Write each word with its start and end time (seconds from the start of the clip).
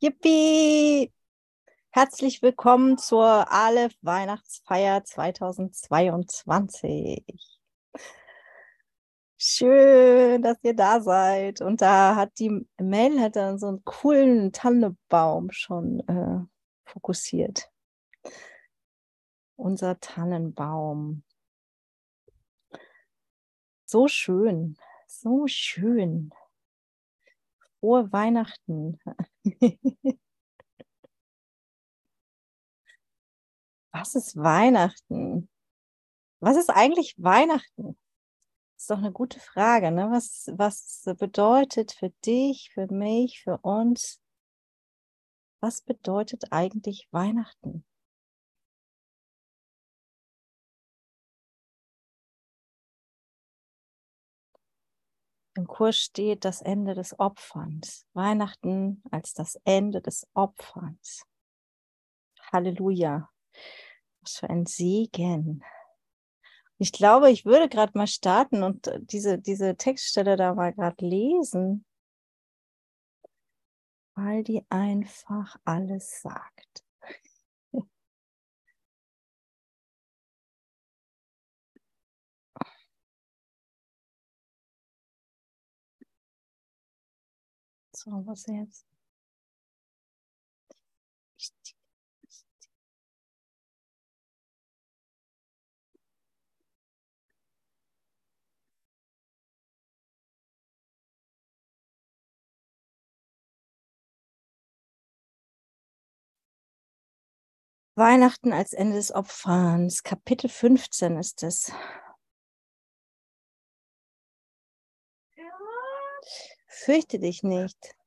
Yippie! 0.00 1.12
Herzlich 1.90 2.40
willkommen 2.40 2.98
zur 2.98 3.50
Aleph 3.50 3.96
Weihnachtsfeier 4.00 5.02
2022. 5.02 7.24
Schön, 9.36 10.42
dass 10.42 10.56
ihr 10.62 10.76
da 10.76 11.00
seid. 11.00 11.60
Und 11.62 11.80
da 11.80 12.14
hat 12.14 12.38
die 12.38 12.64
Mel 12.80 13.20
hat 13.20 13.34
dann 13.34 13.58
so 13.58 13.66
einen 13.66 13.84
coolen 13.84 14.52
Tannenbaum 14.52 15.50
schon 15.50 15.98
äh, 16.08 16.46
fokussiert. 16.84 17.68
Unser 19.56 19.98
Tannenbaum. 19.98 21.24
So 23.84 24.06
schön, 24.06 24.76
so 25.08 25.48
schön. 25.48 26.30
Frohe 27.80 28.12
Weihnachten. 28.12 29.00
Was 33.92 34.14
ist 34.14 34.36
Weihnachten? 34.36 35.48
Was 36.40 36.56
ist 36.56 36.70
eigentlich 36.70 37.14
Weihnachten? 37.18 37.98
Das 38.74 38.84
ist 38.84 38.90
doch 38.90 38.98
eine 38.98 39.12
gute 39.12 39.40
Frage. 39.40 39.90
Ne? 39.90 40.10
Was, 40.10 40.48
was 40.52 41.02
bedeutet 41.18 41.92
für 41.92 42.10
dich, 42.24 42.70
für 42.72 42.86
mich, 42.92 43.42
für 43.42 43.58
uns? 43.58 44.20
Was 45.60 45.82
bedeutet 45.82 46.52
eigentlich 46.52 47.08
Weihnachten? 47.10 47.84
Im 55.58 55.66
Kurs 55.66 55.96
steht 55.96 56.44
das 56.44 56.62
Ende 56.62 56.94
des 56.94 57.18
Opferns. 57.18 58.06
Weihnachten 58.12 59.02
als 59.10 59.34
das 59.34 59.60
Ende 59.64 60.00
des 60.00 60.24
Opferns. 60.32 61.24
Halleluja. 62.52 63.28
Was 64.20 64.36
für 64.36 64.48
ein 64.50 64.66
Segen. 64.66 65.64
Ich 66.78 66.92
glaube, 66.92 67.32
ich 67.32 67.44
würde 67.44 67.68
gerade 67.68 67.90
mal 67.98 68.06
starten 68.06 68.62
und 68.62 68.88
diese, 69.00 69.40
diese 69.40 69.74
Textstelle 69.74 70.36
da 70.36 70.54
mal 70.54 70.72
gerade 70.72 71.04
lesen, 71.04 71.84
weil 74.14 74.44
die 74.44 74.64
einfach 74.68 75.56
alles 75.64 76.20
sagt. 76.20 76.84
Was 88.10 88.46
jetzt? 88.46 88.86
Weihnachten 107.94 108.52
als 108.52 108.72
Ende 108.72 108.96
des 108.96 109.12
Opferns. 109.12 110.02
Kapitel 110.02 110.48
15 110.48 111.18
ist 111.18 111.42
es. 111.42 111.72
Fürchte 116.68 117.18
dich 117.18 117.42
nicht. 117.42 117.97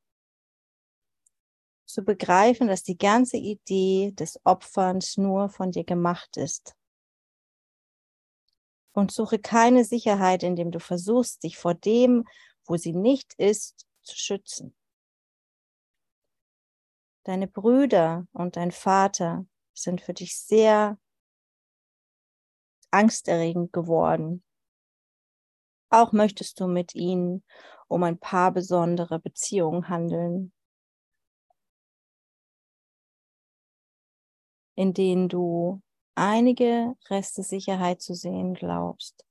Zu 1.92 2.04
begreifen, 2.04 2.70
dass 2.70 2.84
die 2.84 2.98
ganze 2.98 3.36
Idee 3.36 4.14
des 4.14 4.40
Opferns 4.46 5.18
nur 5.18 5.50
von 5.50 5.72
dir 5.72 5.84
gemacht 5.84 6.38
ist. 6.38 6.74
Und 8.94 9.12
suche 9.12 9.40
keine 9.40 9.84
Sicherheit, 9.84 10.44
indem 10.44 10.72
du 10.72 10.80
versuchst, 10.80 11.44
dich 11.44 11.58
vor 11.58 11.74
dem, 11.74 12.24
wo 12.66 12.78
sie 12.78 12.94
nicht 12.94 13.34
ist, 13.34 13.86
zu 14.04 14.16
schützen. 14.16 14.74
Deine 17.26 17.50
Brüder 17.50 18.26
und 18.32 18.56
dein 18.56 18.72
Vater 18.72 19.46
sind 19.74 20.00
für 20.00 20.14
dich 20.14 20.40
sehr 20.40 20.98
angsterregend 22.90 23.74
geworden. 23.74 24.46
Auch 25.90 26.14
möchtest 26.14 26.58
du 26.62 26.68
mit 26.68 26.96
ihnen 26.96 27.44
um 27.90 28.04
ein 28.04 28.18
paar 28.18 28.54
besondere 28.54 29.20
Beziehungen 29.20 29.90
handeln, 29.90 30.54
in 34.82 34.96
denen 34.96 35.30
du 35.30 35.80
einige 36.16 36.96
Reste 37.08 37.44
Sicherheit 37.44 38.02
zu 38.02 38.16
sehen 38.16 38.56
glaubst. 38.56 39.24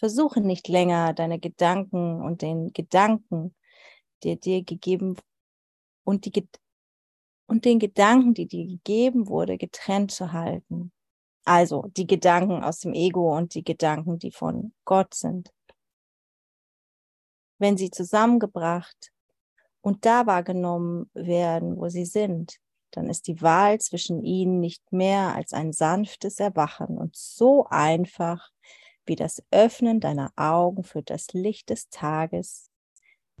Versuche 0.00 0.40
nicht 0.40 0.66
länger 0.66 1.14
deine 1.14 1.38
Gedanken 1.38 2.20
und 2.20 2.42
den 2.42 2.72
Gedanken, 2.72 3.54
die 4.24 4.36
dir 4.40 4.64
gegeben 4.64 5.16
und 6.04 6.24
die 6.24 6.48
und 7.46 7.64
den 7.64 7.78
Gedanken, 7.78 8.34
die 8.34 8.48
dir 8.48 8.66
gegeben 8.66 9.28
wurde, 9.28 9.58
getrennt 9.58 10.10
zu 10.10 10.32
halten. 10.32 10.92
Also 11.44 11.84
die 11.96 12.08
Gedanken 12.08 12.64
aus 12.64 12.80
dem 12.80 12.94
Ego 12.94 13.36
und 13.36 13.54
die 13.54 13.62
Gedanken, 13.62 14.18
die 14.18 14.32
von 14.32 14.74
Gott 14.84 15.14
sind. 15.14 15.54
Wenn 17.58 17.76
sie 17.76 17.92
zusammengebracht 17.92 19.12
und 19.86 20.04
da 20.04 20.26
wahrgenommen 20.26 21.08
werden, 21.14 21.76
wo 21.76 21.88
sie 21.88 22.06
sind, 22.06 22.58
dann 22.90 23.08
ist 23.08 23.28
die 23.28 23.40
Wahl 23.40 23.78
zwischen 23.78 24.20
ihnen 24.24 24.58
nicht 24.58 24.82
mehr 24.90 25.36
als 25.36 25.52
ein 25.52 25.72
sanftes 25.72 26.40
Erwachen 26.40 26.98
und 26.98 27.14
so 27.14 27.66
einfach 27.70 28.50
wie 29.04 29.14
das 29.14 29.44
Öffnen 29.52 30.00
deiner 30.00 30.32
Augen 30.34 30.82
für 30.82 31.04
das 31.04 31.32
Licht 31.34 31.70
des 31.70 31.88
Tages, 31.88 32.68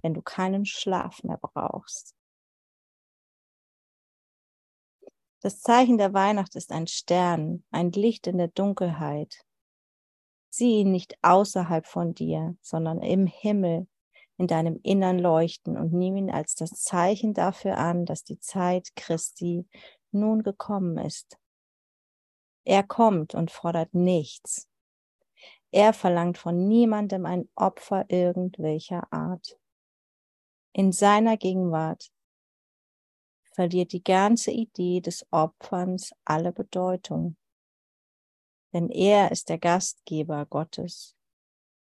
wenn 0.02 0.14
du 0.14 0.22
keinen 0.22 0.66
Schlaf 0.66 1.24
mehr 1.24 1.38
brauchst. 1.38 2.14
Das 5.40 5.62
Zeichen 5.62 5.98
der 5.98 6.14
Weihnacht 6.14 6.54
ist 6.54 6.70
ein 6.70 6.86
Stern, 6.86 7.64
ein 7.72 7.90
Licht 7.90 8.28
in 8.28 8.38
der 8.38 8.48
Dunkelheit. 8.48 9.44
Sieh 10.48 10.82
ihn 10.82 10.92
nicht 10.92 11.18
außerhalb 11.22 11.88
von 11.88 12.14
dir, 12.14 12.56
sondern 12.62 13.00
im 13.02 13.26
Himmel, 13.26 13.88
in 14.38 14.46
deinem 14.46 14.78
Innern 14.82 15.18
leuchten 15.18 15.76
und 15.76 15.92
nimm 15.92 16.16
ihn 16.16 16.30
als 16.30 16.54
das 16.54 16.70
Zeichen 16.82 17.34
dafür 17.34 17.78
an, 17.78 18.04
dass 18.04 18.24
die 18.24 18.38
Zeit 18.38 18.94
Christi 18.96 19.66
nun 20.10 20.42
gekommen 20.42 20.98
ist. 20.98 21.38
Er 22.64 22.82
kommt 22.82 23.34
und 23.34 23.50
fordert 23.50 23.94
nichts. 23.94 24.68
Er 25.70 25.92
verlangt 25.92 26.38
von 26.38 26.68
niemandem 26.68 27.26
ein 27.26 27.48
Opfer 27.54 28.04
irgendwelcher 28.08 29.10
Art. 29.12 29.58
In 30.72 30.92
seiner 30.92 31.36
Gegenwart 31.36 32.10
verliert 33.54 33.92
die 33.92 34.04
ganze 34.04 34.50
Idee 34.50 35.00
des 35.00 35.26
Opferns 35.30 36.14
alle 36.24 36.52
Bedeutung. 36.52 37.36
Denn 38.72 38.90
er 38.90 39.30
ist 39.30 39.48
der 39.48 39.58
Gastgeber 39.58 40.44
Gottes 40.44 41.16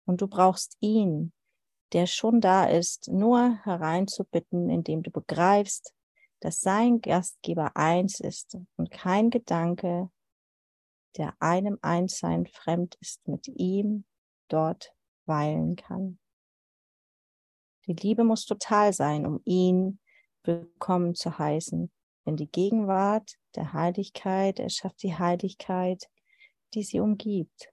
und 0.04 0.20
du 0.20 0.28
brauchst 0.28 0.76
ihn, 0.80 1.32
der 1.92 2.06
schon 2.06 2.40
da 2.40 2.64
ist, 2.66 3.08
nur 3.08 3.58
hereinzubitten, 3.64 4.70
indem 4.70 5.02
du 5.02 5.10
begreifst, 5.10 5.94
dass 6.40 6.60
sein 6.60 7.00
Gastgeber 7.00 7.76
eins 7.76 8.20
ist 8.20 8.58
und 8.76 8.90
kein 8.90 9.30
Gedanke, 9.30 10.10
der 11.16 11.34
einem 11.40 11.78
Einssein 11.82 12.46
fremd 12.46 12.96
ist, 13.00 13.26
mit 13.26 13.48
ihm 13.48 14.04
dort 14.48 14.94
weilen 15.24 15.76
kann. 15.76 16.18
Die 17.86 17.94
Liebe 17.94 18.24
muss 18.24 18.44
total 18.44 18.92
sein, 18.92 19.26
um 19.26 19.40
ihn 19.44 20.00
willkommen 20.42 21.14
zu 21.14 21.38
heißen. 21.38 21.90
Denn 22.26 22.36
die 22.36 22.50
Gegenwart 22.50 23.36
der 23.54 23.72
Heiligkeit 23.72 24.58
erschafft 24.58 25.02
die 25.02 25.16
Heiligkeit, 25.16 26.10
die 26.74 26.82
sie 26.82 26.98
umgibt. 26.98 27.72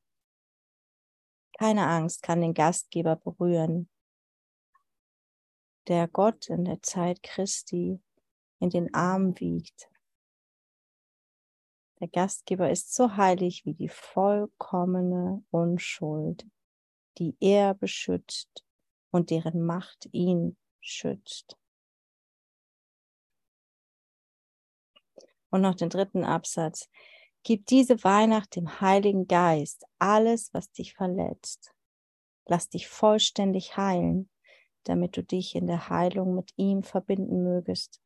Keine 1.58 1.88
Angst 1.88 2.22
kann 2.22 2.42
den 2.42 2.54
Gastgeber 2.54 3.16
berühren, 3.16 3.90
der 5.88 6.08
Gott 6.08 6.50
in 6.50 6.66
der 6.66 6.82
Zeit 6.82 7.24
Christi 7.24 8.00
in 8.60 8.70
den 8.70 8.94
Arm 8.94 9.40
wiegt. 9.40 9.90
Der 12.00 12.08
Gastgeber 12.08 12.70
ist 12.70 12.94
so 12.94 13.16
heilig 13.16 13.66
wie 13.66 13.74
die 13.74 13.90
vollkommene 13.90 15.44
Unschuld, 15.52 16.46
die 17.18 17.36
er 17.40 17.74
beschützt 17.74 18.66
und 19.12 19.30
deren 19.30 19.66
Macht 19.66 20.10
ihn 20.12 20.58
schützt. 20.82 21.58
Und 25.50 25.62
noch 25.62 25.76
den 25.76 25.90
dritten 25.90 26.24
Absatz. 26.24 26.90
Gib 27.44 27.68
diese 27.68 28.04
Weihnacht 28.04 28.56
dem 28.56 28.82
Heiligen 28.82 29.28
Geist 29.28 29.86
alles, 30.00 30.54
was 30.54 30.72
dich 30.72 30.94
verletzt. 30.96 31.74
Lass 32.48 32.70
dich 32.70 32.88
vollständig 32.88 33.78
heilen, 33.78 34.30
damit 34.84 35.18
du 35.18 35.24
dich 35.24 35.56
in 35.56 35.68
der 35.68 35.90
Heilung 35.90 36.36
mit 36.36 36.52
ihm 36.56 36.84
verbinden 36.84 37.44
mögest. 37.44 38.02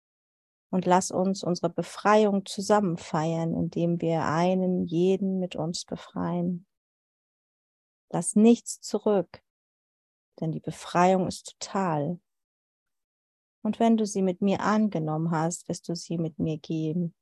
Und 0.69 0.85
lass 0.85 1.11
uns 1.11 1.43
unsere 1.43 1.69
Befreiung 1.69 2.45
zusammen 2.45 2.97
feiern, 2.97 3.53
indem 3.53 4.01
wir 4.01 4.25
einen 4.25 4.85
jeden 4.85 5.39
mit 5.39 5.55
uns 5.55 5.85
befreien. 5.85 6.65
Lass 8.09 8.35
nichts 8.35 8.81
zurück, 8.81 9.41
denn 10.39 10.51
die 10.51 10.59
Befreiung 10.59 11.27
ist 11.27 11.57
total. 11.59 12.19
Und 13.63 13.79
wenn 13.79 13.97
du 13.97 14.05
sie 14.05 14.21
mit 14.21 14.41
mir 14.41 14.61
angenommen 14.61 15.31
hast, 15.31 15.67
wirst 15.67 15.89
du 15.89 15.95
sie 15.95 16.17
mit 16.17 16.39
mir 16.39 16.57
geben. 16.57 17.13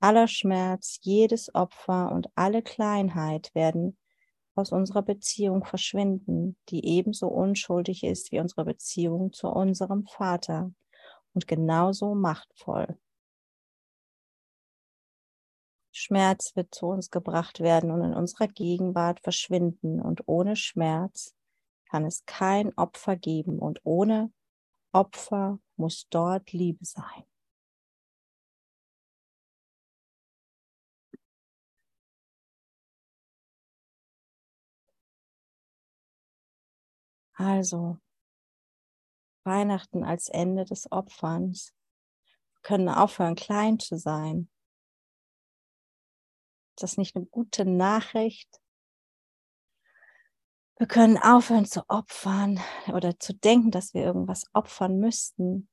Aller 0.00 0.28
Schmerz, 0.28 0.98
jedes 1.02 1.54
Opfer 1.54 2.12
und 2.12 2.28
alle 2.34 2.62
Kleinheit 2.62 3.54
werden 3.54 3.96
aus 4.54 4.72
unserer 4.72 5.02
Beziehung 5.02 5.64
verschwinden, 5.64 6.56
die 6.68 6.84
ebenso 6.86 7.28
unschuldig 7.28 8.04
ist 8.04 8.32
wie 8.32 8.40
unsere 8.40 8.64
Beziehung 8.64 9.32
zu 9.32 9.48
unserem 9.48 10.06
Vater 10.06 10.72
und 11.32 11.46
genauso 11.46 12.14
machtvoll. 12.14 12.98
Schmerz 15.96 16.56
wird 16.56 16.74
zu 16.74 16.86
uns 16.86 17.10
gebracht 17.10 17.60
werden 17.60 17.90
und 17.92 18.02
in 18.02 18.14
unserer 18.14 18.48
Gegenwart 18.48 19.20
verschwinden. 19.20 20.00
Und 20.00 20.22
ohne 20.26 20.56
Schmerz 20.56 21.34
kann 21.88 22.04
es 22.04 22.24
kein 22.26 22.76
Opfer 22.76 23.16
geben. 23.16 23.60
Und 23.60 23.80
ohne 23.84 24.32
Opfer 24.92 25.60
muss 25.76 26.08
dort 26.10 26.52
Liebe 26.52 26.84
sein. 26.84 27.24
Also, 37.34 37.98
Weihnachten 39.44 40.04
als 40.04 40.28
Ende 40.28 40.64
des 40.64 40.90
Opferns. 40.90 41.74
Wir 42.54 42.62
können 42.62 42.88
aufhören, 42.88 43.34
klein 43.34 43.78
zu 43.78 43.98
sein. 43.98 44.48
Das 46.76 46.92
ist 46.92 46.98
nicht 46.98 47.14
eine 47.14 47.26
gute 47.26 47.64
Nachricht. 47.64 48.60
Wir 50.76 50.88
können 50.88 51.18
aufhören 51.18 51.66
zu 51.66 51.88
opfern 51.88 52.58
oder 52.88 53.18
zu 53.18 53.32
denken, 53.32 53.70
dass 53.70 53.94
wir 53.94 54.02
irgendwas 54.02 54.44
opfern 54.52 54.98
müssten. 54.98 55.68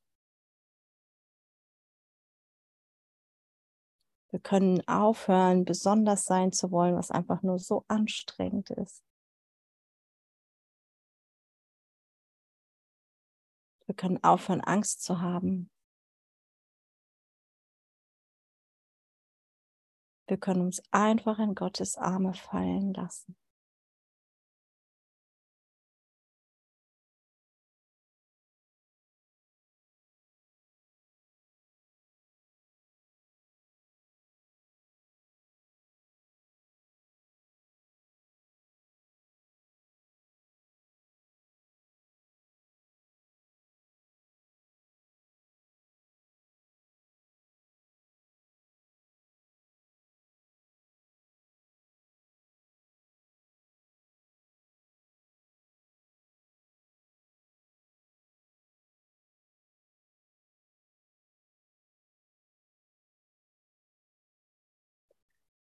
Wir 4.29 4.39
können 4.39 4.87
aufhören, 4.87 5.65
besonders 5.65 6.25
sein 6.25 6.51
zu 6.51 6.71
wollen, 6.71 6.95
was 6.95 7.11
einfach 7.11 7.41
nur 7.41 7.59
so 7.59 7.83
anstrengend 7.87 8.69
ist. 8.69 9.03
Wir 13.91 13.95
können 13.97 14.23
aufhören, 14.23 14.61
Angst 14.61 15.03
zu 15.03 15.19
haben. 15.19 15.69
Wir 20.27 20.37
können 20.37 20.61
uns 20.61 20.81
einfach 20.91 21.39
in 21.39 21.55
Gottes 21.55 21.97
Arme 21.97 22.33
fallen 22.33 22.93
lassen. 22.93 23.35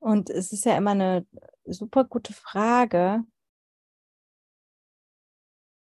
Und 0.07 0.31
es 0.31 0.53
ist 0.53 0.65
ja 0.65 0.77
immer 0.77 0.93
eine 0.93 1.27
super 1.65 2.05
gute 2.05 2.33
Frage, 2.33 3.25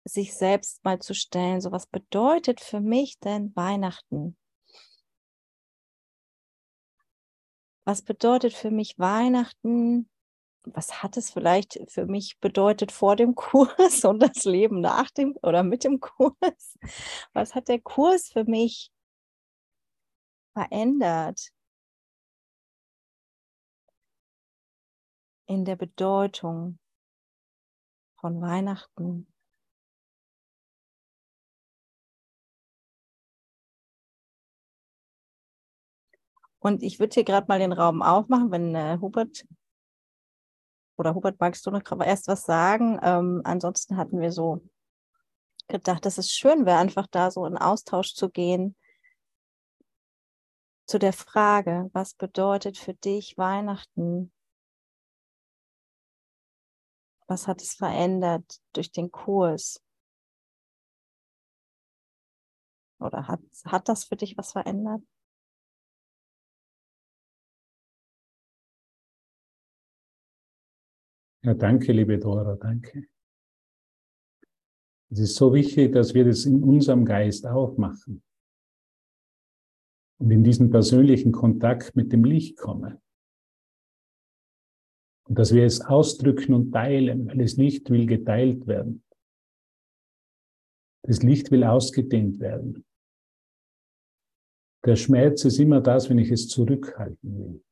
sich 0.03 0.35
selbst 0.35 0.83
mal 0.83 0.99
zu 0.99 1.15
stellen, 1.15 1.61
so 1.61 1.71
was 1.71 1.87
bedeutet 1.87 2.61
für 2.61 2.81
mich 2.81 3.21
denn 3.21 3.55
Weihnachten? 3.55 4.37
Was 7.85 8.03
bedeutet 8.03 8.55
für 8.55 8.73
mich 8.73 8.99
Weihnachten? 8.99 10.11
Was 10.65 11.01
hat 11.05 11.17
es 11.17 11.31
vielleicht 11.31 11.79
für 11.89 12.07
mich 12.07 12.41
bedeutet 12.41 12.91
vor 12.91 13.15
dem 13.15 13.37
Kurs 13.37 14.05
und 14.05 14.19
das 14.19 14.43
Leben 14.43 14.81
nach 14.81 15.13
dem 15.13 15.39
oder 15.43 15.63
mit 15.63 15.85
dem 15.85 16.01
Kurs? 16.01 16.77
Was 17.35 17.55
hat 17.55 17.69
der 17.69 17.81
Kurs 17.81 18.31
für 18.31 18.43
mich 18.43 18.91
verändert? 20.55 21.53
In 25.49 25.65
der 25.65 25.77
Bedeutung 25.77 26.79
von 28.21 28.41
Weihnachten. 28.41 29.27
Und 36.61 36.83
ich 36.83 37.01
würde 37.01 37.15
hier 37.15 37.25
gerade 37.25 37.47
mal 37.49 37.59
den 37.59 37.73
Raum 37.73 38.03
aufmachen, 38.03 38.51
wenn 38.51 38.75
äh, 38.75 38.99
Hubert 39.01 39.47
oder 40.99 41.15
Hubert, 41.15 41.41
magst 41.41 41.65
du 41.65 41.71
noch 41.71 41.83
erst 42.05 42.29
was 42.29 42.43
sagen? 42.45 42.99
Ähm, 43.03 43.41
ansonsten 43.45 43.97
hatten 43.97 44.21
wir 44.21 44.33
so 44.33 44.61
gedacht, 45.69 46.05
dass 46.05 46.19
es 46.19 46.31
schön 46.31 46.67
wäre, 46.67 46.79
einfach 46.79 47.07
da 47.07 47.31
so 47.31 47.47
in 47.47 47.57
Austausch 47.57 48.15
zu 48.15 48.29
gehen 48.29 48.77
zu 50.87 50.99
der 50.99 51.13
Frage, 51.13 51.91
was 51.93 52.15
bedeutet 52.15 52.79
für 52.79 52.95
dich 52.95 53.37
Weihnachten? 53.39 54.33
Was 57.29 57.47
hat 57.47 57.61
es 57.61 57.75
verändert 57.75 58.61
durch 58.73 58.91
den 58.91 59.13
Kurs? 59.13 59.85
Oder 63.01 63.29
hat, 63.29 63.41
hat 63.67 63.89
das 63.89 64.05
für 64.05 64.17
dich 64.17 64.37
was 64.39 64.53
verändert? 64.53 65.03
Ja, 71.43 71.55
danke, 71.55 71.93
liebe 71.93 72.19
Dora, 72.19 72.57
danke. 72.57 73.07
Es 75.11 75.21
ist 75.21 75.37
so 75.37 75.55
wichtig, 75.55 75.93
dass 75.93 76.15
wir 76.15 76.25
das 76.25 76.45
in 76.45 76.63
unserem 76.63 77.05
Geist 77.05 77.47
aufmachen 77.47 78.23
und 80.19 80.31
in 80.31 80.43
diesen 80.43 80.71
persönlichen 80.71 81.33
Kontakt 81.33 81.95
mit 81.95 82.13
dem 82.13 82.25
Licht 82.25 82.57
kommen. 82.57 83.01
Und 85.29 85.39
dass 85.39 85.55
wir 85.55 85.65
es 85.65 85.83
ausdrücken 85.83 86.55
und 86.55 86.73
teilen, 86.73 87.29
weil 87.29 87.39
das 87.39 87.57
Licht 87.57 87.91
will 87.91 88.07
geteilt 88.07 88.67
werden. 88.67 89.03
Das 91.03 91.23
Licht 91.23 91.51
will 91.51 91.65
ausgedehnt 91.65 92.41
werden. 92.41 92.85
Der 94.87 94.97
Schmerz 94.97 95.45
ist 95.45 95.59
immer 95.59 95.83
das, 95.83 96.09
wenn 96.09 96.19
ich 96.19 96.31
es 96.31 96.49
zurückhalten 96.49 97.39
will. 97.39 97.63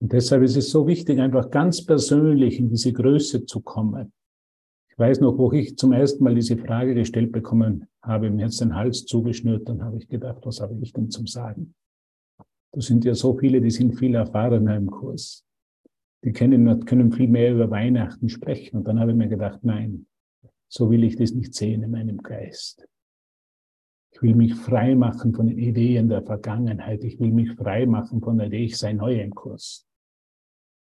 Und 0.00 0.12
deshalb 0.12 0.42
ist 0.42 0.56
es 0.56 0.70
so 0.70 0.86
wichtig, 0.86 1.20
einfach 1.20 1.50
ganz 1.50 1.84
persönlich 1.84 2.58
in 2.58 2.70
diese 2.70 2.92
Größe 2.92 3.44
zu 3.44 3.60
kommen. 3.60 4.12
Ich 4.88 4.98
weiß 4.98 5.20
noch, 5.20 5.36
wo 5.36 5.52
ich 5.52 5.76
zum 5.76 5.92
ersten 5.92 6.24
Mal 6.24 6.34
diese 6.34 6.56
Frage 6.56 6.94
gestellt 6.94 7.32
bekommen 7.32 7.86
habe, 8.02 8.30
mir 8.30 8.44
jetzt 8.44 8.60
den 8.62 8.74
Hals 8.74 9.04
zugeschnürt, 9.04 9.68
dann 9.68 9.82
habe 9.82 9.98
ich 9.98 10.08
gedacht, 10.08 10.38
was 10.46 10.60
habe 10.60 10.78
ich 10.80 10.92
denn 10.92 11.10
zum 11.10 11.26
Sagen? 11.26 11.74
Da 12.72 12.80
sind 12.80 13.04
ja 13.04 13.14
so 13.14 13.36
viele, 13.36 13.60
die 13.60 13.70
sind 13.70 13.98
viel 13.98 14.14
erfahrener 14.14 14.76
im 14.76 14.90
Kurs 14.90 15.45
die 16.24 16.32
können, 16.32 16.84
können 16.84 17.12
viel 17.12 17.28
mehr 17.28 17.52
über 17.52 17.70
Weihnachten 17.70 18.28
sprechen. 18.28 18.78
Und 18.78 18.88
dann 18.88 18.98
habe 18.98 19.12
ich 19.12 19.16
mir 19.16 19.28
gedacht, 19.28 19.60
nein, 19.62 20.06
so 20.68 20.90
will 20.90 21.04
ich 21.04 21.16
das 21.16 21.32
nicht 21.32 21.54
sehen 21.54 21.82
in 21.82 21.90
meinem 21.90 22.18
Geist. 22.18 22.88
Ich 24.12 24.22
will 24.22 24.34
mich 24.34 24.54
frei 24.54 24.94
machen 24.94 25.34
von 25.34 25.46
den 25.46 25.58
Ideen 25.58 26.08
der 26.08 26.22
Vergangenheit. 26.22 27.04
Ich 27.04 27.20
will 27.20 27.32
mich 27.32 27.52
frei 27.52 27.86
machen 27.86 28.22
von 28.22 28.38
der 28.38 28.46
Idee, 28.46 28.64
ich 28.64 28.78
sei 28.78 28.94
neu 28.94 29.20
im 29.20 29.34
Kurs. 29.34 29.86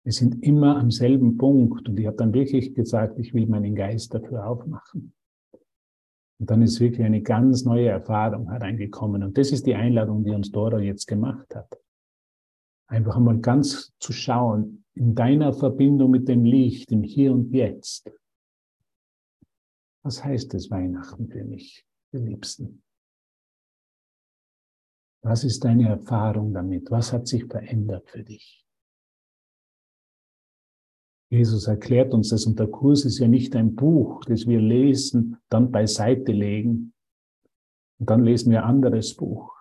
Wir 0.04 0.12
sind 0.12 0.42
immer 0.42 0.76
am 0.76 0.90
selben 0.90 1.38
Punkt. 1.38 1.88
Und 1.88 1.98
ich 1.98 2.06
habe 2.06 2.16
dann 2.16 2.34
wirklich 2.34 2.74
gesagt, 2.74 3.18
ich 3.18 3.32
will 3.32 3.46
meinen 3.46 3.74
Geist 3.74 4.12
dafür 4.12 4.46
aufmachen. 4.46 5.14
Und 6.38 6.50
dann 6.50 6.60
ist 6.60 6.80
wirklich 6.80 7.06
eine 7.06 7.22
ganz 7.22 7.64
neue 7.64 7.88
Erfahrung 7.88 8.50
hereingekommen. 8.50 9.22
Und 9.22 9.38
das 9.38 9.52
ist 9.52 9.66
die 9.66 9.74
Einladung, 9.74 10.24
die 10.24 10.32
uns 10.32 10.50
Dora 10.52 10.80
jetzt 10.80 11.06
gemacht 11.06 11.54
hat. 11.54 11.78
Einfach 12.86 13.16
einmal 13.16 13.38
ganz 13.38 13.94
zu 13.98 14.12
schauen, 14.12 14.83
in 14.94 15.14
deiner 15.14 15.52
Verbindung 15.52 16.10
mit 16.10 16.28
dem 16.28 16.44
Licht, 16.44 16.92
im 16.92 17.02
Hier 17.02 17.32
und 17.32 17.52
Jetzt. 17.52 18.10
Was 20.02 20.22
heißt 20.22 20.54
es 20.54 20.70
Weihnachten 20.70 21.28
für 21.28 21.44
mich, 21.44 21.84
ihr 22.12 22.20
Liebsten? 22.20 22.82
Was 25.22 25.42
ist 25.42 25.64
deine 25.64 25.88
Erfahrung 25.88 26.52
damit? 26.52 26.90
Was 26.90 27.12
hat 27.12 27.26
sich 27.26 27.46
verändert 27.46 28.08
für 28.10 28.22
dich? 28.22 28.64
Jesus 31.30 31.66
erklärt 31.66 32.12
uns 32.12 32.28
das 32.28 32.46
und 32.46 32.60
der 32.60 32.68
Kurs 32.68 33.04
ist 33.04 33.18
ja 33.18 33.26
nicht 33.26 33.56
ein 33.56 33.74
Buch, 33.74 34.24
das 34.26 34.46
wir 34.46 34.60
lesen, 34.60 35.38
dann 35.48 35.72
beiseite 35.72 36.30
legen 36.30 36.92
und 37.98 38.10
dann 38.10 38.22
lesen 38.22 38.52
wir 38.52 38.62
ein 38.62 38.68
anderes 38.68 39.16
Buch, 39.16 39.56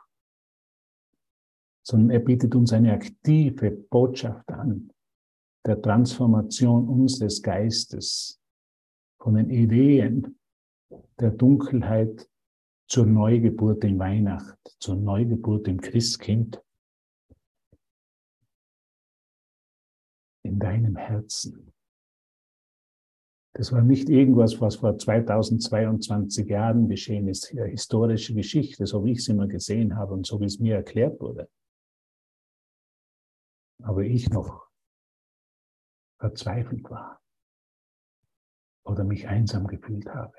sondern 1.82 2.12
er 2.12 2.20
bietet 2.20 2.54
uns 2.54 2.74
eine 2.74 2.94
aktive 2.94 3.72
Botschaft 3.72 4.50
an 4.52 4.93
der 5.66 5.82
Transformation 5.82 6.88
unseres 6.88 7.42
Geistes 7.42 8.42
von 9.20 9.36
den 9.36 9.50
Ideen 9.50 10.40
der 11.20 11.32
Dunkelheit 11.32 12.30
zur 12.88 13.06
Neugeburt 13.06 13.84
in 13.84 13.98
Weihnacht, 13.98 14.58
zur 14.80 14.96
Neugeburt 14.96 15.68
im 15.68 15.80
Christkind 15.80 16.62
in 20.44 20.60
deinem 20.60 20.98
Herzen. 20.98 21.74
Das 23.56 23.72
war 23.72 23.82
nicht 23.82 24.10
irgendwas, 24.10 24.60
was 24.60 24.78
vor 24.78 24.98
2022 24.98 26.50
Jahren 26.50 26.90
geschehen 26.90 27.28
ist, 27.28 27.48
historische 27.48 28.34
Geschichte, 28.34 28.86
so 28.88 29.06
wie 29.06 29.12
ich 29.12 29.20
es 29.20 29.28
immer 29.28 29.48
gesehen 29.48 29.96
habe 29.96 30.14
und 30.14 30.26
so 30.26 30.42
wie 30.42 30.46
es 30.46 30.60
mir 30.60 30.76
erklärt 30.76 31.22
wurde. 31.22 31.50
Aber 33.84 34.02
ich 34.02 34.30
noch 34.30 34.73
verzweifelt 36.24 36.90
war 36.90 37.22
oder 38.86 39.04
mich 39.04 39.28
einsam 39.28 39.68
gefühlt 39.68 40.08
habe 40.08 40.34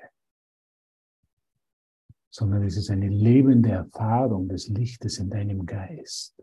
sondern 2.35 2.63
es 2.63 2.75
ist 2.75 2.89
eine 2.89 3.07
lebende 3.07 3.69
Erfahrung 3.69 4.49
des 4.49 4.67
Lichtes 4.67 5.19
in 5.19 5.29
deinem 5.29 5.65
Geist. 5.65 6.35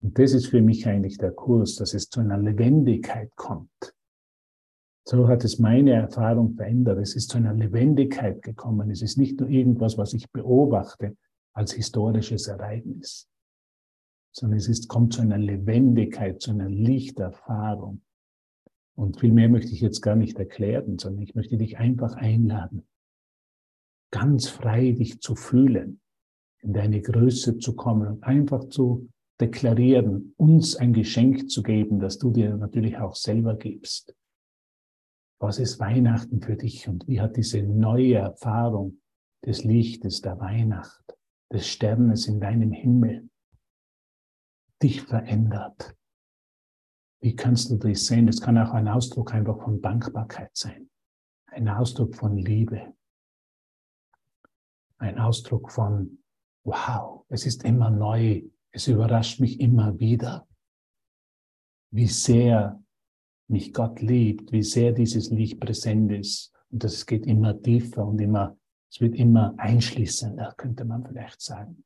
Und 0.00 0.16
das 0.16 0.32
ist 0.32 0.46
für 0.46 0.62
mich 0.62 0.86
eigentlich 0.86 1.18
der 1.18 1.32
Kurs, 1.32 1.74
dass 1.74 1.92
es 1.92 2.08
zu 2.08 2.20
einer 2.20 2.38
Lebendigkeit 2.38 3.34
kommt. 3.34 3.96
So 5.04 5.26
hat 5.26 5.42
es 5.42 5.58
meine 5.58 5.94
Erfahrung 5.94 6.54
verändert. 6.54 6.98
Es 6.98 7.16
ist 7.16 7.30
zu 7.30 7.38
einer 7.38 7.52
Lebendigkeit 7.52 8.42
gekommen. 8.42 8.92
Es 8.92 9.02
ist 9.02 9.18
nicht 9.18 9.40
nur 9.40 9.48
irgendwas, 9.48 9.98
was 9.98 10.14
ich 10.14 10.30
beobachte 10.30 11.16
als 11.52 11.72
historisches 11.72 12.46
Ereignis, 12.46 13.28
sondern 14.30 14.58
es 14.58 14.68
ist, 14.68 14.86
kommt 14.86 15.14
zu 15.14 15.22
einer 15.22 15.38
Lebendigkeit, 15.38 16.40
zu 16.40 16.52
einer 16.52 16.68
Lichterfahrung. 16.68 18.02
Und 19.00 19.18
viel 19.18 19.32
mehr 19.32 19.48
möchte 19.48 19.72
ich 19.72 19.80
jetzt 19.80 20.02
gar 20.02 20.14
nicht 20.14 20.38
erklären, 20.38 20.98
sondern 20.98 21.22
ich 21.22 21.34
möchte 21.34 21.56
dich 21.56 21.78
einfach 21.78 22.16
einladen, 22.16 22.86
ganz 24.12 24.50
frei 24.50 24.92
dich 24.92 25.22
zu 25.22 25.36
fühlen, 25.36 26.02
in 26.58 26.74
deine 26.74 27.00
Größe 27.00 27.56
zu 27.56 27.74
kommen 27.74 28.08
und 28.08 28.24
einfach 28.24 28.68
zu 28.68 29.08
deklarieren, 29.40 30.34
uns 30.36 30.76
ein 30.76 30.92
Geschenk 30.92 31.50
zu 31.50 31.62
geben, 31.62 31.98
das 31.98 32.18
du 32.18 32.30
dir 32.30 32.58
natürlich 32.58 32.98
auch 32.98 33.14
selber 33.14 33.56
gibst. 33.56 34.14
Was 35.40 35.58
ist 35.58 35.80
Weihnachten 35.80 36.42
für 36.42 36.56
dich 36.56 36.86
und 36.86 37.08
wie 37.08 37.22
hat 37.22 37.38
diese 37.38 37.62
neue 37.62 38.16
Erfahrung 38.16 39.00
des 39.46 39.64
Lichtes 39.64 40.20
der 40.20 40.38
Weihnacht, 40.40 41.16
des 41.50 41.66
Sternes 41.66 42.26
in 42.26 42.38
deinem 42.38 42.72
Himmel 42.72 43.30
dich 44.82 45.00
verändert? 45.00 45.96
Wie 47.20 47.36
kannst 47.36 47.70
du 47.70 47.76
das 47.76 48.06
sehen? 48.06 48.26
Das 48.26 48.40
kann 48.40 48.56
auch 48.56 48.72
ein 48.72 48.88
Ausdruck 48.88 49.34
einfach 49.34 49.62
von 49.62 49.80
Dankbarkeit 49.80 50.50
sein, 50.54 50.90
ein 51.46 51.68
Ausdruck 51.68 52.16
von 52.16 52.36
Liebe, 52.36 52.94
ein 54.98 55.18
Ausdruck 55.18 55.70
von, 55.70 56.22
wow, 56.64 57.24
es 57.28 57.44
ist 57.44 57.64
immer 57.64 57.90
neu, 57.90 58.42
es 58.72 58.88
überrascht 58.88 59.40
mich 59.40 59.60
immer 59.60 59.98
wieder, 59.98 60.46
wie 61.90 62.06
sehr 62.06 62.82
mich 63.48 63.74
Gott 63.74 64.00
liebt, 64.00 64.52
wie 64.52 64.62
sehr 64.62 64.92
dieses 64.92 65.30
Licht 65.30 65.60
präsent 65.60 66.12
ist. 66.12 66.54
Und 66.70 66.84
das 66.84 67.04
geht 67.04 67.26
immer 67.26 67.60
tiefer 67.60 68.06
und 68.06 68.20
immer, 68.20 68.56
es 68.90 69.00
wird 69.00 69.14
immer 69.16 69.54
einschließender, 69.58 70.54
könnte 70.56 70.84
man 70.84 71.04
vielleicht 71.04 71.40
sagen. 71.40 71.84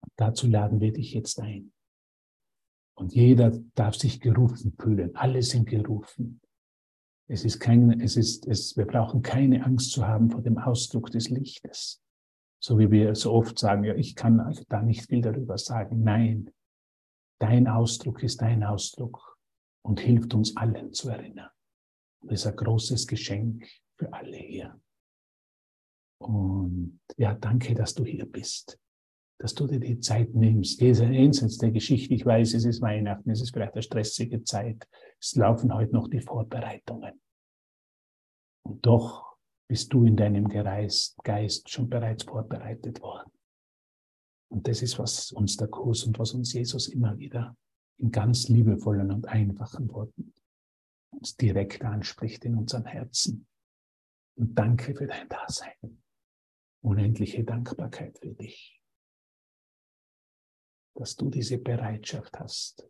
Und 0.00 0.12
dazu 0.16 0.46
laden 0.46 0.80
wir 0.80 0.92
dich 0.92 1.12
jetzt 1.12 1.40
ein. 1.40 1.73
Und 2.94 3.14
jeder 3.14 3.50
darf 3.74 3.96
sich 3.96 4.20
gerufen 4.20 4.74
fühlen. 4.78 5.14
Alle 5.16 5.42
sind 5.42 5.68
gerufen. 5.68 6.40
Es 7.26 7.44
ist 7.44 7.58
kein, 7.58 8.00
es 8.00 8.16
ist, 8.16 8.46
es, 8.46 8.76
wir 8.76 8.86
brauchen 8.86 9.22
keine 9.22 9.64
Angst 9.64 9.92
zu 9.92 10.06
haben 10.06 10.30
vor 10.30 10.42
dem 10.42 10.58
Ausdruck 10.58 11.10
des 11.10 11.30
Lichtes. 11.30 12.02
So 12.62 12.78
wie 12.78 12.90
wir 12.90 13.14
so 13.14 13.32
oft 13.32 13.58
sagen, 13.58 13.84
ja, 13.84 13.94
ich 13.94 14.14
kann 14.14 14.54
da 14.68 14.82
nicht 14.82 15.06
viel 15.08 15.22
darüber 15.22 15.58
sagen. 15.58 16.02
Nein, 16.02 16.50
dein 17.38 17.66
Ausdruck 17.66 18.22
ist 18.22 18.40
dein 18.40 18.62
Ausdruck 18.62 19.38
und 19.82 20.00
hilft 20.00 20.34
uns 20.34 20.56
allen 20.56 20.92
zu 20.92 21.08
erinnern. 21.08 21.50
Das 22.22 22.40
ist 22.40 22.46
ein 22.46 22.56
großes 22.56 23.06
Geschenk 23.06 23.68
für 23.98 24.12
alle 24.12 24.36
hier. 24.36 24.80
Und 26.18 27.00
ja, 27.16 27.34
danke, 27.34 27.74
dass 27.74 27.94
du 27.94 28.04
hier 28.04 28.24
bist, 28.24 28.78
dass 29.44 29.52
du 29.52 29.66
dir 29.66 29.78
die 29.78 30.00
Zeit 30.00 30.34
nimmst. 30.34 30.80
Jenseits 30.80 31.58
der 31.58 31.70
Geschichte, 31.70 32.14
ich 32.14 32.24
weiß, 32.24 32.54
es 32.54 32.64
ist 32.64 32.80
Weihnachten, 32.80 33.28
es 33.28 33.42
ist 33.42 33.52
vielleicht 33.52 33.74
eine 33.74 33.82
stressige 33.82 34.42
Zeit. 34.42 34.88
Es 35.20 35.36
laufen 35.36 35.74
heute 35.74 35.92
noch 35.92 36.08
die 36.08 36.22
Vorbereitungen. 36.22 37.20
Und 38.62 38.86
doch 38.86 39.36
bist 39.68 39.92
du 39.92 40.06
in 40.06 40.16
deinem 40.16 40.48
Geist 40.48 41.68
schon 41.68 41.90
bereits 41.90 42.24
vorbereitet 42.24 43.02
worden. 43.02 43.30
Und 44.48 44.66
das 44.66 44.80
ist, 44.80 44.98
was 44.98 45.30
uns 45.32 45.58
der 45.58 45.68
Kurs 45.68 46.04
und 46.04 46.18
was 46.18 46.32
uns 46.32 46.54
Jesus 46.54 46.88
immer 46.88 47.18
wieder 47.18 47.54
in 47.98 48.10
ganz 48.10 48.48
liebevollen 48.48 49.10
und 49.10 49.28
einfachen 49.28 49.90
Worten 49.90 50.32
uns 51.10 51.36
direkt 51.36 51.84
anspricht 51.84 52.46
in 52.46 52.54
unserem 52.54 52.86
Herzen. 52.86 53.46
Und 54.36 54.58
danke 54.58 54.94
für 54.94 55.06
dein 55.06 55.28
Dasein. 55.28 56.02
Unendliche 56.80 57.44
Dankbarkeit 57.44 58.18
für 58.18 58.32
dich, 58.32 58.80
dass 60.94 61.16
du 61.16 61.30
diese 61.30 61.58
Bereitschaft 61.58 62.38
hast, 62.38 62.88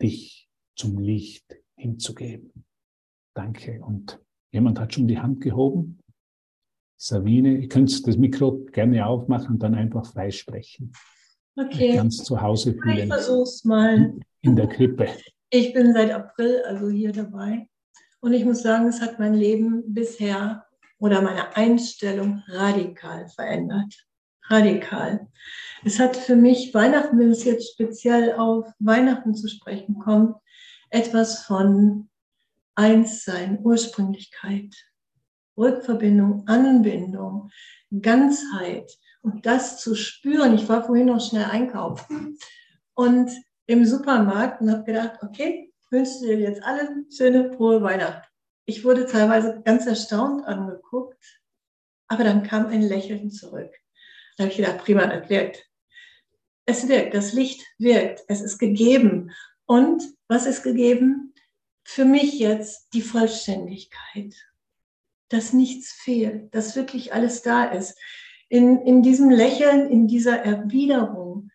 dich 0.00 0.48
zum 0.76 0.98
Licht 0.98 1.54
hinzugeben. 1.76 2.64
Danke. 3.34 3.80
Und 3.82 4.20
jemand 4.52 4.80
hat 4.80 4.94
schon 4.94 5.08
die 5.08 5.18
Hand 5.18 5.40
gehoben. 5.40 6.00
Sabine, 6.96 7.58
ihr 7.58 7.68
könnt 7.68 8.06
das 8.06 8.16
Mikro 8.16 8.64
gerne 8.72 9.06
aufmachen 9.06 9.54
und 9.54 9.62
dann 9.62 9.74
einfach 9.74 10.06
freisprechen. 10.06 10.92
Okay. 11.56 11.94
Ganz 11.94 12.22
zu 12.24 12.40
Hause 12.40 12.74
fühlen. 12.74 12.98
Ich 12.98 13.06
versuch's 13.06 13.64
mal. 13.64 14.14
In 14.40 14.56
der 14.56 14.68
Krippe. 14.68 15.08
Ich 15.50 15.72
bin 15.72 15.92
seit 15.92 16.10
April 16.10 16.62
also 16.66 16.88
hier 16.88 17.12
dabei. 17.12 17.68
Und 18.20 18.32
ich 18.32 18.44
muss 18.44 18.62
sagen, 18.62 18.86
es 18.86 19.00
hat 19.00 19.18
mein 19.18 19.34
Leben 19.34 19.92
bisher 19.92 20.64
oder 20.98 21.20
meine 21.20 21.56
Einstellung 21.56 22.42
radikal 22.46 23.28
verändert. 23.28 24.06
Radikal. 24.48 25.28
Es 25.84 25.98
hat 25.98 26.16
für 26.16 26.36
mich 26.36 26.74
Weihnachten, 26.74 27.18
wenn 27.18 27.30
es 27.30 27.44
jetzt 27.44 27.72
speziell 27.72 28.34
auf 28.34 28.66
Weihnachten 28.78 29.34
zu 29.34 29.48
sprechen 29.48 29.98
kommt, 29.98 30.36
etwas 30.90 31.44
von 31.44 32.08
Einssein, 32.74 33.58
Ursprünglichkeit, 33.62 34.74
Rückverbindung, 35.56 36.46
Anbindung, 36.46 37.50
Ganzheit 38.00 38.90
und 39.22 39.44
das 39.46 39.80
zu 39.80 39.94
spüren. 39.94 40.54
Ich 40.54 40.68
war 40.68 40.84
vorhin 40.84 41.06
noch 41.06 41.20
schnell 41.20 41.44
einkaufen 41.44 42.38
und 42.94 43.30
im 43.66 43.84
Supermarkt 43.84 44.60
und 44.60 44.70
habe 44.70 44.84
gedacht, 44.84 45.18
okay, 45.22 45.72
wünsche 45.90 46.20
dir 46.20 46.38
jetzt 46.38 46.62
alle 46.62 47.04
schöne, 47.14 47.52
frohe 47.52 47.82
Weihnacht. 47.82 48.28
Ich 48.64 48.84
wurde 48.84 49.06
teilweise 49.06 49.60
ganz 49.64 49.86
erstaunt 49.86 50.46
angeguckt, 50.46 51.42
aber 52.08 52.24
dann 52.24 52.42
kam 52.42 52.66
ein 52.66 52.82
Lächeln 52.82 53.30
zurück. 53.30 53.81
Da 54.36 54.44
habe 54.44 54.50
ich 54.50 54.56
gedacht, 54.56 54.78
prima, 54.78 55.06
das 55.06 55.28
wirkt. 55.28 55.68
Es 56.64 56.88
wirkt, 56.88 57.14
das 57.14 57.32
Licht 57.32 57.64
wirkt, 57.78 58.22
es 58.28 58.40
ist 58.40 58.58
gegeben. 58.58 59.32
Und 59.66 60.02
was 60.28 60.46
ist 60.46 60.62
gegeben? 60.62 61.32
für 61.84 62.04
mich 62.04 62.38
jetzt 62.38 62.92
die 62.94 63.02
Vollständigkeit, 63.02 64.34
dass 65.28 65.52
nichts 65.52 65.92
fehlt, 65.92 66.54
dass 66.54 66.76
wirklich 66.76 67.12
alles 67.12 67.42
da 67.42 67.64
ist. 67.64 67.98
In, 68.48 68.82
in 68.82 69.02
diesem 69.02 69.30
Lächeln, 69.30 69.90
in 69.90 70.06
dieser 70.06 70.38
Erwiderung, 70.38 71.50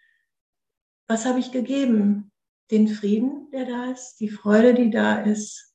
was 1.07 1.25
habe 1.25 1.39
ich 1.39 1.51
gegeben? 1.51 2.31
Den 2.71 2.87
Frieden, 2.87 3.49
der 3.51 3.65
da 3.65 3.91
ist, 3.91 4.17
die 4.19 4.29
Freude, 4.29 4.73
die 4.73 4.89
da 4.89 5.21
ist, 5.21 5.73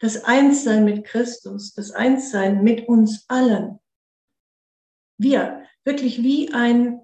das 0.00 0.24
Einssein 0.24 0.84
mit 0.84 1.04
Christus, 1.04 1.74
das 1.74 1.90
Einssein 1.90 2.62
mit 2.62 2.88
uns 2.88 3.24
allen. 3.28 3.78
Wir, 5.18 5.64
wirklich 5.84 6.22
wie 6.22 6.52
ein, 6.52 7.00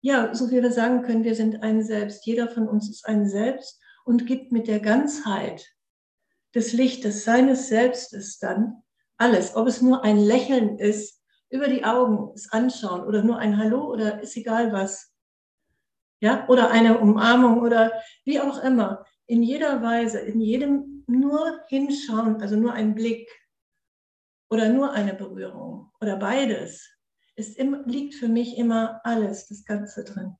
ja, 0.00 0.34
so 0.34 0.50
wie 0.50 0.62
wir 0.62 0.72
sagen 0.72 1.02
können, 1.02 1.24
wir 1.24 1.34
sind 1.34 1.62
ein 1.62 1.82
Selbst. 1.82 2.26
Jeder 2.26 2.48
von 2.48 2.68
uns 2.68 2.90
ist 2.90 3.06
ein 3.06 3.28
Selbst 3.28 3.80
und 4.04 4.26
gibt 4.26 4.52
mit 4.52 4.68
der 4.68 4.80
Ganzheit 4.80 5.66
des 6.54 6.72
Lichtes, 6.72 7.24
seines 7.24 7.68
Selbstes 7.68 8.38
dann 8.38 8.82
alles, 9.16 9.56
ob 9.56 9.66
es 9.66 9.80
nur 9.82 10.04
ein 10.04 10.18
Lächeln 10.18 10.78
ist, 10.78 11.22
über 11.48 11.68
die 11.68 11.84
Augen 11.84 12.32
es 12.34 12.52
anschauen 12.52 13.02
oder 13.02 13.22
nur 13.22 13.38
ein 13.38 13.56
Hallo 13.56 13.90
oder 13.90 14.20
ist 14.20 14.36
egal 14.36 14.72
was. 14.72 15.12
Ja, 16.20 16.48
oder 16.48 16.70
eine 16.70 16.98
Umarmung 16.98 17.60
oder 17.60 17.92
wie 18.24 18.40
auch 18.40 18.62
immer. 18.62 19.04
In 19.26 19.42
jeder 19.42 19.82
Weise, 19.82 20.18
in 20.18 20.40
jedem 20.40 21.04
nur 21.06 21.60
hinschauen, 21.68 22.40
also 22.40 22.56
nur 22.56 22.72
ein 22.72 22.94
Blick 22.94 23.28
oder 24.48 24.68
nur 24.70 24.92
eine 24.92 25.14
Berührung 25.14 25.92
oder 26.00 26.16
beides, 26.16 26.95
ist 27.36 27.56
im, 27.58 27.84
liegt 27.86 28.14
für 28.14 28.28
mich 28.28 28.56
immer 28.56 29.00
alles, 29.04 29.46
das 29.46 29.64
Ganze 29.64 30.04
drin. 30.04 30.36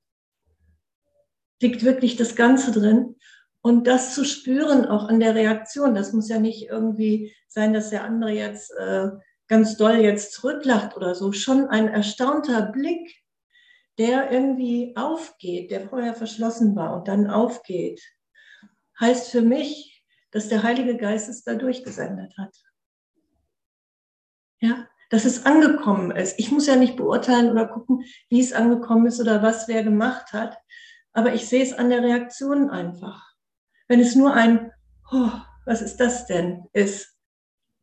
Liegt 1.61 1.85
wirklich 1.85 2.17
das 2.17 2.35
Ganze 2.35 2.73
drin. 2.73 3.17
Und 3.61 3.87
das 3.87 4.15
zu 4.15 4.25
spüren, 4.25 4.87
auch 4.87 5.09
an 5.09 5.21
der 5.21 5.35
Reaktion, 5.35 5.95
das 5.95 6.13
muss 6.13 6.29
ja 6.29 6.39
nicht 6.39 6.69
irgendwie 6.69 7.35
sein, 7.49 7.73
dass 7.73 7.91
der 7.91 8.05
andere 8.05 8.31
jetzt 8.31 8.71
äh, 8.73 9.09
ganz 9.49 9.77
doll 9.77 9.97
jetzt 9.97 10.33
zurücklacht 10.33 10.97
oder 10.97 11.15
so. 11.15 11.33
Schon 11.33 11.67
ein 11.69 11.89
erstaunter 11.89 12.63
Blick, 12.63 13.25
der 13.99 14.31
irgendwie 14.31 14.95
aufgeht, 14.97 15.71
der 15.71 15.89
vorher 15.89 16.15
verschlossen 16.15 16.77
war 16.77 16.95
und 16.97 17.09
dann 17.09 17.29
aufgeht, 17.29 18.01
heißt 19.01 19.31
für 19.31 19.43
mich, 19.43 20.05
dass 20.31 20.49
der 20.49 20.63
Heilige 20.63 20.97
Geist 20.97 21.29
es 21.29 21.45
da 21.45 21.55
durchgesendet 21.55 22.37
hat. 22.39 22.55
Ja, 24.61 24.89
dass 25.11 25.25
es 25.25 25.47
angekommen 25.47 26.11
ist. 26.11 26.39
Ich 26.39 26.51
muss 26.51 26.67
ja 26.67 26.77
nicht 26.77 26.97
beurteilen 26.97 27.51
oder 27.51 27.67
gucken, 27.67 28.05
wie 28.29 28.41
es 28.41 28.53
angekommen 28.53 29.07
ist 29.07 29.21
oder 29.21 29.43
was 29.43 29.69
wer 29.69 29.83
gemacht 29.83 30.33
hat, 30.33 30.59
aber 31.13 31.35
ich 31.35 31.49
sehe 31.49 31.63
es 31.63 31.73
an 31.73 31.91
der 31.91 32.03
Reaktion 32.03 32.71
einfach. 32.71 33.23
Wenn 33.89 34.01
es 34.01 34.15
nur 34.17 34.35
ein, 34.35 34.73
oh, 35.11 35.31
was 35.65 35.83
ist 35.83 35.99
das 35.99 36.27
denn, 36.27 36.67
ist, 36.73 37.17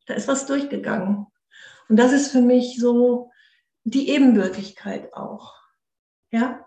da 0.05 0.13
ist 0.13 0.27
was 0.27 0.45
durchgegangen. 0.45 1.27
Und 1.89 1.97
das 1.97 2.11
ist 2.11 2.31
für 2.31 2.41
mich 2.41 2.77
so 2.79 3.31
die 3.83 4.09
Ebenbürtigkeit 4.09 5.13
auch. 5.13 5.53
Ja? 6.31 6.65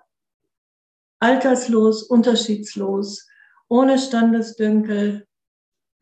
Alterslos, 1.19 2.03
unterschiedslos, 2.03 3.27
ohne 3.69 3.99
Standesdünkel, 3.99 5.27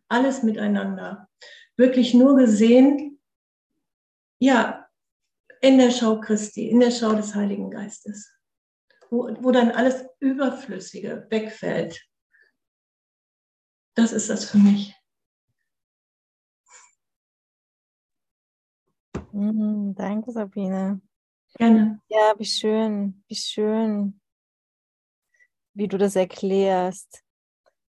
alles 0.09 0.43
miteinander. 0.43 1.29
Wirklich 1.77 2.15
nur 2.15 2.37
gesehen, 2.37 3.14
ja, 4.45 4.87
in 5.61 5.79
der 5.79 5.91
Schau 5.91 6.21
Christi, 6.21 6.69
in 6.69 6.81
der 6.81 6.91
Schau 6.91 7.15
des 7.15 7.35
Heiligen 7.35 7.71
Geistes, 7.71 8.31
wo, 9.11 9.29
wo 9.41 9.51
dann 9.51 9.71
alles 9.71 10.05
Überflüssige 10.21 11.27
wegfällt 11.31 12.01
das 13.95 14.13
ist 14.13 14.29
das 14.29 14.51
für 14.51 14.59
mich. 14.59 14.95
Mhm, 19.33 19.95
danke, 19.95 20.33
Sabine. 20.33 21.01
Gerne. 21.57 22.01
Ja, 22.09 22.35
wie 22.37 22.45
schön, 22.45 23.25
wie 23.29 23.37
schön, 23.37 24.21
wie 25.75 25.89
du 25.89 25.97
das 25.97 26.17
erklärst. 26.17 27.23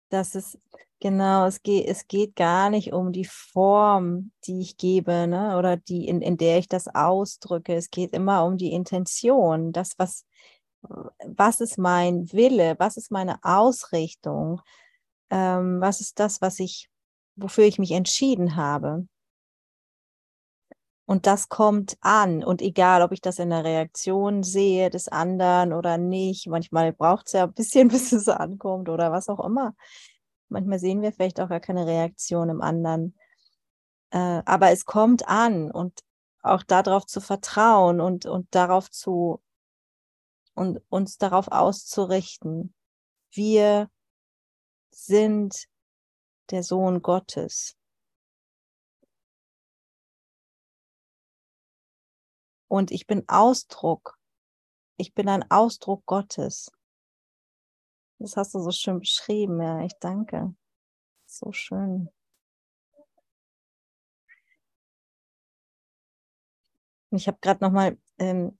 Dass 0.08 0.34
es 0.34 0.58
genau, 1.00 1.46
es 1.46 1.62
geht, 1.62 1.86
es 1.88 2.06
geht 2.06 2.36
gar 2.36 2.70
nicht 2.70 2.92
um 2.92 3.12
die 3.12 3.24
Form, 3.24 4.32
die 4.44 4.60
ich 4.60 4.76
gebe, 4.76 5.26
ne? 5.26 5.56
Oder 5.58 5.76
die, 5.76 6.06
in, 6.06 6.22
in 6.22 6.36
der 6.36 6.58
ich 6.58 6.68
das 6.68 6.88
ausdrücke. 6.88 7.74
Es 7.74 7.90
geht 7.90 8.12
immer 8.12 8.44
um 8.44 8.56
die 8.58 8.72
Intention, 8.72 9.72
das, 9.72 9.98
was, 9.98 10.26
was 10.82 11.60
ist 11.60 11.78
mein 11.78 12.32
Wille, 12.32 12.76
was 12.78 12.96
ist 12.96 13.10
meine 13.10 13.38
Ausrichtung, 13.42 14.60
ähm, 15.30 15.80
was 15.80 16.00
ist 16.00 16.18
das, 16.20 16.40
was 16.42 16.60
ich, 16.60 16.90
wofür 17.36 17.64
ich 17.64 17.78
mich 17.78 17.92
entschieden 17.92 18.56
habe. 18.56 19.06
Und 21.10 21.26
das 21.26 21.48
kommt 21.48 21.96
an. 22.02 22.44
Und 22.44 22.62
egal, 22.62 23.02
ob 23.02 23.10
ich 23.10 23.20
das 23.20 23.40
in 23.40 23.50
der 23.50 23.64
Reaktion 23.64 24.44
sehe 24.44 24.90
des 24.90 25.08
anderen 25.08 25.72
oder 25.72 25.98
nicht, 25.98 26.46
manchmal 26.46 26.92
braucht 26.92 27.26
es 27.26 27.32
ja 27.32 27.44
ein 27.44 27.52
bisschen, 27.52 27.88
bis 27.88 28.12
es 28.12 28.28
ankommt 28.28 28.88
oder 28.88 29.10
was 29.10 29.28
auch 29.28 29.44
immer. 29.44 29.74
Manchmal 30.50 30.78
sehen 30.78 31.00
wir 31.00 31.12
vielleicht 31.12 31.40
auch 31.40 31.48
gar 31.48 31.60
keine 31.60 31.86
Reaktion 31.86 32.50
im 32.50 32.60
anderen. 32.60 33.16
Äh, 34.10 34.42
aber 34.44 34.72
es 34.72 34.84
kommt 34.84 35.26
an 35.28 35.70
und 35.70 36.00
auch 36.42 36.62
darauf 36.62 37.06
zu 37.06 37.20
vertrauen 37.20 38.00
und, 38.00 38.26
und 38.26 38.54
darauf 38.54 38.90
zu 38.90 39.40
und 40.54 40.82
uns 40.88 41.18
darauf 41.18 41.48
auszurichten. 41.48 42.74
Wir 43.32 43.88
sind 44.90 45.68
der 46.50 46.62
Sohn 46.64 47.00
Gottes. 47.00 47.76
Und 52.68 52.90
ich 52.90 53.06
bin 53.06 53.28
Ausdruck. 53.28 54.18
Ich 54.96 55.14
bin 55.14 55.28
ein 55.28 55.48
Ausdruck 55.50 56.04
Gottes. 56.06 56.70
Das 58.20 58.36
hast 58.36 58.54
du 58.54 58.60
so 58.60 58.70
schön 58.70 58.98
beschrieben, 59.00 59.62
ja. 59.62 59.82
Ich 59.82 59.94
danke. 59.98 60.54
So 61.26 61.52
schön. 61.52 62.10
Ich 67.12 67.26
habe 67.26 67.38
gerade 67.40 67.64
noch 67.64 67.72
mal 67.72 67.96
ähm, 68.18 68.56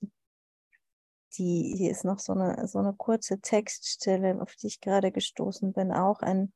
die, 1.37 1.75
hier 1.77 1.91
ist 1.91 2.03
noch 2.03 2.17
so 2.17 2.33
eine, 2.33 2.67
so 2.67 2.79
eine 2.79 2.93
kurze 2.93 3.39
Textstelle, 3.39 4.41
auf 4.41 4.55
die 4.55 4.67
ich 4.67 4.81
gerade 4.81 5.11
gestoßen 5.11 5.73
bin, 5.73 5.91
auch 5.91 6.21
ein 6.21 6.53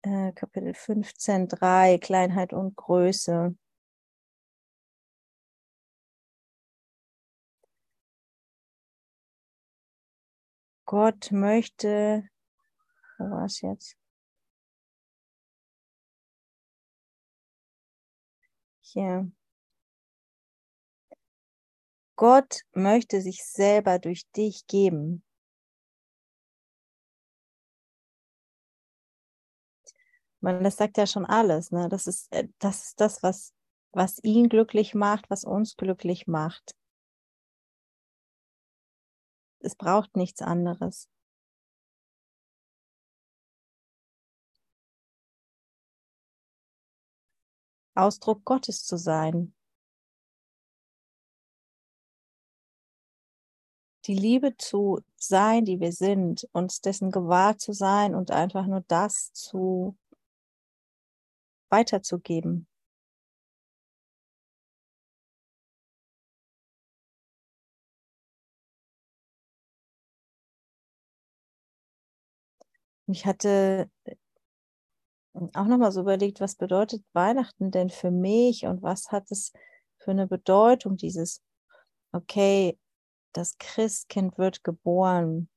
äh, 0.00 0.32
Kapitel 0.32 0.72
15, 0.72 1.48
3, 1.48 1.98
Kleinheit 1.98 2.54
und 2.54 2.76
Größe. 2.76 3.54
Gott 10.92 11.32
möchte, 11.32 12.28
wo 13.16 13.24
war 13.30 13.46
es 13.46 13.62
jetzt? 13.62 13.96
Hier. 18.82 19.32
Gott 22.16 22.60
möchte 22.74 23.22
sich 23.22 23.42
selber 23.42 23.98
durch 23.98 24.30
dich 24.32 24.66
geben. 24.66 25.24
Man, 30.40 30.62
das 30.62 30.76
sagt 30.76 30.98
ja 30.98 31.06
schon 31.06 31.24
alles, 31.24 31.70
ne? 31.70 31.88
Das 31.88 32.06
ist, 32.06 32.30
äh, 32.34 32.48
das 32.58 32.88
ist 32.88 33.00
das, 33.00 33.22
was, 33.22 33.54
was 33.92 34.22
ihn 34.22 34.50
glücklich 34.50 34.94
macht, 34.94 35.30
was 35.30 35.44
uns 35.44 35.74
glücklich 35.78 36.26
macht. 36.26 36.74
Es 39.62 39.74
braucht 39.76 40.16
nichts 40.16 40.42
anderes. 40.42 41.08
Ausdruck 47.94 48.44
Gottes 48.44 48.84
zu 48.84 48.96
sein. 48.96 49.54
die 54.06 54.14
Liebe 54.14 54.56
zu 54.56 55.00
sein, 55.16 55.64
die 55.64 55.80
wir 55.80 55.92
sind, 55.92 56.48
uns 56.52 56.80
dessen 56.80 57.10
gewahr 57.10 57.58
zu 57.58 57.72
sein 57.72 58.14
und 58.14 58.30
einfach 58.30 58.66
nur 58.66 58.82
das 58.88 59.32
zu 59.32 59.96
weiterzugeben. 61.68 62.66
Ich 73.12 73.26
hatte 73.26 73.90
auch 75.52 75.66
nochmal 75.66 75.92
so 75.92 76.00
überlegt, 76.00 76.40
was 76.40 76.56
bedeutet 76.56 77.04
Weihnachten 77.12 77.70
denn 77.70 77.90
für 77.90 78.10
mich 78.10 78.64
und 78.64 78.82
was 78.82 79.12
hat 79.12 79.30
es 79.30 79.52
für 79.98 80.12
eine 80.12 80.26
Bedeutung, 80.26 80.96
dieses, 80.96 81.42
okay, 82.12 82.78
das 83.34 83.58
Christkind 83.58 84.38
wird 84.38 84.64
geboren. 84.64 85.50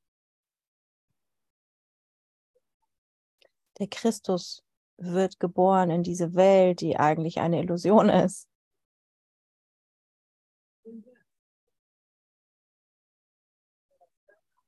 Der 3.80 3.88
Christus 3.88 4.62
wird 4.98 5.40
geboren 5.40 5.92
in 5.92 6.04
diese 6.04 6.36
Welt, 6.36 6.82
die 6.82 6.98
eigentlich 6.98 7.40
eine 7.40 7.62
Illusion 7.62 8.10
ist. 8.10 8.50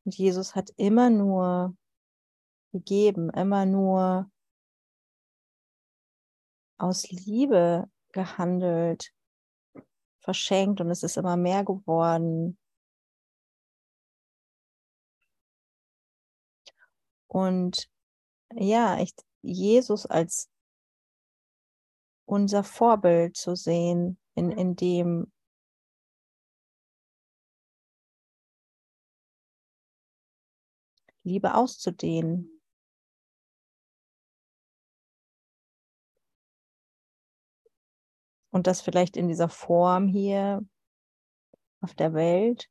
Und 0.06 0.16
Jesus 0.16 0.56
hat 0.56 0.70
immer 0.78 1.10
nur 1.10 1.76
gegeben, 2.78 3.30
immer 3.30 3.66
nur 3.66 4.30
aus 6.78 7.10
Liebe 7.10 7.90
gehandelt, 8.12 9.14
verschenkt 10.20 10.82
und 10.82 10.92
es 10.92 11.04
ist 11.04 11.18
immer 11.18 11.38
mehr 11.38 11.64
geworden. 11.64 12.58
Und 17.28 17.90
ja, 18.54 19.00
ich, 19.00 19.14
Jesus 19.42 20.06
als 20.06 20.50
unser 22.26 22.64
Vorbild 22.64 23.38
zu 23.38 23.56
sehen, 23.56 24.20
in, 24.36 24.52
in 24.52 24.76
dem 24.76 25.32
Liebe 31.24 31.56
auszudehnen. 31.56 32.57
Und 38.58 38.66
das 38.66 38.82
vielleicht 38.82 39.18
in 39.18 39.28
dieser 39.28 39.50
Form 39.50 40.08
hier 40.08 40.66
auf 41.80 41.94
der 41.94 42.16
Welt. 42.16 42.68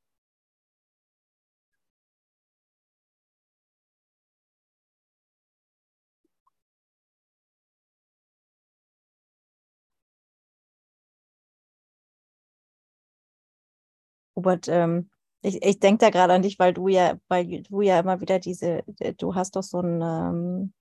Robert, 14.35 14.66
ähm, 14.66 15.09
ich, 15.42 15.62
ich 15.62 15.79
denke 15.79 15.99
da 15.99 16.11
gerade 16.11 16.33
an 16.33 16.42
dich, 16.42 16.59
weil 16.59 16.75
du 16.75 16.88
ja, 16.88 17.16
weil 17.29 17.62
du 17.62 17.81
ja 17.81 18.01
immer 18.01 18.20
wieder 18.20 18.40
diese, 18.40 18.83
du 19.18 19.37
hast 19.37 19.55
doch 19.55 19.62
so 19.62 19.79
ein, 19.79 20.03
ähm, 20.03 20.72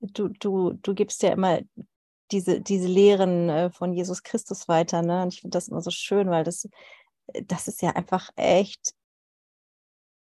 du, 0.00 0.30
du, 0.30 0.72
du 0.72 0.94
gibst 0.94 1.22
ja 1.22 1.30
immer 1.30 1.60
diese, 2.34 2.60
diese 2.60 2.88
Lehren 2.88 3.48
äh, 3.48 3.70
von 3.70 3.94
Jesus 3.94 4.22
Christus 4.24 4.68
weiter, 4.68 5.02
ne? 5.02 5.22
Und 5.22 5.32
ich 5.34 5.40
finde 5.40 5.56
das 5.56 5.68
immer 5.68 5.80
so 5.80 5.90
schön, 5.90 6.28
weil 6.30 6.44
das, 6.44 6.68
das 7.44 7.68
ist 7.68 7.80
ja 7.82 7.90
einfach 7.90 8.30
echt, 8.36 8.94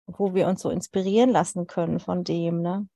wo 0.06 0.34
wir 0.36 0.48
uns 0.48 0.62
so 0.62 0.70
inspirieren 0.70 1.32
lassen 1.32 1.68
können 1.68 2.00
von 2.00 2.24
dem, 2.24 2.62
ne? 2.62 2.88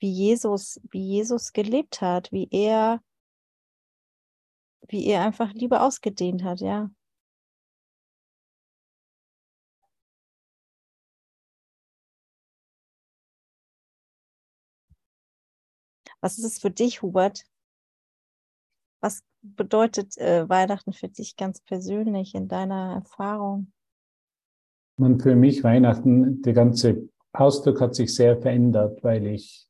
Wie 0.00 0.10
Jesus, 0.10 0.80
wie 0.90 1.02
Jesus 1.06 1.52
gelebt 1.52 2.00
hat, 2.00 2.32
wie 2.32 2.48
er, 2.50 3.00
wie 4.88 5.06
er 5.06 5.22
einfach 5.22 5.52
Liebe 5.52 5.80
ausgedehnt 5.82 6.42
hat, 6.42 6.60
ja. 6.60 6.90
Was 16.20 16.38
ist 16.38 16.44
es 16.44 16.58
für 16.58 16.70
dich, 16.70 17.02
Hubert? 17.02 17.44
Was 19.04 19.22
bedeutet 19.42 20.16
äh, 20.16 20.48
Weihnachten 20.48 20.94
für 20.94 21.08
dich 21.08 21.36
ganz 21.36 21.60
persönlich 21.60 22.34
in 22.34 22.48
deiner 22.48 22.94
Erfahrung? 22.94 23.70
Und 24.96 25.22
für 25.22 25.36
mich 25.36 25.62
Weihnachten, 25.62 26.40
der 26.40 26.54
ganze 26.54 27.10
Ausdruck 27.34 27.82
hat 27.82 27.94
sich 27.94 28.14
sehr 28.14 28.40
verändert, 28.40 29.04
weil 29.04 29.26
ich, 29.26 29.68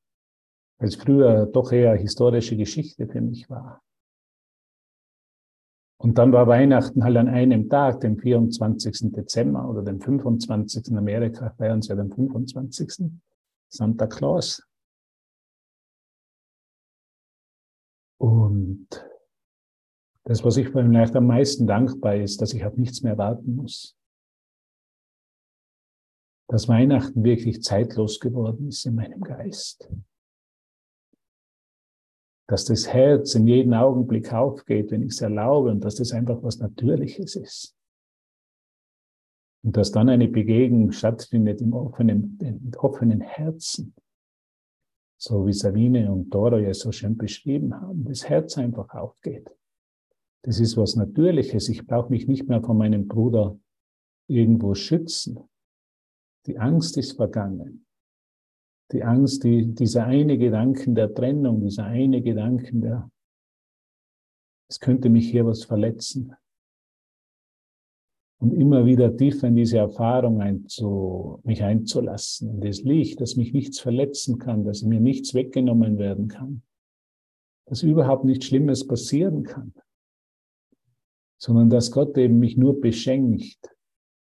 als 0.79 0.95
früher 0.95 1.47
doch 1.47 1.73
eher 1.73 1.97
historische 1.97 2.57
Geschichte 2.57 3.09
für 3.09 3.21
mich 3.21 3.51
war. 3.51 3.83
Und 5.99 6.17
dann 6.17 6.31
war 6.31 6.47
Weihnachten 6.47 7.03
halt 7.03 7.17
an 7.17 7.27
einem 7.27 7.69
Tag, 7.69 8.03
dem 8.03 8.17
24. 8.17 9.11
Dezember 9.11 9.69
oder 9.69 9.83
dem 9.83 10.01
25. 10.01 10.87
in 10.87 10.97
Amerika, 10.97 11.51
feiern 11.59 11.83
sie 11.83 11.89
ja 11.89 11.97
den 11.97 12.13
25. 12.13 13.11
Santa 13.69 14.07
Claus. 14.07 14.63
Und 18.19 18.74
das, 20.25 20.43
was 20.45 20.57
ich 20.57 20.69
vielleicht 20.69 21.15
am 21.17 21.27
meisten 21.27 21.67
dankbar 21.67 22.17
ist, 22.17 22.41
dass 22.41 22.55
ich 22.55 22.65
auf 22.65 22.77
nichts 22.77 23.03
mehr 23.03 23.19
warten 23.19 23.57
muss. 23.57 23.97
Dass 26.49 26.69
Weihnachten 26.69 27.25
wirklich 27.25 27.63
zeitlos 27.63 28.21
geworden 28.21 28.69
ist 28.69 28.85
in 28.87 28.95
meinem 28.95 29.21
Geist. 29.21 29.91
Dass 32.47 32.65
das 32.65 32.89
Herz 32.89 33.35
in 33.35 33.47
jedem 33.47 33.73
Augenblick 33.75 34.33
aufgeht, 34.33 34.91
wenn 34.91 35.03
ich 35.03 35.13
es 35.13 35.21
erlaube 35.21 35.71
und 35.71 35.83
dass 35.83 35.97
das 35.97 36.13
einfach 36.13 36.43
was 36.43 36.59
Natürliches 36.59 37.37
ist. 37.37 37.77
Und 39.63 39.77
dass 39.77 39.93
dann 39.93 40.11
eine 40.11 40.29
Begegnung 40.29 40.93
stattfindet 40.93 41.63
im 41.63 41.73
offenen, 41.73 42.39
im 42.41 42.71
offenen 42.77 43.23
Herzen 43.23 43.95
so 45.17 45.47
wie 45.47 45.55
Sabine 45.55 46.13
und 46.13 46.29
Doro 46.29 46.59
ja 46.59 46.75
so 46.75 46.93
schön 46.93 47.17
beschrieben 47.17 47.75
haben, 47.75 48.05
das 48.05 48.29
Herz 48.29 48.59
einfach 48.59 48.91
aufgeht. 48.95 49.51
Das 50.45 50.61
ist 50.61 50.77
was 50.77 50.95
Natürliches. 50.95 51.71
Ich 51.71 51.87
brauche 51.87 52.11
mich 52.11 52.29
nicht 52.29 52.49
mehr 52.49 52.63
von 52.63 52.77
meinem 52.77 53.09
Bruder 53.09 53.59
irgendwo 54.29 54.75
schützen. 54.75 55.39
Die 56.47 56.59
Angst 56.59 56.99
ist 56.99 57.13
vergangen. 57.13 57.87
Die 58.93 59.03
Angst, 59.03 59.43
die, 59.45 59.75
dieser 59.75 60.05
eine 60.05 60.37
Gedanken 60.37 60.95
der 60.95 61.15
Trennung, 61.15 61.63
dieser 61.63 61.85
eine 61.85 62.21
Gedanken 62.21 62.83
der, 62.83 63.11
es 64.69 64.79
könnte 64.81 65.09
mich 65.09 65.31
hier 65.31 65.47
was 65.47 65.65
verletzen 65.65 66.37
und 68.39 68.53
immer 68.53 68.85
wieder 68.85 69.17
tiefer 69.17 69.49
in 69.49 69.57
diese 69.57 69.79
Erfahrung 69.79 70.43
einzu, 70.43 71.41
mich 71.45 71.63
einzulassen, 71.63 72.51
in 72.51 72.61
das 72.61 72.83
Licht, 72.83 73.23
dass 73.23 73.37
mich 73.37 73.55
nichts 73.55 73.81
verletzen 73.81 74.39
kann, 74.39 74.65
dass 74.65 74.83
mir 74.83 75.01
nichts 75.01 75.33
weggenommen 75.33 75.97
werden 75.97 76.29
kann, 76.29 76.63
dass 77.67 77.83
überhaupt 77.83 78.27
nichts 78.27 78.45
Schlimmes 78.45 78.87
passieren 78.87 79.45
kann, 79.45 79.73
sondern 81.39 81.71
dass 81.71 81.91
Gott 81.91 82.17
eben 82.19 82.39
mich 82.39 82.57
nur 82.57 82.81
beschenkt 82.81 83.59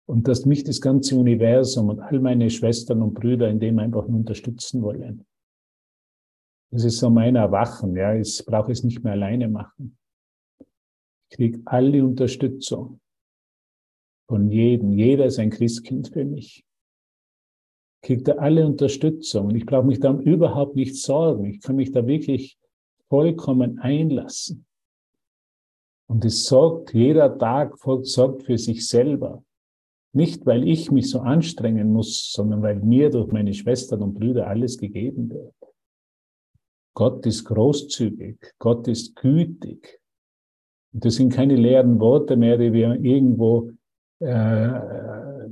und 0.07 0.27
dass 0.27 0.45
mich 0.45 0.63
das 0.63 0.81
ganze 0.81 1.15
Universum 1.15 1.89
und 1.89 1.99
all 1.99 2.19
meine 2.19 2.49
Schwestern 2.49 3.01
und 3.01 3.13
Brüder 3.13 3.49
in 3.49 3.59
dem 3.59 3.79
einfach 3.79 4.07
nur 4.07 4.19
unterstützen 4.19 4.81
wollen. 4.81 5.25
Das 6.71 6.83
ist 6.83 6.97
so 6.97 7.09
mein 7.09 7.35
Erwachen, 7.35 7.95
ja, 7.95 8.13
ich 8.13 8.43
brauche 8.45 8.71
es 8.71 8.83
nicht 8.83 9.03
mehr 9.03 9.13
alleine 9.13 9.47
machen. 9.47 9.97
Ich 11.29 11.37
kriege 11.37 11.61
alle 11.65 12.03
Unterstützung 12.03 12.99
von 14.27 14.49
jedem. 14.49 14.91
Jeder 14.91 15.25
ist 15.25 15.39
ein 15.39 15.49
Christkind 15.49 16.09
für 16.09 16.25
mich. 16.25 16.65
Kriegt 18.01 18.27
er 18.27 18.39
alle 18.39 18.65
Unterstützung 18.65 19.47
und 19.47 19.55
ich 19.55 19.65
brauche 19.65 19.87
mich 19.87 19.99
dann 19.99 20.21
überhaupt 20.21 20.75
nicht 20.75 20.95
sorgen. 20.95 21.45
Ich 21.45 21.61
kann 21.61 21.75
mich 21.75 21.91
da 21.91 22.05
wirklich 22.05 22.57
vollkommen 23.09 23.79
einlassen. 23.79 24.66
Und 26.09 26.23
es 26.23 26.45
sorgt, 26.45 26.93
jeder 26.93 27.37
Tag 27.37 27.77
sorgt 28.03 28.43
für 28.43 28.57
sich 28.57 28.87
selber. 28.87 29.43
Nicht, 30.13 30.45
weil 30.45 30.67
ich 30.67 30.89
mich 30.89 31.09
so 31.09 31.19
anstrengen 31.19 31.91
muss, 31.91 32.31
sondern 32.31 32.61
weil 32.61 32.79
mir 32.79 33.09
durch 33.09 33.31
meine 33.31 33.53
Schwestern 33.53 34.01
und 34.01 34.13
Brüder 34.13 34.47
alles 34.47 34.77
gegeben 34.77 35.29
wird. 35.29 35.53
Gott 36.95 37.25
ist 37.25 37.43
großzügig, 37.45 38.39
Gott 38.57 38.87
ist 38.87 39.15
gütig. 39.15 39.99
Und 40.93 41.05
das 41.05 41.15
sind 41.15 41.33
keine 41.33 41.55
leeren 41.55 41.99
Worte 41.99 42.35
mehr, 42.35 42.57
die 42.57 42.73
wir 42.73 42.95
irgendwo 42.95 43.69
äh, 44.19 44.69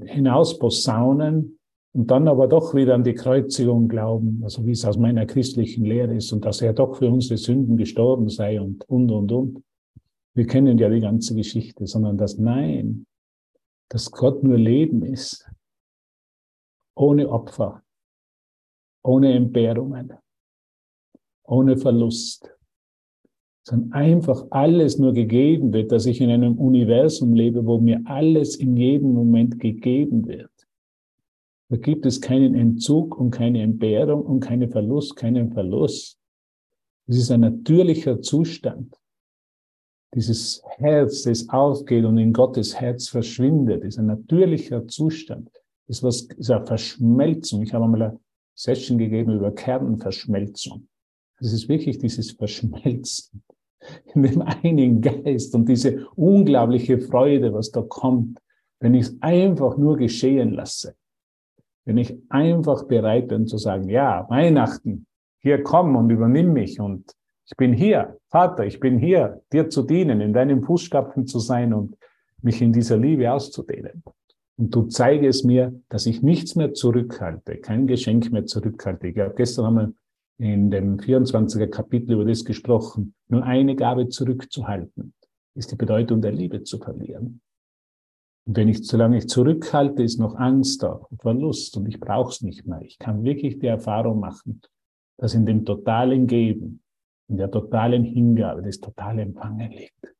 hinaus 0.06 0.58
posaunen 0.58 1.60
und 1.94 2.10
dann 2.10 2.28
aber 2.28 2.48
doch 2.48 2.74
wieder 2.74 2.96
an 2.96 3.04
die 3.04 3.14
Kreuzigung 3.14 3.88
glauben, 3.88 4.42
also 4.44 4.66
wie 4.66 4.72
es 4.72 4.86
aus 4.86 4.98
meiner 4.98 5.26
christlichen 5.26 5.86
Lehre 5.86 6.16
ist 6.16 6.32
und 6.32 6.44
dass 6.46 6.62
er 6.62 6.74
doch 6.74 6.96
für 6.96 7.10
unsere 7.10 7.38
Sünden 7.38 7.78
gestorben 7.78 8.30
sei 8.30 8.60
und, 8.60 8.84
und, 8.90 9.12
und, 9.12 9.32
und. 9.32 9.64
Wir 10.36 10.46
kennen 10.46 10.78
ja 10.78 10.90
die 10.90 11.00
ganze 11.00 11.34
Geschichte, 11.34 11.88
sondern 11.88 12.18
das 12.18 12.38
Nein, 12.38 13.08
dass 13.90 14.12
Gott 14.12 14.44
nur 14.44 14.58
Leben 14.58 15.02
ist, 15.04 15.50
ohne 16.94 17.30
Opfer, 17.30 17.84
ohne 19.02 19.34
Entbehrungen, 19.34 20.12
ohne 21.44 21.78
Verlust, 21.78 22.52
sondern 23.64 23.94
einfach 23.94 24.46
alles 24.50 24.98
nur 24.98 25.14
gegeben 25.14 25.72
wird, 25.72 25.94
dass 25.94 26.06
ich 26.06 26.20
in 26.20 26.30
einem 26.30 26.60
Universum 26.60 27.34
lebe, 27.34 27.66
wo 27.66 27.80
mir 27.80 28.02
alles 28.04 28.58
in 28.58 28.76
jedem 28.76 29.14
Moment 29.14 29.60
gegeben 29.60 30.28
wird. 30.28 30.52
Da 31.70 31.78
gibt 31.78 32.06
es 32.06 32.20
keinen 32.20 32.56
Entzug 32.56 33.18
und 33.18 33.32
keine 33.32 33.62
Entbehrung 33.62 34.22
und 34.22 34.42
keinen 34.42 34.70
Verlust, 34.70 35.16
keinen 35.16 35.54
Verlust. 35.54 36.20
Es 37.08 37.18
ist 37.18 37.32
ein 37.32 37.40
natürlicher 37.40 38.22
Zustand. 38.22 38.96
Dieses 40.16 40.64
Herz, 40.78 41.24
das 41.24 41.50
aufgeht 41.50 42.06
und 42.06 42.18
in 42.18 42.32
Gottes 42.32 42.80
Herz 42.80 43.10
verschwindet, 43.10 43.84
ist 43.84 44.00
ein 44.00 44.06
natürlicher 44.06 44.88
Zustand. 44.88 45.50
Das 45.88 45.98
ist 45.98 46.04
was, 46.04 46.22
ist 46.22 46.50
eine 46.50 46.66
Verschmelzung. 46.66 47.62
Ich 47.62 47.74
habe 47.74 47.84
einmal 47.84 48.02
eine 48.02 48.20
Session 48.56 48.98
gegeben 48.98 49.34
über 49.34 49.52
Kernverschmelzung. 49.52 50.88
Das 51.40 51.52
ist 51.52 51.68
wirklich 51.68 51.98
dieses 51.98 52.32
Verschmelzen 52.32 53.44
in 54.16 54.24
dem 54.24 54.42
einen 54.42 55.02
Geist 55.02 55.54
und 55.54 55.68
diese 55.68 56.08
unglaubliche 56.16 56.98
Freude, 56.98 57.54
was 57.54 57.72
da 57.72 57.82
kommt, 57.82 58.40
wenn 58.80 58.94
ich 58.94 59.08
es 59.08 59.18
einfach 59.22 59.78
nur 59.78 59.98
geschehen 59.98 60.54
lasse. 60.54 60.96
Wenn 61.84 61.98
ich 61.98 62.18
einfach 62.30 62.84
bereit 62.84 63.28
bin 63.28 63.48
zu 63.48 63.58
sagen, 63.58 63.90
ja, 63.90 64.26
Weihnachten, 64.30 65.06
hier 65.42 65.62
komm 65.62 65.98
und 65.98 66.10
übernimm 66.10 66.54
mich 66.54 66.80
und 66.80 67.12
ich 67.46 67.56
bin 67.58 67.74
hier, 67.74 68.18
Vater, 68.30 68.66
ich 68.66 68.80
bin 68.80 68.98
hier, 68.98 69.42
dir 69.54 69.70
zu 69.70 69.84
dienen, 69.84 70.22
in 70.22 70.34
deinen 70.34 70.64
Fußstapfen 70.64 71.28
zu 71.28 71.40
sein 71.40 71.74
und 71.74 71.96
mich 72.42 72.62
in 72.62 72.74
dieser 72.74 72.98
Liebe 72.98 73.32
auszudehnen. 73.32 74.04
Und 74.58 74.74
du 74.74 74.84
zeige 74.84 75.28
es 75.28 75.44
mir, 75.44 75.80
dass 75.90 76.06
ich 76.06 76.22
nichts 76.22 76.56
mehr 76.56 76.74
zurückhalte, 76.74 77.58
kein 77.58 77.88
Geschenk 77.88 78.32
mehr 78.32 78.46
zurückhalte. 78.46 79.08
Ich 79.08 79.18
habe 79.20 79.34
gestern 79.36 79.66
haben 79.66 79.76
wir 79.76 79.94
in 80.38 80.72
dem 80.72 80.98
24er 80.98 81.68
Kapitel 81.68 82.14
über 82.14 82.26
das 82.26 82.44
gesprochen, 82.46 83.14
nur 83.28 83.44
eine 83.44 83.76
Gabe 83.76 84.10
zurückzuhalten, 84.10 85.14
ist 85.56 85.72
die 85.72 85.76
Bedeutung 85.76 86.22
der 86.22 86.32
Liebe 86.32 86.64
zu 86.64 86.78
verlieren. 86.78 87.42
Und 88.48 88.58
wenn 88.58 88.68
ich, 88.68 88.86
solange 88.86 89.18
ich 89.18 89.28
zurückhalte, 89.28 90.04
ist 90.04 90.20
noch 90.20 90.36
Angst 90.36 90.84
da 90.84 90.92
und 91.10 91.22
Verlust 91.22 91.78
und 91.78 91.88
ich 91.88 92.00
brauche 92.00 92.32
es 92.32 92.42
nicht 92.42 92.66
mehr. 92.66 92.82
Ich 92.82 92.98
kann 93.00 93.24
wirklich 93.24 93.60
die 93.60 93.68
Erfahrung 93.68 94.20
machen, 94.20 94.62
dass 95.18 95.34
in 95.34 95.46
dem 95.46 95.66
totalen 95.66 96.28
Geben, 96.28 96.82
in 97.28 97.38
der 97.38 97.50
totalen 97.50 98.04
Hingabe, 98.04 98.62
das 98.62 98.80
totale 98.80 99.22
Empfangen 99.22 99.72
liegt. 99.72 100.14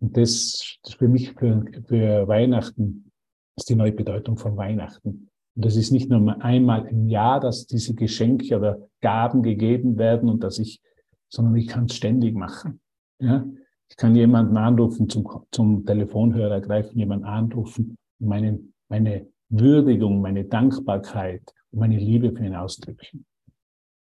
Und 0.00 0.16
das 0.16 0.78
ist 0.84 0.96
für 0.96 1.08
mich, 1.08 1.32
für, 1.32 1.64
für 1.86 2.28
Weihnachten, 2.28 3.10
ist 3.56 3.68
die 3.68 3.74
neue 3.74 3.92
Bedeutung 3.92 4.36
von 4.36 4.56
Weihnachten. 4.56 5.28
Und 5.56 5.64
das 5.64 5.76
ist 5.76 5.90
nicht 5.90 6.08
nur 6.08 6.40
einmal 6.42 6.86
im 6.86 7.08
Jahr, 7.08 7.40
dass 7.40 7.66
diese 7.66 7.94
Geschenke 7.94 8.56
oder 8.56 8.78
Gaben 9.00 9.42
gegeben 9.42 9.98
werden 9.98 10.28
und 10.28 10.44
dass 10.44 10.58
ich, 10.58 10.80
sondern 11.28 11.56
ich 11.56 11.66
kann 11.66 11.86
es 11.86 11.96
ständig 11.96 12.36
machen. 12.36 12.80
Ja? 13.18 13.44
Ich 13.90 13.96
kann 13.96 14.14
jemanden 14.14 14.56
anrufen, 14.56 15.08
zum, 15.08 15.26
zum 15.50 15.84
Telefonhörer 15.84 16.60
greifen, 16.60 16.98
jemanden 16.98 17.24
anrufen 17.24 17.96
meine, 18.20 18.60
meine 18.88 19.26
Würdigung, 19.48 20.20
meine 20.20 20.44
Dankbarkeit 20.44 21.42
und 21.70 21.80
meine 21.80 21.98
Liebe 21.98 22.32
für 22.32 22.44
ihn 22.44 22.54
ausdrücken. 22.54 23.24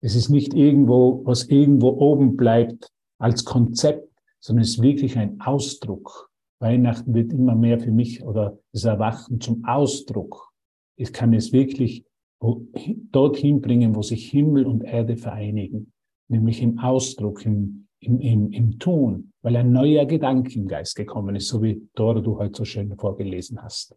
Es 0.03 0.17
ist 0.17 0.31
nicht 0.31 0.53
irgendwo, 0.53 1.23
was 1.25 1.49
irgendwo 1.49 1.89
oben 1.89 2.37
bleibt 2.37 2.89
als 3.19 3.45
Konzept, 3.45 4.09
sondern 4.41 4.63
es 4.63 4.71
ist 4.71 4.83
wirklich 4.83 5.17
ein 5.17 5.41
Ausdruck. 5.41 6.29
Weihnachten 6.59 7.15
wird 7.15 7.33
immer 7.33 7.55
mehr 7.55 7.79
für 7.79 7.93
mich 7.93 8.25
oder 8.25 8.59
das 8.73 8.85
Erwachen 8.85 9.41
zum 9.41 9.65
Ausdruck. 9.65 10.53
Ich 10.97 11.13
kann 11.13 11.33
es 11.33 11.53
wirklich 11.53 12.05
dorthin 12.41 13.61
bringen, 13.61 13.95
wo 13.95 14.03
sich 14.03 14.29
Himmel 14.31 14.67
und 14.67 14.83
Erde 14.83 15.17
vereinigen, 15.17 15.93
nämlich 16.29 16.61
im 16.61 16.81
Ausdruck, 16.81 17.47
im, 17.47 17.87
im, 18.01 18.19
im, 18.21 18.51
im 18.51 18.79
Tun, 18.81 19.33
weil 19.43 19.57
ein 19.57 19.71
neuer 19.71 20.07
Gedanke 20.07 20.59
im 20.59 20.67
Geist 20.67 20.97
gekommen 20.97 21.37
ist, 21.37 21.47
so 21.47 21.63
wie 21.63 21.89
Dora 21.95 22.21
du 22.21 22.39
heute 22.39 22.59
so 22.59 22.65
schön 22.65 22.97
vorgelesen 22.97 23.63
hast. 23.63 23.95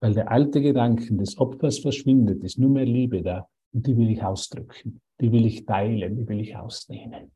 Weil 0.00 0.14
der 0.14 0.30
alte 0.30 0.62
Gedanke 0.62 1.14
des 1.14 1.36
Opfers 1.36 1.78
verschwindet, 1.78 2.42
ist 2.42 2.58
nur 2.58 2.70
mehr 2.70 2.86
Liebe 2.86 3.22
da 3.22 3.46
und 3.74 3.86
die 3.86 3.96
will 3.96 4.10
ich 4.10 4.22
ausdrücken, 4.22 5.00
die 5.22 5.30
will 5.30 5.46
ich 5.46 5.64
teilen, 5.64 6.16
die 6.16 6.28
will 6.28 6.40
ich 6.40 6.56
ausnehmen. 6.56 7.30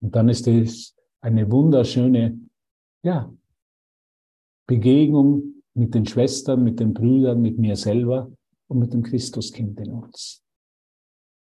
Und 0.00 0.16
dann 0.16 0.30
ist 0.30 0.48
es 0.48 0.96
eine 1.20 1.50
wunderschöne, 1.50 2.40
ja, 3.02 3.32
Begegnung 4.66 5.62
mit 5.74 5.94
den 5.94 6.06
Schwestern, 6.06 6.64
mit 6.64 6.80
den 6.80 6.94
Brüdern, 6.94 7.42
mit 7.42 7.58
mir 7.58 7.76
selber 7.76 8.32
und 8.68 8.78
mit 8.78 8.92
dem 8.94 9.02
Christuskind 9.02 9.78
in 9.80 9.92
uns. 9.92 10.42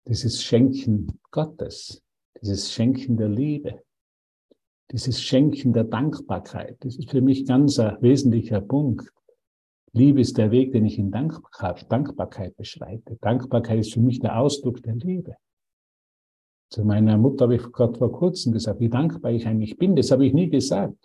Dieses 0.08 0.42
Schenken 0.42 1.20
Gottes, 1.30 2.02
dieses 2.42 2.72
Schenken 2.72 3.18
der 3.18 3.30
Liebe, 3.30 3.84
dieses 4.92 5.22
Schenken 5.22 5.74
der 5.74 5.86
Dankbarkeit, 5.86 6.78
das 6.82 6.96
ist 6.96 7.12
für 7.12 7.22
mich 7.22 7.46
ganz 7.46 7.80
ein 7.80 8.02
wesentlicher 8.02 8.62
Punkt. 8.62 9.12
Liebe 9.96 10.22
ist 10.22 10.40
der 10.40 10.50
Weg, 10.50 10.72
den 10.72 10.86
ich 10.86 10.98
in 10.98 11.12
Dankbarkeit 11.12 12.58
beschreite. 12.58 13.18
Dankbarkeit 13.22 13.80
ist 13.80 13.94
für 13.94 14.00
mich 14.00 14.20
der 14.20 14.40
Ausdruck 14.40 14.82
der 14.82 14.96
Liebe. 14.96 15.36
Zu 16.72 16.84
meiner 16.84 17.20
Mutter 17.20 17.44
habe 17.44 17.56
ich 17.56 17.72
gerade 17.72 17.98
vor 18.00 18.12
kurzem 18.12 18.54
gesagt, 18.54 18.80
wie 18.80 18.90
dankbar 18.90 19.32
ich 19.32 19.46
eigentlich 19.46 19.78
bin. 19.78 19.96
Das 19.96 20.10
habe 20.10 20.26
ich 20.26 20.34
nie 20.34 20.50
gesagt. 20.50 20.98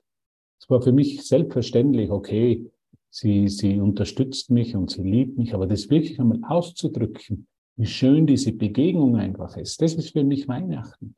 Es 0.59 0.71
war 0.71 0.81
für 0.81 0.93
mich 0.93 1.23
selbstverständlich, 1.27 2.11
okay, 2.11 2.71
sie, 3.11 3.49
sie 3.49 3.79
unterstützt 3.79 4.51
mich 4.51 4.75
und 4.75 4.91
sie 4.91 5.03
liebt 5.03 5.37
mich, 5.37 5.53
aber 5.53 5.67
das 5.67 5.91
wirklich 5.91 6.19
einmal 6.19 6.41
auszudrücken, 6.43 7.47
wie 7.77 7.87
schön 7.87 8.27
diese 8.27 8.53
Begegnung 8.53 9.17
einfach 9.17 9.57
ist, 9.59 9.81
das 9.83 9.95
ist 9.95 10.13
für 10.13 10.25
mich 10.25 10.49
Weihnachten. 10.49 11.15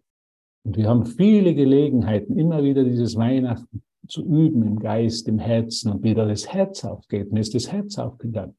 Und 0.64 0.76
wir 0.76 0.88
haben 0.88 1.06
viele 1.06 1.54
Gelegenheiten, 1.54 2.36
immer 2.36 2.64
wieder 2.64 2.82
dieses 2.82 3.16
Weihnachten 3.16 3.82
zu 4.08 4.24
üben 4.24 4.62
im 4.62 4.78
Geist, 4.78 5.28
im 5.28 5.38
Herzen 5.38 5.92
und 5.92 6.02
wieder 6.02 6.26
das 6.26 6.52
Herz 6.52 6.84
aufgeht. 6.84 7.32
Mir 7.32 7.40
ist 7.40 7.54
das 7.54 7.70
Herz 7.70 7.98
aufgegangen. 7.98 8.56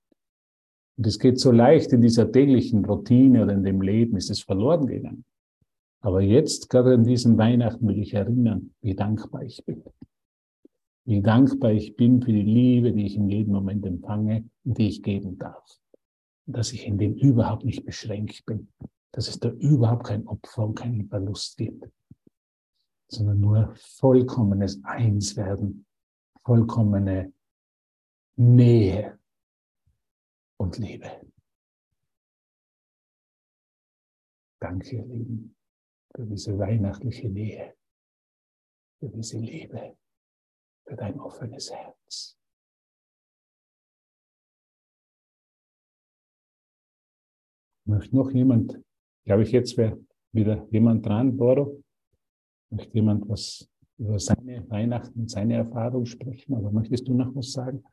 Und 0.97 1.07
es 1.07 1.19
geht 1.19 1.39
so 1.39 1.51
leicht 1.51 1.93
in 1.93 2.01
dieser 2.01 2.31
täglichen 2.31 2.85
Routine 2.85 3.43
oder 3.43 3.53
in 3.53 3.63
dem 3.63 3.81
Leben, 3.81 4.17
ist 4.17 4.29
es 4.29 4.41
verloren 4.41 4.85
gegangen. 4.85 5.25
Aber 6.01 6.21
jetzt, 6.21 6.69
gerade 6.69 6.93
an 6.95 7.03
diesem 7.03 7.37
Weihnachten, 7.37 7.87
will 7.87 7.99
ich 7.99 8.13
erinnern, 8.13 8.71
wie 8.81 8.95
dankbar 8.95 9.43
ich 9.43 9.63
bin. 9.65 9.83
Wie 11.05 11.21
dankbar 11.21 11.71
ich 11.71 11.95
bin 11.95 12.21
für 12.21 12.31
die 12.31 12.41
Liebe, 12.41 12.91
die 12.93 13.05
ich 13.05 13.15
in 13.15 13.29
jedem 13.29 13.53
Moment 13.53 13.85
empfange 13.85 14.49
und 14.63 14.77
die 14.77 14.87
ich 14.87 15.03
geben 15.03 15.37
darf. 15.37 15.63
Dass 16.45 16.73
ich 16.73 16.87
in 16.87 16.97
dem 16.97 17.15
überhaupt 17.15 17.65
nicht 17.65 17.85
beschränkt 17.85 18.45
bin. 18.45 18.69
Dass 19.11 19.27
es 19.27 19.39
da 19.39 19.49
überhaupt 19.49 20.05
kein 20.05 20.27
Opfer 20.27 20.65
und 20.65 20.75
keinen 20.75 21.07
Verlust 21.07 21.57
gibt. 21.57 21.85
Sondern 23.13 23.39
nur 23.39 23.75
vollkommenes 23.75 24.81
Einswerden, 24.85 25.85
vollkommene 26.43 27.33
Nähe 28.37 29.19
und 30.57 30.77
Liebe. 30.77 31.09
Danke, 34.61 34.95
ihr 34.95 35.05
Lieben 35.05 35.55
für 36.15 36.25
diese 36.25 36.57
weihnachtliche 36.57 37.27
Nähe, 37.27 37.75
für 38.99 39.09
diese 39.09 39.39
Liebe, 39.39 39.97
für 40.85 40.95
dein 40.95 41.19
offenes 41.19 41.71
Herz. 41.71 42.37
Möchte 47.85 48.15
noch 48.15 48.31
jemand, 48.31 48.79
glaube 49.25 49.43
ich, 49.43 49.51
jetzt 49.51 49.75
wäre 49.77 49.99
wieder 50.31 50.65
jemand 50.71 51.05
dran, 51.05 51.35
Boro? 51.35 51.83
Möchte 52.71 52.93
jemand 52.93 53.29
was 53.29 53.69
über 53.97 54.17
seine 54.17 54.67
Weihnachten, 54.69 55.27
seine 55.27 55.55
Erfahrung 55.55 56.05
sprechen? 56.05 56.55
Aber 56.55 56.71
möchtest 56.71 57.07
du 57.07 57.13
noch 57.13 57.35
was 57.35 57.51
sagen? 57.51 57.83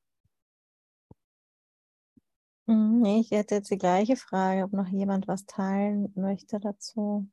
Hm, 2.69 3.05
ich 3.05 3.31
hätte 3.31 3.57
jetzt 3.57 3.71
die 3.71 3.79
gleiche 3.79 4.17
Frage, 4.17 4.65
ob 4.65 4.73
noch 4.73 4.89
jemand 4.89 5.27
was 5.27 5.47
teilen 5.47 6.13
möchte 6.15 6.61
dazu. 6.61 7.29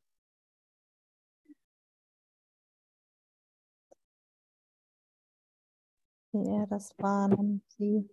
er 6.43 6.67
das 6.67 6.93
wahrnimmt, 6.97 7.63
sie. 7.69 8.10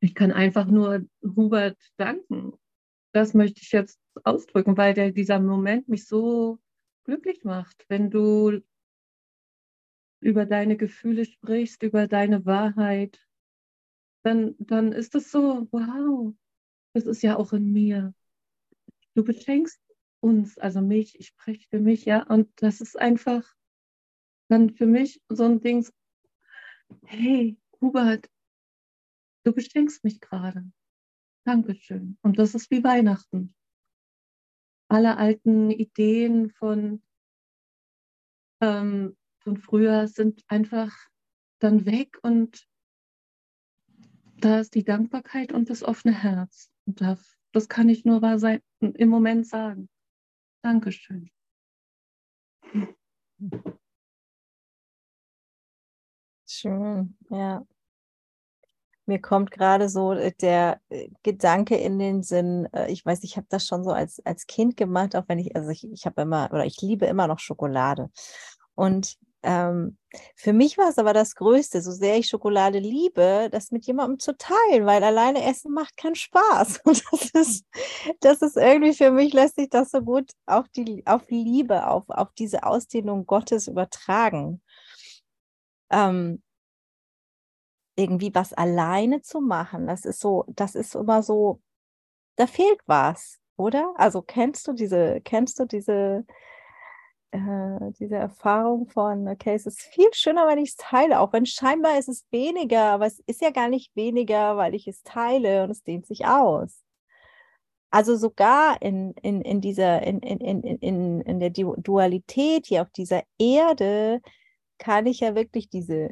Ich 0.00 0.14
kann 0.14 0.32
einfach 0.32 0.66
nur 0.66 1.06
Hubert 1.22 1.78
danken. 1.96 2.52
Das 3.14 3.32
möchte 3.32 3.60
ich 3.62 3.70
jetzt 3.70 4.00
ausdrücken, 4.24 4.76
weil 4.76 4.92
der, 4.92 5.12
dieser 5.12 5.38
Moment 5.38 5.88
mich 5.88 6.08
so 6.08 6.58
glücklich 7.04 7.44
macht, 7.44 7.84
wenn 7.88 8.10
du 8.10 8.60
über 10.18 10.46
deine 10.46 10.76
Gefühle 10.76 11.24
sprichst, 11.24 11.84
über 11.84 12.08
deine 12.08 12.44
Wahrheit, 12.44 13.24
dann, 14.24 14.56
dann 14.58 14.90
ist 14.90 15.14
es 15.14 15.30
so, 15.30 15.68
wow, 15.70 16.34
das 16.92 17.06
ist 17.06 17.22
ja 17.22 17.36
auch 17.36 17.52
in 17.52 17.72
mir. 17.72 18.12
Du 19.14 19.22
beschenkst 19.22 19.80
uns, 20.18 20.58
also 20.58 20.80
mich, 20.80 21.16
ich 21.20 21.28
spreche 21.28 21.68
für 21.68 21.78
mich, 21.78 22.06
ja, 22.06 22.24
und 22.24 22.50
das 22.56 22.80
ist 22.80 22.98
einfach 22.98 23.54
dann 24.48 24.70
für 24.70 24.86
mich 24.86 25.22
so 25.28 25.44
ein 25.44 25.60
Ding, 25.60 25.86
hey, 27.04 27.56
Hubert, 27.80 28.28
du 29.44 29.52
beschenkst 29.52 30.02
mich 30.02 30.20
gerade. 30.20 30.64
Dankeschön. 31.44 32.18
Und 32.22 32.38
das 32.38 32.54
ist 32.54 32.70
wie 32.70 32.82
Weihnachten. 32.82 33.54
Alle 34.88 35.16
alten 35.16 35.70
Ideen 35.70 36.50
von, 36.50 37.02
ähm, 38.60 39.16
von 39.40 39.56
früher 39.58 40.08
sind 40.08 40.42
einfach 40.48 40.92
dann 41.58 41.86
weg 41.86 42.18
und 42.22 42.66
da 44.36 44.60
ist 44.60 44.74
die 44.74 44.84
Dankbarkeit 44.84 45.52
und 45.52 45.70
das 45.70 45.82
offene 45.82 46.14
Herz. 46.14 46.70
Und 46.86 47.00
das, 47.00 47.36
das 47.52 47.68
kann 47.68 47.88
ich 47.88 48.04
nur 48.04 48.20
im 48.80 49.08
Moment 49.08 49.46
sagen. 49.46 49.88
Dankeschön. 50.62 51.30
Schön, 56.46 57.16
ja. 57.30 57.66
Mir 59.06 59.20
kommt 59.20 59.50
gerade 59.50 59.88
so 59.88 60.12
äh, 60.12 60.32
der 60.40 60.80
äh, 60.88 61.08
Gedanke 61.22 61.76
in 61.76 61.98
den 61.98 62.22
Sinn, 62.22 62.68
äh, 62.72 62.90
ich 62.90 63.04
weiß, 63.04 63.22
ich 63.24 63.36
habe 63.36 63.46
das 63.50 63.66
schon 63.66 63.84
so 63.84 63.90
als, 63.90 64.24
als 64.24 64.46
Kind 64.46 64.76
gemacht, 64.76 65.16
auch 65.16 65.24
wenn 65.28 65.38
ich, 65.38 65.54
also 65.56 65.70
ich, 65.70 65.84
ich 65.90 66.06
habe 66.06 66.22
immer, 66.22 66.48
oder 66.52 66.64
ich 66.64 66.80
liebe 66.80 67.06
immer 67.06 67.26
noch 67.26 67.38
Schokolade. 67.38 68.10
Und 68.74 69.16
ähm, 69.42 69.98
für 70.36 70.52
mich 70.54 70.78
war 70.78 70.88
es 70.88 70.98
aber 70.98 71.12
das 71.12 71.34
Größte, 71.34 71.82
so 71.82 71.92
sehr 71.92 72.16
ich 72.16 72.28
Schokolade 72.28 72.78
liebe, 72.78 73.48
das 73.52 73.70
mit 73.70 73.86
jemandem 73.86 74.18
zu 74.18 74.36
teilen, 74.36 74.86
weil 74.86 75.04
alleine 75.04 75.44
Essen 75.44 75.72
macht 75.72 75.96
keinen 75.96 76.14
Spaß. 76.14 76.80
Und 76.84 77.04
das 77.12 77.30
ist, 77.30 77.66
das 78.20 78.42
ist 78.42 78.56
irgendwie 78.56 78.94
für 78.94 79.10
mich, 79.10 79.34
lässt 79.34 79.56
sich 79.56 79.68
das 79.68 79.90
so 79.90 80.00
gut 80.00 80.30
auf 80.46 80.68
die, 80.70 81.06
auf 81.06 81.28
Liebe, 81.28 81.86
auf, 81.86 82.04
auf 82.08 82.32
diese 82.32 82.64
Ausdehnung 82.64 83.26
Gottes 83.26 83.68
übertragen 83.68 84.62
ähm, 85.94 86.42
irgendwie 87.96 88.34
was 88.34 88.52
alleine 88.52 89.22
zu 89.22 89.40
machen, 89.40 89.86
das 89.86 90.04
ist 90.04 90.20
so, 90.20 90.44
das 90.48 90.74
ist 90.74 90.94
immer 90.94 91.22
so, 91.22 91.60
da 92.36 92.46
fehlt 92.46 92.80
was, 92.86 93.38
oder? 93.56 93.94
Also 93.96 94.22
kennst 94.22 94.66
du 94.68 94.72
diese, 94.72 95.20
kennst 95.22 95.60
du 95.60 95.64
diese, 95.66 96.24
äh, 97.30 97.92
diese 97.98 98.16
Erfahrung 98.16 98.88
von, 98.88 99.28
okay, 99.28 99.54
es 99.54 99.66
ist 99.66 99.80
viel 99.82 100.12
schöner, 100.12 100.46
wenn 100.46 100.58
ich 100.58 100.70
es 100.70 100.76
teile, 100.76 101.20
auch 101.20 101.32
wenn 101.32 101.46
scheinbar 101.46 101.98
ist 101.98 102.08
es 102.08 102.26
weniger, 102.30 102.84
aber 102.92 103.06
es 103.06 103.20
ist 103.26 103.40
ja 103.42 103.50
gar 103.50 103.68
nicht 103.68 103.94
weniger, 103.96 104.56
weil 104.56 104.74
ich 104.74 104.86
es 104.88 105.02
teile 105.02 105.64
und 105.64 105.70
es 105.70 105.82
dehnt 105.82 106.06
sich 106.06 106.26
aus. 106.26 106.84
Also 107.90 108.16
sogar 108.16 108.82
in, 108.82 109.12
in, 109.22 109.40
in 109.40 109.60
dieser, 109.60 110.02
in, 110.02 110.18
in, 110.18 110.62
in, 110.62 111.20
in 111.20 111.40
der 111.40 111.50
Dualität 111.50 112.66
hier 112.66 112.82
auf 112.82 112.90
dieser 112.90 113.22
Erde 113.38 114.20
kann 114.78 115.06
ich 115.06 115.20
ja 115.20 115.36
wirklich 115.36 115.68
diese, 115.68 116.10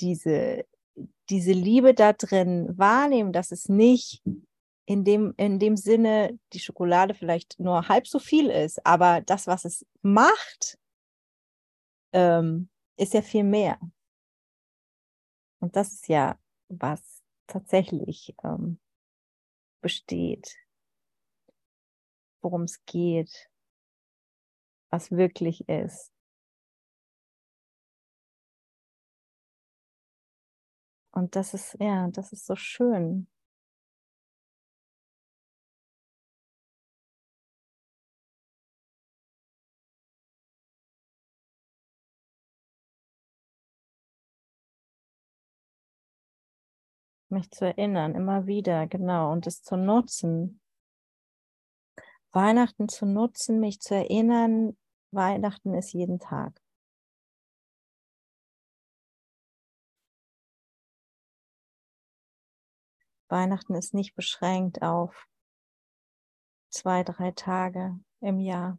diese, 0.00 0.64
diese 1.30 1.52
Liebe 1.52 1.94
da 1.94 2.12
drin 2.12 2.76
wahrnehmen, 2.76 3.32
dass 3.32 3.52
es 3.52 3.68
nicht 3.68 4.22
in 4.86 5.04
dem, 5.04 5.34
in 5.36 5.58
dem 5.58 5.76
Sinne 5.76 6.38
die 6.52 6.60
Schokolade 6.60 7.14
vielleicht 7.14 7.58
nur 7.58 7.88
halb 7.88 8.06
so 8.06 8.18
viel 8.18 8.50
ist, 8.50 8.84
aber 8.84 9.20
das, 9.22 9.46
was 9.46 9.64
es 9.64 9.86
macht, 10.02 10.78
ähm, 12.12 12.68
ist 12.96 13.14
ja 13.14 13.22
viel 13.22 13.44
mehr. 13.44 13.78
Und 15.60 15.76
das 15.76 15.94
ist 15.94 16.08
ja, 16.08 16.38
was 16.68 17.22
tatsächlich 17.46 18.34
ähm, 18.44 18.78
besteht, 19.80 20.56
worum 22.42 22.62
es 22.62 22.84
geht, 22.84 23.50
was 24.90 25.10
wirklich 25.10 25.68
ist. 25.68 26.13
Und 31.14 31.36
das 31.36 31.54
ist, 31.54 31.76
ja, 31.78 32.08
das 32.08 32.32
ist 32.32 32.44
so 32.46 32.56
schön. 32.56 33.28
mich 47.30 47.50
zu 47.50 47.66
erinnern, 47.66 48.14
immer 48.14 48.46
wieder, 48.46 48.86
genau, 48.86 49.32
und 49.32 49.46
es 49.46 49.62
zu 49.62 49.76
nutzen. 49.76 50.60
Weihnachten 52.32 52.88
zu 52.88 53.06
nutzen, 53.06 53.60
mich 53.60 53.80
zu 53.80 53.94
erinnern, 53.94 54.76
Weihnachten 55.10 55.74
ist 55.74 55.92
jeden 55.92 56.18
Tag. 56.18 56.63
Weihnachten 63.34 63.74
ist 63.74 63.94
nicht 63.94 64.14
beschränkt 64.14 64.80
auf 64.80 65.28
zwei, 66.70 67.02
drei 67.02 67.32
Tage 67.32 67.98
im 68.20 68.38
Jahr. 68.38 68.78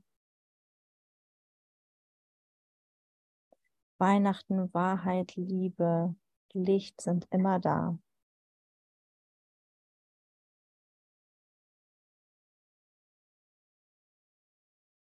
Weihnachten, 3.97 4.73
Wahrheit, 4.73 5.35
Liebe, 5.35 6.15
Licht 6.53 7.01
sind 7.01 7.27
immer 7.31 7.59
da. 7.59 7.99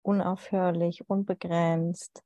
Unaufhörlich, 0.02 1.10
unbegrenzt. 1.10 2.24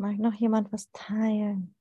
Mag 0.00 0.16
noch 0.18 0.34
jemand 0.34 0.72
was 0.72 0.90
teilen? 0.92 1.74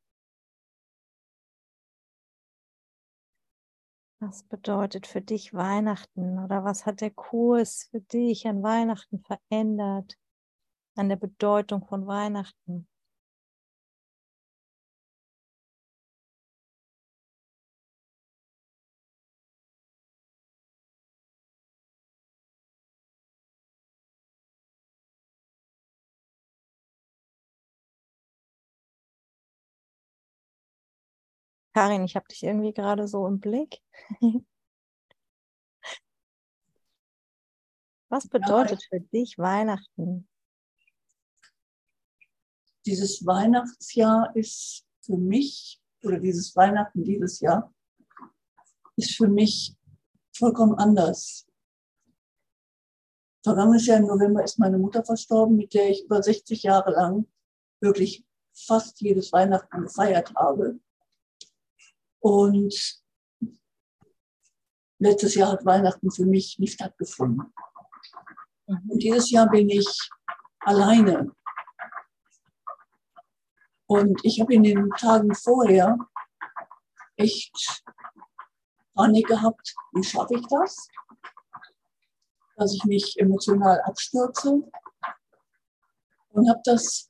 Was 4.20 4.42
bedeutet 4.42 5.06
für 5.06 5.22
dich 5.22 5.54
Weihnachten 5.54 6.40
oder 6.40 6.64
was 6.64 6.88
hat 6.88 7.02
der 7.02 7.12
Kurs 7.12 7.88
für 7.92 8.02
dich 8.02 8.48
an 8.48 8.64
Weihnachten 8.64 9.20
verändert, 9.20 10.18
an 10.96 11.10
der 11.10 11.18
Bedeutung 11.18 11.86
von 11.86 12.08
Weihnachten? 12.08 12.88
Karin, 31.78 32.06
ich 32.06 32.16
habe 32.16 32.26
dich 32.28 32.42
irgendwie 32.42 32.74
gerade 32.74 33.08
so 33.08 33.28
im 33.28 33.40
Blick. 33.40 33.84
Was 38.10 38.28
bedeutet 38.28 38.84
für 38.90 39.00
dich 39.00 39.38
Weihnachten? 39.38 40.28
Dieses 42.88 43.24
Weihnachtsjahr 43.28 44.36
ist 44.36 44.88
für 45.02 45.18
mich, 45.18 45.80
oder 46.02 46.20
dieses 46.20 46.56
Weihnachten 46.56 47.04
dieses 47.04 47.42
Jahr, 47.42 47.72
ist 48.96 49.16
für 49.16 49.28
mich 49.28 49.78
vollkommen 50.36 50.74
anders. 50.80 51.46
Vergangenes 53.44 53.86
Jahr 53.86 54.00
im 54.00 54.08
November 54.08 54.44
ist 54.44 54.58
meine 54.58 54.80
Mutter 54.80 55.06
verstorben, 55.06 55.56
mit 55.56 55.76
der 55.76 55.92
ich 55.92 56.06
über 56.06 56.24
60 56.24 56.64
Jahre 56.64 56.90
lang 56.90 57.28
wirklich 57.82 58.26
fast 58.52 59.00
jedes 59.00 59.32
Weihnachten 59.32 59.84
gefeiert 59.84 60.34
habe. 60.34 60.80
Und 62.20 63.02
letztes 65.00 65.36
Jahr 65.36 65.52
hat 65.52 65.66
Weihnachten 65.66 66.12
für 66.12 66.26
mich 66.26 66.58
nicht 66.60 66.74
stattgefunden. 66.74 67.54
Mhm. 68.68 68.90
Und 68.90 69.04
dieses 69.04 69.32
Jahr 69.32 69.50
bin 69.50 69.70
ich 69.70 70.10
alleine. 70.60 71.32
Und 73.88 74.20
ich 74.24 74.42
habe 74.42 74.54
in 74.54 74.64
den 74.64 74.90
Tagen 74.92 75.34
vorher 75.34 75.98
echt 77.16 77.84
Panik 78.94 79.28
gehabt, 79.28 79.76
wie 79.94 80.04
schaffe 80.04 80.36
ich 80.36 80.46
das? 80.48 80.90
Dass 82.58 82.74
ich 82.74 82.84
mich 82.84 83.18
emotional 83.18 83.80
abstürze. 83.82 84.70
Und 86.30 86.50
habe 86.50 86.62
das 86.66 87.08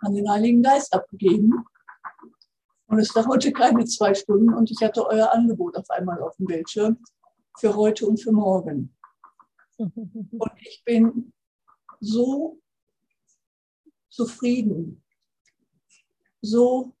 an 0.00 0.14
den 0.14 0.28
Heiligen 0.28 0.62
Geist 0.62 0.92
abgegeben. 0.92 1.64
Und 2.86 2.98
es 2.98 3.08
dauerte 3.12 3.52
keine 3.52 3.84
zwei 3.86 4.14
Stunden 4.14 4.52
und 4.52 4.70
ich 4.70 4.82
hatte 4.82 5.06
euer 5.06 5.32
Angebot 5.32 5.76
auf 5.76 5.88
einmal 5.90 6.20
auf 6.22 6.36
dem 6.36 6.46
Bildschirm 6.46 7.02
für 7.58 7.74
heute 7.74 8.06
und 8.06 8.20
für 8.20 8.32
morgen. 8.32 8.94
Und 9.78 10.52
ich 10.60 10.82
bin 10.84 11.32
so 12.00 12.60
zufrieden, 14.08 15.02
so 16.40 16.94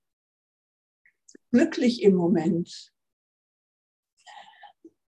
glücklich 1.52 2.02
im 2.02 2.16
Moment, 2.16 2.92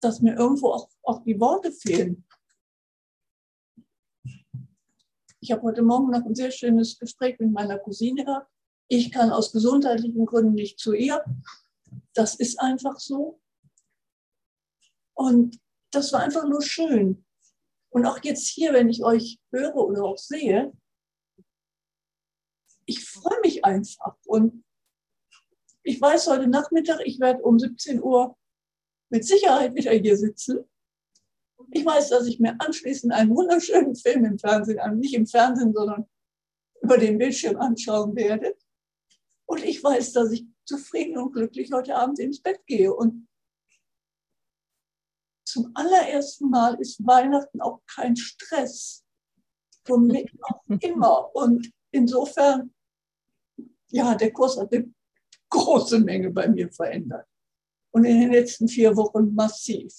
dass 0.01 0.23
mir 0.23 0.37
irgendwo 0.37 0.69
auch, 0.69 0.89
auch 1.03 1.23
die 1.25 1.39
Worte 1.39 1.71
fehlen. 1.71 2.25
Ich 5.41 5.53
habe 5.53 5.63
heute 5.63 5.83
Morgen 5.83 6.11
noch 6.11 6.25
ein 6.25 6.35
sehr 6.35 6.51
schönes 6.51 6.99
Gespräch 6.99 7.39
mit 7.39 7.53
meiner 7.53 7.79
Cousine 7.79 8.25
gehabt 8.25 8.50
ich 8.93 9.13
kann 9.13 9.31
aus 9.31 9.53
gesundheitlichen 9.53 10.27
Gründen 10.27 10.55
nicht 10.55 10.81
zu 10.81 10.93
ihr. 10.93 11.25
Das 12.13 12.35
ist 12.35 12.59
einfach 12.59 12.99
so. 12.99 13.41
Und 15.15 15.61
das 15.93 16.13
war 16.13 16.21
einfach 16.21 16.45
nur 16.45 16.61
schön. 16.61 17.25
Und 17.91 18.05
auch 18.05 18.19
jetzt 18.25 18.49
hier, 18.49 18.73
wenn 18.73 18.89
ich 18.89 19.05
euch 19.05 19.39
höre 19.53 19.77
oder 19.77 20.03
auch 20.03 20.19
sehe, 20.19 20.73
ich 22.85 23.05
freue 23.09 23.41
mich 23.43 23.65
einfach. 23.65 24.17
Und 24.27 24.65
ich 25.85 26.01
weiß 26.01 26.27
heute 26.27 26.49
Nachmittag, 26.49 27.01
ich 27.05 27.21
werde 27.21 27.45
um 27.45 27.61
17 27.61 28.03
Uhr 28.03 28.37
mit 29.09 29.25
Sicherheit 29.25 29.77
wieder 29.77 29.93
hier 29.93 30.17
sitzen. 30.17 30.69
Ich 31.71 31.87
weiß, 31.87 32.09
dass 32.09 32.27
ich 32.27 32.41
mir 32.41 32.57
anschließend 32.61 33.13
einen 33.13 33.37
wunderschönen 33.37 33.95
Film 33.95 34.25
im 34.25 34.39
Fernsehen, 34.39 34.99
nicht 34.99 35.15
im 35.15 35.29
Fernsehen, 35.29 35.73
sondern 35.73 36.09
über 36.83 36.99
den 36.99 37.19
Bildschirm 37.19 37.57
anschauen 37.57 38.17
werde. 38.17 38.57
Und 39.51 39.65
ich 39.65 39.83
weiß, 39.83 40.13
dass 40.13 40.31
ich 40.31 40.47
zufrieden 40.65 41.19
und 41.19 41.33
glücklich 41.33 41.73
heute 41.73 41.97
Abend 41.97 42.21
ins 42.21 42.41
Bett 42.41 42.65
gehe. 42.67 42.95
Und 42.95 43.27
zum 45.45 45.73
allerersten 45.75 46.49
Mal 46.49 46.81
ist 46.81 47.05
Weihnachten 47.05 47.61
auch 47.61 47.81
kein 47.85 48.15
Stress. 48.15 49.05
Mich 49.89 50.33
auch 50.43 50.63
immer. 50.83 51.35
Und 51.35 51.69
insofern, 51.91 52.73
ja, 53.89 54.15
der 54.15 54.33
Kurs 54.33 54.57
hat 54.57 54.73
eine 54.73 54.95
große 55.49 55.99
Menge 55.99 56.31
bei 56.31 56.47
mir 56.47 56.71
verändert. 56.71 57.27
und 57.91 58.05
in 58.05 58.21
den 58.21 58.31
letzten 58.31 58.69
vier 58.69 58.97
Wochen 58.97 59.35
massiv. 59.35 59.93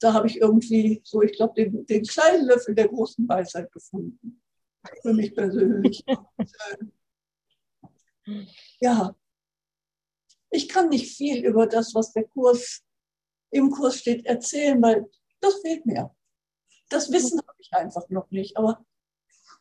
Da 0.00 0.14
habe 0.14 0.26
ich 0.26 0.40
irgendwie 0.40 1.02
so, 1.04 1.20
ich 1.20 1.36
glaube, 1.36 1.52
den, 1.52 1.84
den 1.84 2.04
kleinen 2.04 2.46
Löffel 2.46 2.74
der 2.74 2.88
großen 2.88 3.28
Weisheit 3.28 3.70
gefunden. 3.70 4.42
Für 5.02 5.12
mich 5.12 5.34
persönlich. 5.34 6.02
ja, 8.80 9.14
ich 10.50 10.68
kann 10.68 10.88
nicht 10.90 11.16
viel 11.16 11.44
über 11.44 11.66
das, 11.66 11.94
was 11.94 12.12
der 12.12 12.24
Kurs 12.24 12.82
im 13.50 13.70
Kurs 13.70 13.98
steht, 13.98 14.26
erzählen, 14.26 14.80
weil 14.82 15.10
das 15.40 15.60
fehlt 15.60 15.86
mir. 15.86 16.14
Das 16.88 17.10
Wissen 17.10 17.40
habe 17.40 17.58
ich 17.58 17.72
einfach 17.72 18.08
noch 18.10 18.30
nicht. 18.30 18.56
Aber 18.56 18.84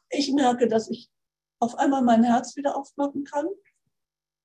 ich 0.09 0.31
merke, 0.33 0.67
dass 0.67 0.89
ich 0.89 1.09
auf 1.59 1.75
einmal 1.75 2.01
mein 2.01 2.23
Herz 2.23 2.55
wieder 2.55 2.75
aufmachen 2.75 3.23
kann. 3.23 3.47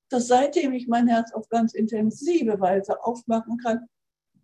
Dass 0.09 0.27
seitdem 0.27 0.73
ich 0.73 0.87
mein 0.87 1.07
Herz 1.07 1.33
auf 1.33 1.49
ganz 1.49 1.73
intensive 1.73 2.59
Weise 2.61 3.03
aufmachen 3.03 3.57
kann, 3.57 3.87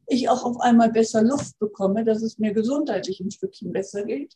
ich 0.08 0.28
auch 0.28 0.44
auf 0.44 0.60
einmal 0.60 0.92
besser 0.92 1.24
Luft 1.24 1.58
bekomme, 1.60 2.04
dass 2.04 2.22
es 2.22 2.38
mir 2.38 2.54
gesundheitlich 2.54 3.22
ein 3.22 3.32
Stückchen 3.32 3.72
besser 3.72 4.04
geht. 4.04 4.36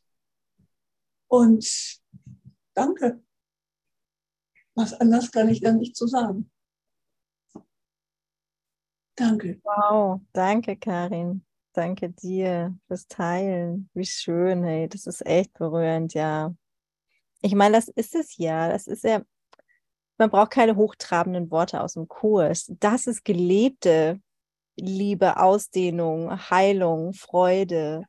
Und 1.28 2.00
danke. 2.74 3.22
Was 4.78 4.94
anders 4.94 5.32
kann 5.32 5.50
ich 5.50 5.60
da 5.60 5.72
nicht 5.72 5.96
zu 5.96 6.06
sagen. 6.06 6.52
Danke. 9.16 9.60
Wow, 9.64 10.22
danke, 10.34 10.78
Karin. 10.78 11.44
Danke 11.74 12.12
dir 12.12 12.78
fürs 12.86 13.08
Teilen. 13.08 13.90
Wie 13.96 14.06
schön, 14.06 14.64
hey, 14.64 14.88
das 14.88 15.08
ist 15.08 15.26
echt 15.26 15.52
berührend, 15.54 16.14
ja. 16.14 16.54
Ich 17.42 17.56
meine, 17.56 17.76
das 17.76 17.88
ist 17.88 18.14
es 18.14 18.38
ja. 18.38 18.70
Das 18.70 18.86
ist 18.86 19.04
ja, 19.04 19.24
man 20.20 20.30
braucht 20.30 20.52
keine 20.52 20.76
hochtrabenden 20.76 21.50
Worte 21.50 21.82
aus 21.82 21.94
dem 21.94 22.08
Kurs. 22.08 22.72
Das 22.80 23.08
ist 23.08 23.26
gelebte 23.26 24.22
Liebe, 24.76 25.38
Ausdehnung, 25.38 26.52
Heilung, 26.52 27.14
Freude. 27.14 28.06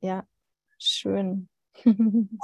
Ja, 0.00 0.26
schön. 0.78 1.50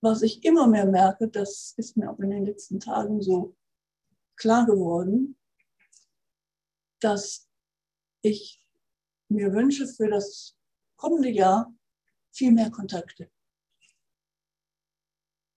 Was 0.00 0.22
ich 0.22 0.44
immer 0.44 0.68
mehr 0.68 0.86
merke, 0.86 1.28
das 1.28 1.74
ist 1.76 1.96
mir 1.96 2.10
auch 2.10 2.18
in 2.20 2.30
den 2.30 2.44
letzten 2.44 2.78
Tagen 2.78 3.20
so 3.20 3.56
klar 4.36 4.64
geworden, 4.64 5.36
dass 7.00 7.48
ich 8.22 8.60
mir 9.28 9.52
wünsche 9.52 9.86
für 9.86 10.08
das 10.08 10.56
kommende 10.96 11.30
Jahr 11.30 11.74
viel 12.32 12.52
mehr 12.52 12.70
Kontakte. 12.70 13.30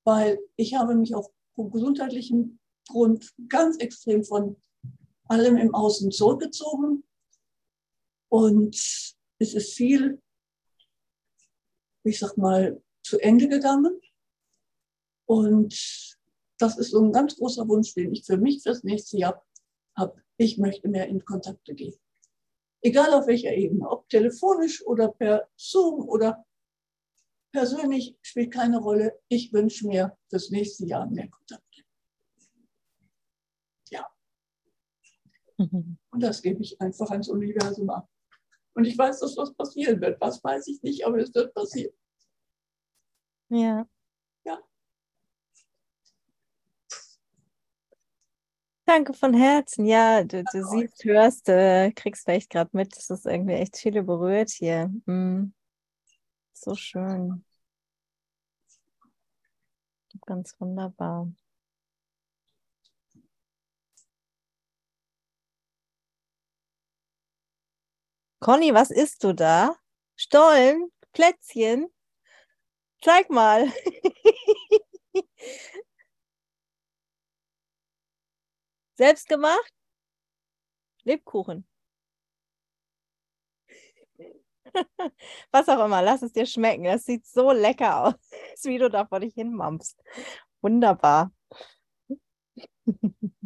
Weil 0.04 0.40
ich 0.56 0.74
habe 0.74 0.96
mich 0.96 1.14
auf 1.14 1.32
gesundheitlichen 1.56 2.60
Grund 2.88 3.34
ganz 3.48 3.78
extrem 3.78 4.24
von 4.24 4.60
allem 5.26 5.58
im 5.58 5.76
Außen 5.76 6.12
zurückgezogen. 6.12 7.04
Und 8.30 8.76
es 9.38 9.54
ist 9.54 9.74
viel, 9.74 10.20
ich 12.04 12.18
sag 12.18 12.36
mal, 12.38 12.82
zu 13.04 13.20
Ende 13.20 13.48
gegangen. 13.48 14.01
Und 15.32 15.74
das 16.58 16.78
ist 16.78 16.92
so 16.92 17.02
ein 17.02 17.14
ganz 17.14 17.38
großer 17.38 17.66
Wunsch, 17.70 17.94
den 17.94 18.12
ich 18.12 18.26
für 18.26 18.36
mich 18.36 18.64
fürs 18.64 18.84
nächste 18.84 19.18
Jahr 19.18 19.42
habe 19.96 20.22
ich 20.36 20.58
möchte 20.58 20.90
mehr 20.90 21.08
in 21.08 21.24
Kontakte 21.24 21.74
gehen. 21.74 21.96
Egal 22.82 23.14
auf 23.14 23.28
welcher 23.28 23.54
Ebene, 23.54 23.90
ob 23.90 24.10
telefonisch 24.10 24.86
oder 24.86 25.08
per 25.10 25.48
Zoom 25.56 26.10
oder 26.10 26.46
persönlich, 27.54 28.18
spielt 28.22 28.52
keine 28.52 28.80
Rolle. 28.80 29.22
Ich 29.30 29.54
wünsche 29.54 29.88
mir 29.88 30.18
fürs 30.30 30.50
nächste 30.50 30.86
Jahr 30.86 31.10
mehr 31.10 31.30
Kontakte. 31.30 31.82
Ja. 33.90 34.06
Und 35.58 36.00
das 36.12 36.42
gebe 36.42 36.62
ich 36.62 36.82
einfach 36.82 37.10
ans 37.12 37.30
Universum 37.30 37.90
ab. 37.90 38.10
Und 38.74 38.84
ich 38.84 38.98
weiß, 38.98 39.22
dass 39.22 39.38
was 39.38 39.54
passieren 39.54 40.02
wird. 40.02 40.20
Was 40.20 40.44
weiß 40.44 40.68
ich 40.68 40.82
nicht, 40.82 41.06
aber 41.06 41.20
es 41.20 41.34
wird 41.34 41.54
passieren. 41.54 41.94
Ja. 43.50 43.88
Danke 48.92 49.14
von 49.14 49.34
Herzen. 49.34 49.86
Ja, 49.86 50.22
du, 50.22 50.44
du 50.44 50.66
siehst, 50.66 51.06
hörst, 51.06 51.48
äh, 51.48 51.94
kriegst 51.94 52.26
vielleicht 52.26 52.50
gerade 52.50 52.72
mit, 52.74 52.94
dass 52.98 53.10
es 53.10 53.26
irgendwie 53.26 53.54
echt 53.54 53.78
viele 53.78 54.04
berührt 54.04 54.50
hier. 54.50 54.88
Mm. 55.06 55.54
So 56.52 56.76
schön. 56.76 57.46
Ganz 60.26 60.60
wunderbar. 60.60 61.32
Conny, 68.42 68.74
was 68.74 68.92
isst 68.92 69.24
du 69.24 69.32
da? 69.34 69.78
Stollen? 70.18 70.92
Plätzchen? 71.14 71.88
Zeig 73.02 73.30
mal. 73.30 73.72
Selbst 79.02 79.28
gemacht? 79.28 79.74
Lebkuchen. 81.06 81.66
Was 85.52 85.68
auch 85.70 85.84
immer, 85.84 86.04
lass 86.04 86.22
es 86.22 86.34
dir 86.34 86.46
schmecken. 86.46 86.84
Das 86.84 87.06
sieht 87.06 87.26
so 87.26 87.52
lecker 87.52 88.04
aus, 88.04 88.14
wie 88.64 88.78
du 88.78 88.92
da 88.92 89.08
vor 89.08 89.20
dich 89.20 89.34
hinmampst. 89.34 90.00
Wunderbar. 90.62 91.32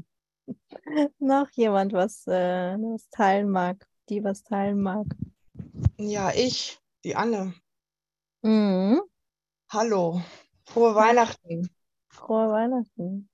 Noch 1.19 1.49
jemand, 1.51 1.93
was, 1.93 2.27
äh, 2.27 2.75
was 2.75 3.09
teilen 3.09 3.49
mag, 3.49 3.87
die 4.09 4.25
was 4.25 4.43
teilen 4.43 4.81
mag. 4.81 5.07
Ja, 5.97 6.33
ich, 6.35 6.81
die 7.05 7.15
Anne. 7.15 7.53
Mhm. 8.41 9.01
Hallo, 9.69 10.21
frohe 10.65 10.95
Weihnachten. 10.95 11.69
Frohe 12.09 12.49
Weihnachten. 12.49 13.29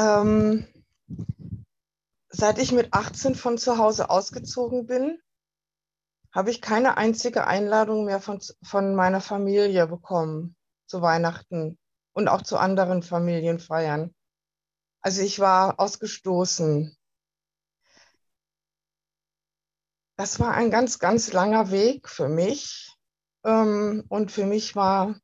Ähm, 0.00 0.66
seit 2.30 2.58
ich 2.58 2.72
mit 2.72 2.94
18 2.94 3.34
von 3.34 3.58
zu 3.58 3.76
Hause 3.76 4.08
ausgezogen 4.08 4.86
bin, 4.86 5.20
habe 6.32 6.50
ich 6.50 6.62
keine 6.62 6.96
einzige 6.96 7.46
Einladung 7.46 8.06
mehr 8.06 8.20
von, 8.20 8.40
von 8.62 8.94
meiner 8.94 9.20
Familie 9.20 9.86
bekommen 9.86 10.56
zu 10.86 11.02
Weihnachten 11.02 11.78
und 12.12 12.28
auch 12.28 12.40
zu 12.40 12.56
anderen 12.56 13.02
Familienfeiern. 13.02 14.14
Also 15.02 15.20
ich 15.20 15.38
war 15.38 15.78
ausgestoßen. 15.78 16.96
Das 20.16 20.40
war 20.40 20.54
ein 20.54 20.70
ganz, 20.70 20.98
ganz 20.98 21.32
langer 21.32 21.70
Weg 21.70 22.08
für 22.08 22.28
mich. 22.28 22.96
Ähm, 23.44 24.04
und 24.08 24.32
für 24.32 24.46
mich 24.46 24.74
war 24.76 25.20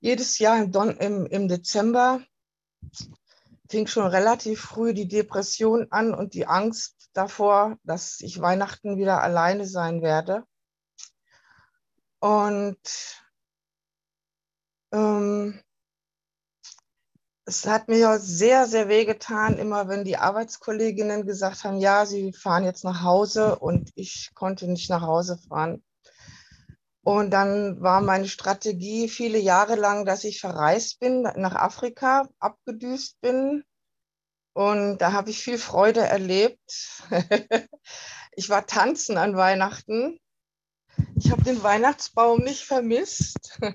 jedes 0.00 0.40
Jahr 0.40 0.58
im, 0.58 0.72
Don 0.72 0.96
im, 0.96 1.26
im 1.26 1.46
Dezember 1.46 2.20
fing 3.72 3.86
schon 3.86 4.06
relativ 4.06 4.60
früh 4.60 4.92
die 4.92 5.08
Depression 5.08 5.86
an 5.90 6.12
und 6.12 6.34
die 6.34 6.46
Angst 6.46 7.08
davor, 7.14 7.78
dass 7.84 8.20
ich 8.20 8.42
Weihnachten 8.42 8.98
wieder 8.98 9.22
alleine 9.22 9.66
sein 9.66 10.02
werde. 10.02 10.44
Und 12.20 12.76
ähm, 14.92 15.58
es 17.46 17.66
hat 17.66 17.88
mir 17.88 18.18
sehr, 18.18 18.66
sehr 18.66 18.88
weh 18.88 19.06
getan, 19.06 19.56
immer 19.56 19.88
wenn 19.88 20.04
die 20.04 20.18
Arbeitskolleginnen 20.18 21.24
gesagt 21.24 21.64
haben, 21.64 21.78
ja, 21.78 22.04
sie 22.04 22.34
fahren 22.34 22.64
jetzt 22.64 22.84
nach 22.84 23.02
Hause 23.02 23.58
und 23.58 23.90
ich 23.94 24.32
konnte 24.34 24.70
nicht 24.70 24.90
nach 24.90 25.02
Hause 25.02 25.38
fahren. 25.48 25.82
Und 27.04 27.30
dann 27.30 27.80
war 27.80 28.00
meine 28.00 28.28
Strategie 28.28 29.08
viele 29.08 29.38
Jahre 29.38 29.74
lang, 29.74 30.04
dass 30.04 30.24
ich 30.24 30.40
verreist 30.40 31.00
bin, 31.00 31.22
nach 31.22 31.54
Afrika 31.54 32.28
abgedüst 32.38 33.20
bin. 33.20 33.64
Und 34.54 34.98
da 34.98 35.12
habe 35.12 35.30
ich 35.30 35.42
viel 35.42 35.58
Freude 35.58 36.00
erlebt. 36.00 37.02
ich 38.36 38.48
war 38.48 38.66
tanzen 38.66 39.16
an 39.16 39.36
Weihnachten. 39.36 40.20
Ich 41.16 41.30
habe 41.32 41.42
den 41.42 41.62
Weihnachtsbaum 41.62 42.40
nicht 42.40 42.64
vermisst. 42.64 43.60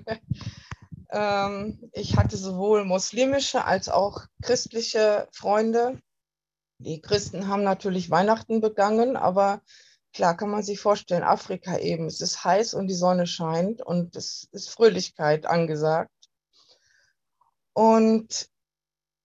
Ähm, 1.10 1.90
ich 1.92 2.16
hatte 2.16 2.36
sowohl 2.36 2.84
muslimische 2.84 3.64
als 3.64 3.88
auch 3.88 4.26
christliche 4.42 5.28
Freunde. 5.32 6.00
Die 6.78 7.00
Christen 7.00 7.48
haben 7.48 7.62
natürlich 7.62 8.10
Weihnachten 8.10 8.60
begangen, 8.60 9.16
aber 9.16 9.62
klar 10.18 10.36
kann 10.36 10.50
man 10.50 10.64
sich 10.64 10.80
vorstellen, 10.80 11.22
Afrika 11.22 11.78
eben, 11.78 12.06
es 12.06 12.20
ist 12.20 12.42
heiß 12.42 12.74
und 12.74 12.88
die 12.88 12.94
Sonne 12.94 13.28
scheint 13.28 13.80
und 13.82 14.16
es 14.16 14.48
ist 14.50 14.68
Fröhlichkeit 14.68 15.46
angesagt. 15.46 16.10
Und 17.72 18.50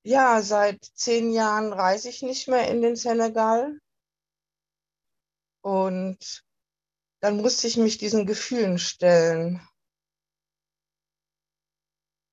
ja, 0.04 0.44
seit 0.44 0.86
zehn 0.86 1.32
Jahren 1.32 1.74
reise 1.74 2.10
ich 2.10 2.22
nicht 2.22 2.48
mehr 2.48 2.70
in 2.70 2.84
den 2.84 2.96
Senegal. 2.96 3.80
Und 5.64 6.44
dann 7.22 7.38
musste 7.38 7.66
ich 7.66 7.78
mich 7.78 7.98
diesen 7.98 8.28
Gefühlen 8.28 8.78
stellen. 8.78 9.68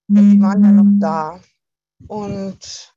Und 0.07 0.33
die 0.33 0.43
waren 0.43 0.63
ja 0.63 0.71
noch 0.71 1.01
da. 1.01 1.41
Und 2.09 2.95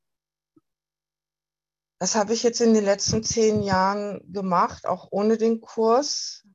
Das 2.04 2.16
habe 2.16 2.34
ich 2.34 2.44
jetzt 2.44 2.60
in 2.60 2.74
den 2.74 2.84
letzten 2.84 3.24
zehn 3.24 3.64
Jahren 3.64 4.20
gemacht, 4.30 4.86
auch 4.86 5.08
ohne 5.12 5.38
den 5.38 5.62
Kurs. 5.62 6.46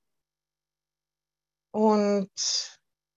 Und 1.71 2.31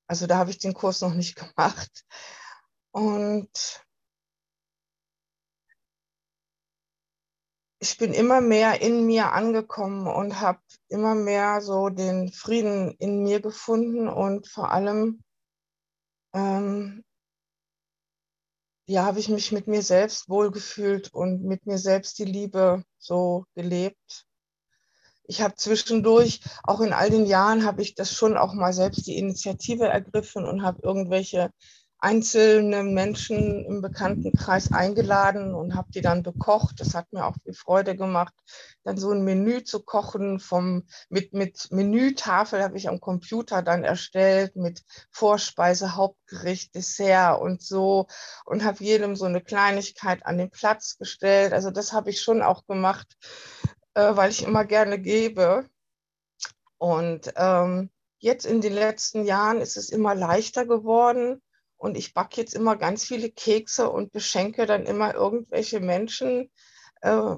also 0.08 0.28
da 0.28 0.38
habe 0.38 0.50
ich 0.50 0.58
den 0.58 0.74
Kurs 0.74 1.02
noch 1.02 1.14
nicht 1.14 1.36
gemacht. 1.36 2.06
Und 2.92 3.84
ich 7.80 7.98
bin 7.98 8.14
immer 8.14 8.40
mehr 8.40 8.82
in 8.82 9.06
mir 9.06 9.34
angekommen 9.34 10.08
und 10.08 10.40
habe 10.40 10.62
immer 10.88 11.16
mehr 11.16 11.60
so 11.60 11.90
den 11.90 12.32
Frieden 12.32 12.92
in 12.92 13.24
mir 13.24 13.42
gefunden 13.42 14.08
und 14.08 14.48
vor 14.48 14.72
allem 14.72 15.22
ähm, 16.34 17.04
ja, 18.86 19.06
habe 19.06 19.20
ich 19.20 19.30
mich 19.30 19.52
mit 19.52 19.68
mir 19.68 19.82
selbst 19.82 20.30
wohlgefühlt 20.30 21.14
und 21.14 21.44
mit 21.44 21.66
mir 21.66 21.78
selbst 21.78 22.20
die 22.20 22.26
Liebe 22.26 22.84
so 22.98 23.46
gelebt. 23.56 24.26
Ich 25.24 25.42
habe 25.42 25.56
zwischendurch, 25.56 26.42
auch 26.64 26.82
in 26.82 26.92
all 26.92 27.10
den 27.10 27.26
Jahren, 27.26 27.66
habe 27.66 27.82
ich 27.82 27.96
das 27.96 28.14
schon 28.14 28.38
auch 28.38 28.54
mal 28.54 28.74
selbst 28.74 29.08
die 29.08 29.18
Initiative 29.18 29.86
ergriffen 29.86 30.46
und 30.46 30.64
habe 30.64 30.82
irgendwelche 30.84 31.52
einzelne 32.02 32.84
Menschen 32.84 33.64
im 33.64 33.82
Bekanntenkreis 33.82 34.72
eingeladen 34.72 35.54
und 35.54 35.76
habe 35.76 35.92
die 35.92 36.02
dann 36.02 36.24
bekocht. 36.24 36.80
Das 36.80 36.96
hat 36.96 37.14
mir 37.14 37.26
auch 37.26 37.36
viel 37.44 37.54
Freude 37.54 37.96
gemacht, 37.96 38.34
dann 38.84 38.98
so 38.98 39.12
ein 39.12 39.24
Menü 39.24 39.64
zu 39.64 39.84
kochen 39.84 40.40
vom 40.40 40.88
mit 41.10 41.34
mit 41.34 41.68
Menütafel 41.72 42.64
habe 42.64 42.78
ich 42.78 42.90
am 42.90 43.00
Computer 43.00 43.62
dann 43.62 43.84
erstellt 43.84 44.56
mit 44.56 44.84
Vorspeise, 45.12 45.96
Hauptgericht, 45.96 46.74
Dessert 46.74 47.40
und 47.40 47.62
so 47.62 48.08
und 48.46 48.64
habe 48.64 48.84
jedem 48.84 49.16
so 49.16 49.26
eine 49.26 49.42
Kleinigkeit 49.42 50.26
an 50.26 50.40
den 50.40 50.50
Platz 50.50 50.98
gestellt. 50.98 51.54
Also 51.54 51.70
das 51.70 51.94
habe 51.94 52.10
ich 52.10 52.22
schon 52.22 52.42
auch 52.42 52.66
gemacht, 52.66 53.16
äh, 53.94 54.16
weil 54.16 54.32
ich 54.32 54.44
immer 54.44 54.66
gerne 54.66 55.00
gebe. 55.00 55.70
Und 56.80 57.32
ähm, 57.36 57.92
jetzt 58.18 58.46
in 58.48 58.60
den 58.60 58.74
letzten 58.74 59.24
Jahren 59.24 59.62
ist 59.62 59.78
es 59.78 59.90
immer 59.90 60.16
leichter 60.16 60.66
geworden 60.66 61.42
und 61.82 61.98
ich 61.98 62.14
backe 62.14 62.40
jetzt 62.40 62.54
immer 62.54 62.76
ganz 62.76 63.06
viele 63.06 63.32
Kekse 63.32 63.90
und 63.90 64.12
beschenke 64.12 64.68
dann 64.68 64.86
immer 64.86 65.16
irgendwelche 65.16 65.80
Menschen, 65.80 66.52
äh, 67.02 67.36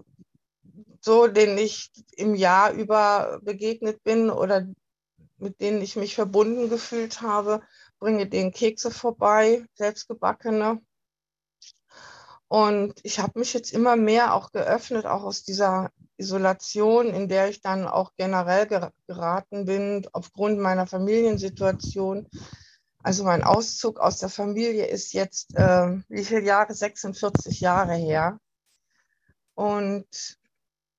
so 0.99 1.27
denen 1.27 1.57
ich 1.57 1.91
im 2.17 2.35
Jahr 2.35 2.73
über 2.73 3.39
begegnet 3.41 4.03
bin 4.03 4.29
oder 4.29 4.67
mit 5.37 5.61
denen 5.61 5.81
ich 5.81 5.95
mich 5.95 6.15
verbunden 6.15 6.69
gefühlt 6.69 7.21
habe, 7.21 7.61
bringe 7.99 8.27
denen 8.27 8.51
Kekse 8.51 8.91
vorbei, 8.91 9.65
selbstgebackene. 9.75 10.81
Und 12.49 12.99
ich 13.03 13.19
habe 13.19 13.39
mich 13.39 13.53
jetzt 13.53 13.71
immer 13.71 13.95
mehr 13.95 14.33
auch 14.33 14.51
geöffnet, 14.51 15.05
auch 15.05 15.23
aus 15.23 15.43
dieser 15.43 15.89
Isolation, 16.17 17.07
in 17.13 17.29
der 17.29 17.47
ich 17.47 17.61
dann 17.61 17.87
auch 17.87 18.11
generell 18.17 18.67
geraten 19.07 19.63
bin, 19.63 20.05
aufgrund 20.11 20.59
meiner 20.59 20.85
Familiensituation, 20.85 22.27
also 23.03 23.25
mein 23.25 23.43
Auszug 23.43 23.99
aus 23.99 24.19
der 24.19 24.29
Familie 24.29 24.87
ist 24.87 25.11
jetzt, 25.13 25.55
äh, 25.55 25.99
wie 26.07 26.23
viele 26.23 26.41
Jahre? 26.41 26.73
46 26.73 27.59
Jahre 27.59 27.95
her. 27.95 28.39
Und 29.55 30.39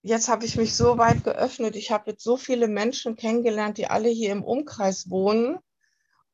jetzt 0.02 0.28
habe 0.28 0.44
ich 0.44 0.56
mich 0.58 0.76
so 0.76 0.98
weit 0.98 1.24
geöffnet. 1.24 1.76
Ich 1.76 1.90
habe 1.90 2.10
jetzt 2.10 2.22
so 2.22 2.36
viele 2.36 2.68
Menschen 2.68 3.16
kennengelernt, 3.16 3.78
die 3.78 3.86
alle 3.86 4.10
hier 4.10 4.32
im 4.32 4.44
Umkreis 4.44 5.08
wohnen 5.08 5.58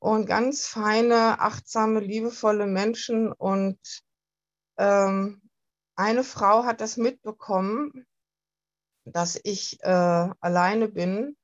und 0.01 0.27
ganz 0.27 0.66
feine, 0.66 1.41
achtsame, 1.41 2.01
liebevolle 2.01 2.66
Menschen. 2.66 3.33
Und 3.33 3.79
ähm, 4.77 5.41
eine 5.95 6.25
Frau 6.25 6.64
hat 6.64 6.81
das 6.81 6.97
mitbekommen, 6.97 8.07
dass 9.05 9.39
ich 9.45 9.79
äh, 9.83 9.87
alleine 10.41 10.89
bin. 10.89 11.37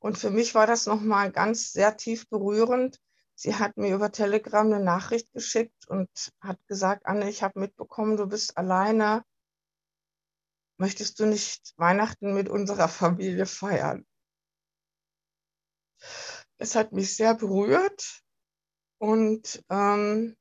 Und 0.00 0.18
für 0.18 0.30
mich 0.30 0.54
war 0.54 0.66
das 0.66 0.84
nochmal 0.84 1.32
ganz 1.32 1.72
sehr 1.72 1.96
tief 1.96 2.28
berührend, 2.28 3.00
sie 3.34 3.54
hat 3.56 3.76
mir 3.76 3.94
über 3.94 4.12
Telegram 4.12 4.66
eine 4.66 4.82
Nachricht 4.82 5.32
geschickt 5.32 5.88
und 5.88 6.08
hat 6.40 6.58
gesagt, 6.66 7.06
Anne, 7.06 7.28
ich 7.28 7.42
habe 7.42 7.60
mitbekommen, 7.60 8.16
du 8.16 8.26
bist 8.26 8.56
alleine. 8.56 9.24
Möchtest 10.76 11.20
du 11.20 11.26
nicht 11.26 11.72
Weihnachten 11.76 12.34
mit 12.34 12.48
unserer 12.48 12.88
Familie 12.88 13.46
feiern? 13.46 14.06
Es 16.58 16.74
hat 16.74 16.92
mich 16.92 17.16
sehr 17.16 17.34
berührt 17.34 18.22
und 18.98 19.62
ähm, 19.70 20.36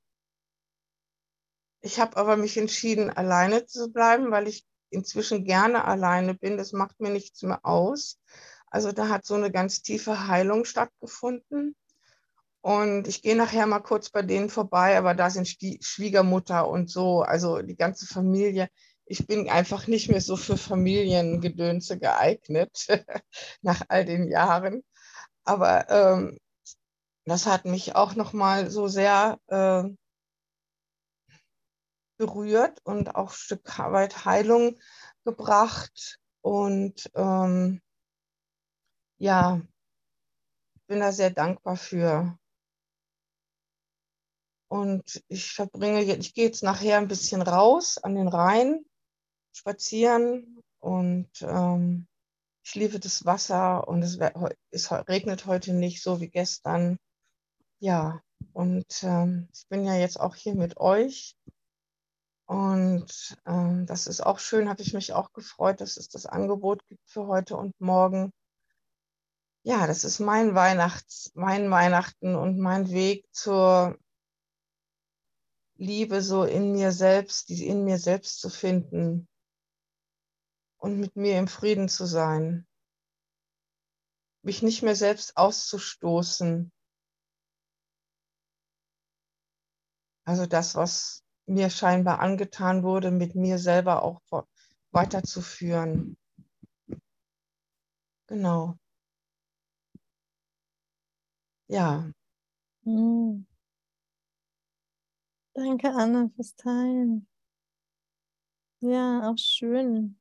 ich 1.81 1.99
habe 1.99 2.15
aber 2.17 2.37
mich 2.37 2.57
entschieden, 2.57 3.09
alleine 3.09 3.65
zu 3.65 3.91
bleiben, 3.91 4.31
weil 4.31 4.47
ich 4.47 4.65
inzwischen 4.89 5.43
gerne 5.43 5.83
alleine 5.85 6.33
bin. 6.33 6.57
Das 6.57 6.71
macht 6.71 6.99
mir 7.01 7.09
nichts 7.09 7.41
mehr 7.41 7.65
aus. 7.65 8.19
Also 8.67 8.91
da 8.91 9.09
hat 9.09 9.25
so 9.25 9.35
eine 9.35 9.51
ganz 9.51 9.81
tiefe 9.81 10.27
Heilung 10.27 10.65
stattgefunden. 10.65 11.75
Und 12.64 13.09
ich 13.09 13.22
gehe 13.22 13.36
nachher 13.36 13.68
mal 13.68 13.82
kurz 13.82 14.09
bei 14.09 14.22
denen 14.22 14.49
vorbei, 14.49 14.97
aber 14.97 15.14
da 15.16 15.30
sind 15.30 15.61
die 15.61 15.80
Schwiegermutter 15.82 16.70
und 16.70 16.89
so, 16.89 17.22
also 17.22 17.61
die 17.61 17.76
ganze 17.76 18.07
Familie. 18.07 18.70
Ich 19.05 19.28
bin 19.28 19.49
einfach 19.49 19.88
nicht 19.88 20.09
mehr 20.09 20.22
so 20.22 20.38
für 20.38 20.55
Familiengedönse 20.55 21.99
geeignet 21.99 22.88
nach 23.61 23.82
all 23.89 24.05
den 24.05 24.30
Jahren. 24.30 24.82
Aber 25.43 25.89
ähm, 25.89 26.39
das 27.26 27.47
hat 27.47 27.66
mich 27.66 27.95
auch 27.95 28.16
noch 28.16 28.32
mal 28.32 28.72
so 28.72 28.88
sehr 28.88 29.39
äh, 29.47 29.84
berührt 32.18 32.80
und 32.86 33.16
auch 33.16 33.32
ein 33.32 33.36
Stück 33.36 33.78
weit 33.78 34.24
Heilung 34.24 34.80
gebracht. 35.26 36.18
Und 36.41 37.11
ähm, 37.16 37.82
ja, 39.18 39.61
bin 40.88 41.01
da 41.01 41.11
sehr 41.11 41.32
dankbar 41.32 41.76
für. 41.76 42.38
Und 44.74 45.24
ich 45.28 45.51
verbringe 45.51 46.01
jetzt, 46.01 46.26
ich 46.26 46.34
gehe 46.34 46.45
jetzt 46.45 46.63
nachher 46.63 46.97
ein 46.97 47.07
bisschen 47.07 47.43
raus 47.43 47.99
an 47.99 48.15
den 48.15 48.28
Rhein, 48.28 48.84
spazieren 49.55 50.63
und 50.80 51.30
ähm, 51.41 52.07
ich 52.63 52.74
liebe 52.74 52.99
das 52.99 53.24
Wasser 53.24 53.88
und 53.88 54.01
es, 54.01 54.17
es, 54.71 54.91
regnet 54.91 55.45
heute 55.45 55.74
nicht 55.74 56.01
so 56.01 56.21
wie 56.21 56.30
gestern. 56.30 56.97
Ja, 57.82 58.24
und 58.53 59.03
ähm, 59.03 59.47
ich 59.53 59.67
bin 59.67 59.86
ja 59.86 59.93
jetzt 59.93 60.19
auch 60.19 60.34
hier 60.34 60.55
mit 60.55 60.78
euch. 60.78 61.36
Und 62.47 63.38
ähm, 63.45 63.86
das 63.86 64.07
ist 64.07 64.21
auch 64.21 64.39
schön, 64.39 64.69
habe 64.69 64.82
ich 64.82 64.95
mich 64.95 65.13
auch 65.13 65.34
gefreut, 65.34 65.82
dass 65.82 65.97
es 65.97 66.09
das 66.09 66.26
Angebot 66.26 66.84
gibt 66.88 67.07
für 67.07 67.28
heute 67.28 67.57
und 67.57 67.80
morgen. 67.80 68.32
Ja, 69.61 69.86
das 69.86 70.03
ist 70.03 70.19
mein 70.19 70.55
Weihnachts, 70.55 71.30
mein 71.36 71.69
Weihnachten 71.69 72.36
und 72.36 72.57
mein 72.57 72.89
Weg 72.89 73.28
zur 73.32 73.99
Liebe 75.84 76.21
so 76.21 76.45
in 76.45 76.71
mir 76.71 76.93
selbst, 76.93 77.49
die 77.49 77.67
in 77.67 77.84
mir 77.84 77.97
selbst 77.97 78.39
zu 78.39 78.49
finden 78.49 79.27
und 80.77 80.97
mit 80.97 81.17
mir 81.17 81.38
im 81.38 81.47
Frieden 81.49 81.89
zu 81.89 82.05
sein. 82.05 82.65
Mich 84.45 84.61
nicht 84.63 84.81
mehr 84.81 84.95
selbst 84.95 85.36
auszustoßen. 85.36 86.71
Also 90.25 90.45
das, 90.45 90.75
was 90.75 91.21
mir 91.47 91.69
scheinbar 91.69 92.19
angetan 92.19 92.84
wurde, 92.84 93.11
mit 93.11 93.36
mir 93.36 93.59
selber 93.59 94.03
auch 94.03 94.21
weiterzuführen. 94.91 96.15
Genau. 98.27 98.77
Ja. 101.69 102.09
Mhm. 102.86 103.45
Danke, 105.55 105.89
Anna, 105.89 106.29
fürs 106.35 106.55
Teilen. 106.55 107.27
Ja, 108.81 109.29
auch 109.31 109.37
schön. 109.37 110.19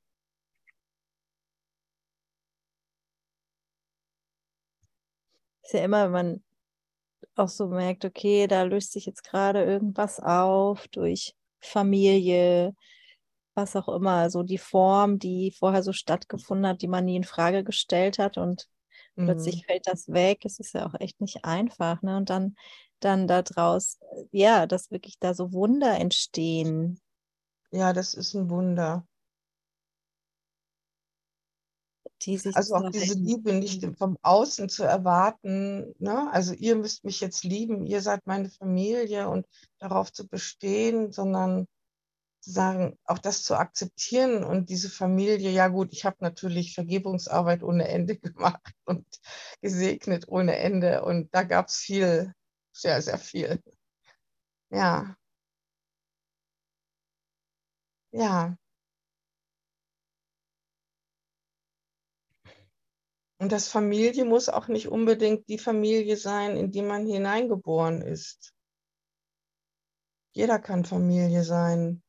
Ist 5.63 5.73
ja 5.75 5.85
immer, 5.85 6.05
wenn 6.05 6.13
man 6.13 6.45
auch 7.35 7.49
so 7.49 7.67
merkt, 7.69 8.05
okay, 8.05 8.47
da 8.47 8.63
löst 8.63 8.93
sich 8.93 9.07
jetzt 9.07 9.25
gerade 9.25 9.65
irgendwas 9.65 10.21
auf 10.21 10.87
durch 10.89 11.35
Familie, 11.61 12.75
was 13.55 13.77
auch 13.77 13.89
immer, 13.89 14.31
so 14.31 14.43
die 14.43 14.59
Form, 14.59 15.19
die 15.19 15.51
vorher 15.51 15.83
so 15.83 15.93
stattgefunden 15.93 16.67
hat, 16.67 16.83
die 16.83 16.89
man 16.89 17.05
nie 17.05 17.17
in 17.17 17.25
Frage 17.25 17.65
gestellt 17.65 18.19
hat 18.19 18.39
und 18.39 18.69
mhm. 19.17 19.27
plötzlich 19.27 19.67
fällt 19.67 19.87
das 19.87 20.09
weg. 20.09 20.45
Es 20.45 20.61
ist 20.61 20.75
ja 20.75 20.87
auch 20.87 20.95
echt 21.01 21.21
nicht 21.21 21.45
einfach, 21.45 22.03
ne? 22.03 22.17
Und 22.17 22.31
dann 22.31 22.57
dann 23.05 23.27
daraus, 23.29 23.99
ja, 24.31 24.67
dass 24.67 24.91
wirklich 24.91 25.19
da 25.19 25.35
so 25.35 25.53
Wunder 25.53 25.99
entstehen. 25.99 27.01
Ja, 27.71 27.93
das 27.93 28.15
ist 28.15 28.35
ein 28.35 28.51
Wunder. 28.51 29.07
also 32.55 32.77
auch 32.77 32.91
diese 32.91 33.15
Liebe 33.15 33.53
nicht 33.53 33.85
vom 33.99 34.17
Außen 34.23 34.69
zu 34.69 34.85
erwarten. 34.85 35.95
Ne? 35.99 36.31
Also 36.33 36.55
ihr 36.55 36.77
müsst 36.77 37.05
mich 37.05 37.21
jetzt 37.21 37.43
lieben, 37.45 37.85
ihr 37.85 38.01
seid 38.01 38.27
meine 38.27 38.51
Familie 38.51 39.29
und 39.29 39.47
darauf 39.79 40.13
zu 40.13 40.29
bestehen, 40.29 41.11
sondern 41.11 41.67
sagen, 42.45 42.99
auch 43.05 43.19
das 43.19 43.45
zu 43.45 43.55
akzeptieren 43.57 44.45
und 44.45 44.69
diese 44.69 44.91
Familie, 44.91 45.51
ja 45.51 45.69
gut, 45.69 45.93
ich 45.93 46.05
habe 46.05 46.17
natürlich 46.21 46.75
Vergebungsarbeit 46.75 47.63
ohne 47.63 47.89
Ende 47.89 48.17
gemacht 48.19 48.73
und 48.85 49.07
gesegnet 49.61 50.29
ohne 50.29 50.57
Ende 50.57 51.05
und 51.05 51.33
da 51.35 51.45
gab 51.45 51.69
es 51.69 51.77
viel, 51.77 52.33
sehr, 52.73 53.01
sehr 53.03 53.19
viel. 53.19 53.63
Ja. 54.71 55.17
Ja. 58.13 58.57
Und 63.39 63.53
das 63.53 63.69
Familie 63.69 64.25
muss 64.25 64.49
auch 64.49 64.69
nicht 64.69 64.89
unbedingt 64.89 65.49
die 65.49 65.59
Familie 65.59 66.17
sein, 66.17 66.57
in 66.57 66.71
die 66.71 66.83
man 66.83 67.07
hineingeboren 67.07 68.01
ist. 68.01 68.55
Jeder 70.35 70.59
kann 70.59 70.85
Familie 70.85 71.43
sein. 71.45 72.03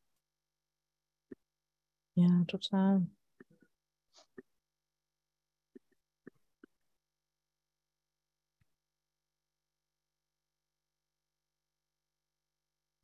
Ja, 2.16 2.44
total. 2.48 3.08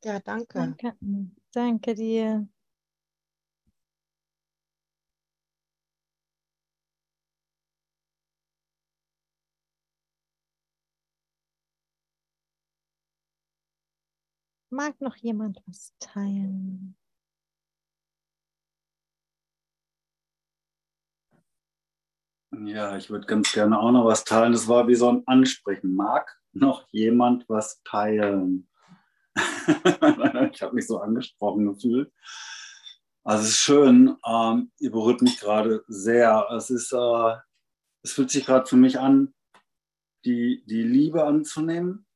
Ja, 0.02 0.18
danke. 0.20 0.54
Danke, 0.54 0.96
danke 1.52 1.94
dir. 1.94 2.48
Mag 14.70 15.00
noch 15.00 15.16
jemand 15.16 15.60
was 15.66 15.92
teilen? 15.98 16.96
Ja, 22.52 22.96
ich 22.96 23.10
würde 23.10 23.26
ganz 23.26 23.52
gerne 23.52 23.78
auch 23.78 23.92
noch 23.92 24.04
was 24.06 24.24
teilen. 24.24 24.52
Das 24.52 24.66
war 24.66 24.88
wie 24.88 24.94
so 24.94 25.10
ein 25.10 25.22
Ansprechen. 25.26 25.94
Mag 25.94 26.40
noch 26.52 26.88
jemand 26.90 27.48
was 27.48 27.82
teilen? 27.82 28.69
ich 30.52 30.62
habe 30.62 30.74
mich 30.74 30.86
so 30.86 30.98
angesprochen 30.98 31.66
gefühlt. 31.66 32.12
Also 33.24 33.44
es 33.44 33.50
ist 33.50 33.58
schön, 33.58 34.16
ähm, 34.26 34.72
ihr 34.78 34.90
berührt 34.90 35.22
mich 35.22 35.38
gerade 35.38 35.84
sehr. 35.88 36.48
Es 36.56 36.70
ist, 36.70 36.92
äh, 36.92 37.36
es 38.02 38.12
fühlt 38.12 38.30
sich 38.30 38.46
gerade 38.46 38.66
für 38.66 38.76
mich 38.76 38.98
an, 38.98 39.34
die, 40.24 40.64
die 40.66 40.82
Liebe 40.82 41.24
anzunehmen. 41.24 42.06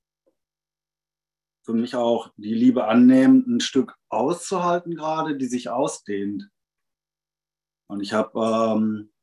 Für 1.64 1.74
mich 1.74 1.94
auch 1.96 2.30
die 2.36 2.54
Liebe 2.54 2.84
annehmen, 2.84 3.44
ein 3.46 3.60
Stück 3.60 3.96
auszuhalten 4.08 4.94
gerade, 4.94 5.36
die 5.36 5.46
sich 5.46 5.70
ausdehnt. 5.70 6.50
Und 7.88 8.00
ich 8.00 8.12
habe 8.12 8.76
ähm, 8.76 9.13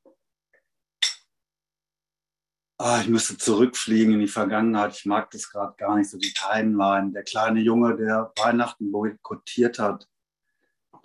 ah, 2.82 3.01
ich 3.01 3.07
müsste 3.07 3.38
zurückfliegen 3.38 4.13
in 4.13 4.19
die 4.19 4.27
Vergangenheit. 4.27 4.95
Ich 4.95 5.05
mag 5.05 5.29
das 5.32 5.49
gerade 5.49 5.75
gar 5.77 5.97
nicht 5.97 6.09
so, 6.09 6.17
die 6.17 6.34
Timeline. 6.34 7.11
Der 7.11 7.23
kleine 7.23 7.59
Junge, 7.59 7.95
der 7.95 8.32
Weihnachten 8.38 8.91
boykottiert 8.91 9.79
hat, 9.79 10.07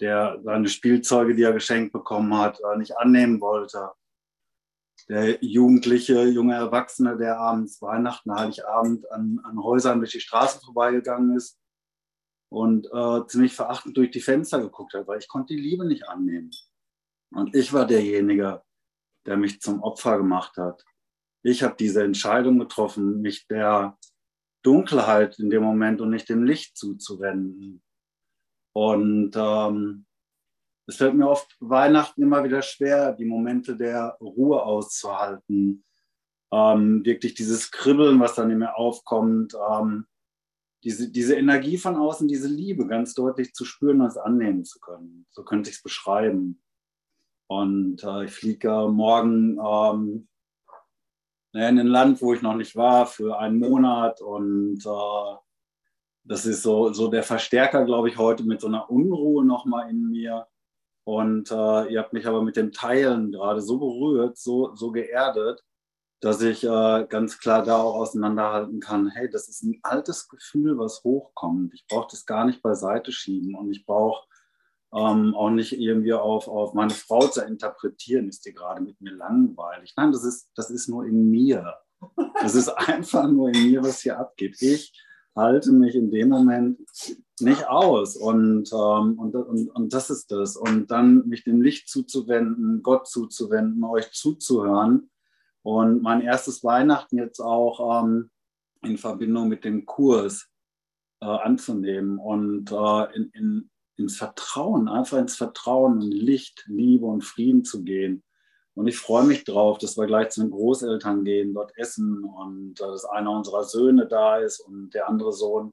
der 0.01 0.41
seine 0.43 0.69
Spielzeuge, 0.69 1.35
die 1.35 1.43
er 1.43 1.53
geschenkt 1.53 1.93
bekommen 1.93 2.37
hat, 2.37 2.61
äh, 2.61 2.79
nicht 2.79 2.97
annehmen 2.97 3.41
wollte. 3.41 3.91
Der 5.09 5.43
jugendliche, 5.45 6.25
junge 6.25 6.55
Erwachsene, 6.55 7.17
der 7.17 7.39
abends 7.39 7.81
Weihnachten, 7.83 8.35
Heiligabend 8.35 9.11
an, 9.13 9.41
an 9.45 9.63
Häusern 9.63 10.01
durch 10.01 10.13
die 10.13 10.21
Straße 10.21 10.61
vorbeigegangen 10.65 11.37
ist 11.37 11.59
und 12.51 12.87
äh, 12.93 13.27
ziemlich 13.27 13.55
verachtend 13.55 13.97
durch 13.97 14.11
die 14.11 14.21
Fenster 14.21 14.61
geguckt 14.61 14.95
hat, 14.95 15.07
weil 15.07 15.19
ich 15.19 15.29
konnte 15.29 15.55
die 15.55 15.61
Liebe 15.61 15.87
nicht 15.87 16.09
annehmen. 16.09 16.51
Und 17.33 17.55
ich 17.55 17.73
war 17.73 17.87
derjenige, 17.87 18.63
der 19.27 19.37
mich 19.37 19.61
zum 19.61 19.83
Opfer 19.83 20.17
gemacht 20.17 20.57
hat 20.57 20.85
ich 21.47 21.63
habe 21.63 21.77
diese 21.79 22.03
Entscheidung 22.03 22.59
getroffen, 22.59 23.21
mich 23.23 23.47
der 23.47 23.97
Dunkelheit 24.65 25.39
in 25.39 25.49
dem 25.49 25.63
Moment 25.63 26.01
und 26.01 26.11
nicht 26.11 26.29
dem 26.29 26.43
Licht 26.43 26.77
zuzuwenden. 26.77 27.83
Und 28.75 29.31
ähm, 29.37 30.07
es 30.89 30.97
fällt 30.97 31.15
mir 31.15 31.29
oft 31.29 31.57
Weihnachten 31.61 32.23
immer 32.23 32.43
wieder 32.43 32.63
schwer, 32.63 33.13
die 33.13 33.25
Momente 33.25 33.77
der 33.77 34.17
Ruhe 34.21 34.61
auszuhalten. 34.61 35.85
Ähm, 36.53 37.05
wirklich 37.05 37.35
dieses 37.35 37.71
Kribbeln, 37.71 38.19
was 38.19 38.35
dann 38.35 38.51
in 38.51 38.59
mir 38.59 38.77
aufkommt, 38.77 39.55
ähm, 39.71 40.07
diese, 40.83 41.11
diese 41.13 41.37
Energie 41.37 41.79
von 41.79 41.95
außen, 41.95 42.27
diese 42.27 42.49
Liebe 42.49 42.89
ganz 42.89 43.15
deutlich 43.15 43.53
zu 43.55 43.65
spüren 43.65 44.01
und 44.01 44.09
es 44.09 44.17
annehmen 44.17 44.65
zu 44.65 44.81
können. 44.81 45.27
So 45.31 45.45
könnte 45.45 45.71
ich 45.71 45.77
es 45.77 45.83
beschreiben. 45.83 46.61
Und 47.49 48.03
äh, 48.03 48.25
ich 48.25 48.33
fliege 48.33 48.89
morgen 48.89 49.59
ähm, 49.59 50.29
Ne, 51.57 51.71
in 51.71 51.79
ein 51.79 51.87
Land, 51.87 52.21
wo 52.21 52.35
ich 52.35 52.43
noch 52.43 52.55
nicht 52.55 52.77
war, 52.77 53.07
für 53.07 53.39
einen 53.39 53.59
Monat. 53.59 54.21
Und 54.21 54.85
äh, 54.85 55.37
das 56.25 56.45
ist 56.45 56.63
so, 56.63 56.93
so 56.93 57.09
der 57.09 57.23
Verstärker, 57.23 57.87
glaube 57.87 58.11
ich, 58.11 58.19
heute 58.19 58.45
mit 58.45 58.61
so 58.61 58.67
einer 58.67 58.91
Unruhe 58.91 59.43
nochmal 59.43 59.89
in 59.89 60.11
mir. 60.11 60.47
Und 61.05 61.51
äh, 61.51 61.91
ihr 61.91 62.01
habt 62.01 62.13
mich 62.13 62.27
aber 62.27 62.43
mit 62.43 62.57
dem 62.57 62.73
Teilen 62.73 63.33
gerade 63.33 63.63
so 63.63 63.79
berührt, 63.79 64.37
so, 64.37 64.75
so 64.75 64.91
geerdet, 64.91 65.65
dass 66.21 66.43
ich 66.43 66.63
äh, 66.63 67.07
ganz 67.09 67.39
klar 67.39 67.63
da 67.63 67.79
auch 67.79 67.95
auseinanderhalten 67.95 68.81
kann, 68.81 69.09
hey, 69.09 69.31
das 69.31 69.49
ist 69.49 69.63
ein 69.63 69.81
altes 69.83 70.29
Gefühl, 70.29 70.77
was 70.77 71.05
hochkommt. 71.05 71.73
Ich 71.73 71.87
brauche 71.89 72.09
das 72.11 72.27
gar 72.27 72.45
nicht 72.45 72.61
beiseite 72.61 73.13
schieben 73.13 73.55
und 73.55 73.71
ich 73.71 73.87
brauche 73.87 74.27
ähm, 74.97 75.35
auch 75.35 75.51
nicht 75.51 75.79
irgendwie 75.79 76.15
auf, 76.15 76.49
auf 76.49 76.73
meine 76.73 76.91
Frau 76.91 77.21
zu 77.29 77.43
interpretieren, 77.43 78.29
ist 78.29 78.47
die 78.47 78.55
gerade 78.55 78.81
mit 78.81 79.01
mir 79.01 79.13
langweilig. 79.13 79.93
Nein, 79.97 80.11
das 80.11 80.25
ist, 80.25 80.51
das 80.55 80.71
ist 80.71 80.89
nur 80.89 81.05
in 81.05 81.31
mir. 81.31 81.75
Das 82.41 82.55
ist 82.55 82.69
einfach 82.89 83.29
nur 83.29 83.51
in 83.51 83.71
mir, 83.71 83.83
was 83.83 84.01
hier 84.01 84.19
abgeht. 84.19 84.57
Ich 84.63 84.99
halte 85.35 85.71
mich 85.73 85.95
in 85.95 86.11
dem 86.11 86.31
Moment 86.31 86.79
nicht 87.41 87.69
aus. 87.69 88.17
Und, 88.17 88.73
ähm, 88.73 89.19
und, 89.19 89.35
und, 89.35 89.69
und 89.69 89.93
das 89.93 90.09
ist 90.09 90.33
das. 90.33 90.57
Und 90.57 90.91
dann 90.91 91.29
mich 91.29 91.45
dem 91.45 91.61
Licht 91.61 91.91
zuzuwenden, 91.91 92.83
Gott 92.83 93.07
zuzuwenden, 93.07 93.85
euch 93.85 94.13
zuzuhören. 94.13 95.11
Und 95.63 96.01
mein 96.01 96.23
erstes 96.23 96.65
Weihnachten 96.65 97.19
jetzt 97.19 97.41
auch 97.41 98.03
ähm, 98.03 98.31
in 98.83 98.97
Verbindung 98.97 99.49
mit 99.49 99.65
dem 99.65 99.85
Kurs 99.85 100.49
äh, 101.21 101.27
anzunehmen 101.27 102.19
und 102.19 102.73
äh, 102.73 103.17
in, 103.17 103.31
in, 103.35 103.71
ins 103.99 104.17
Vertrauen, 104.17 104.89
einfach 104.89 105.19
ins 105.19 105.37
Vertrauen 105.37 106.03
und 106.03 106.13
Licht, 106.13 106.65
Liebe 106.67 107.07
und 107.07 107.25
Frieden 107.25 107.65
zu 107.65 107.83
gehen. 107.85 108.23
Und 108.75 108.89
ich 108.89 108.99
freue 108.99 109.25
mich 109.25 109.45
drauf, 109.45 109.79
dass 109.79 109.97
wir 109.97 110.07
gleich 110.07 110.29
zu 110.31 110.43
den 110.43 110.51
Großeltern 110.51 111.25
gehen, 111.25 111.55
dort 111.55 111.73
essen 111.79 112.25
und 112.25 112.79
äh, 112.81 112.85
dass 112.85 113.07
einer 113.07 113.31
unserer 113.31 113.65
Söhne 113.65 114.07
da 114.07 114.37
ist 114.37 114.61
und 114.61 114.93
der 114.93 115.09
andere 115.09 115.33
Sohn 115.33 115.73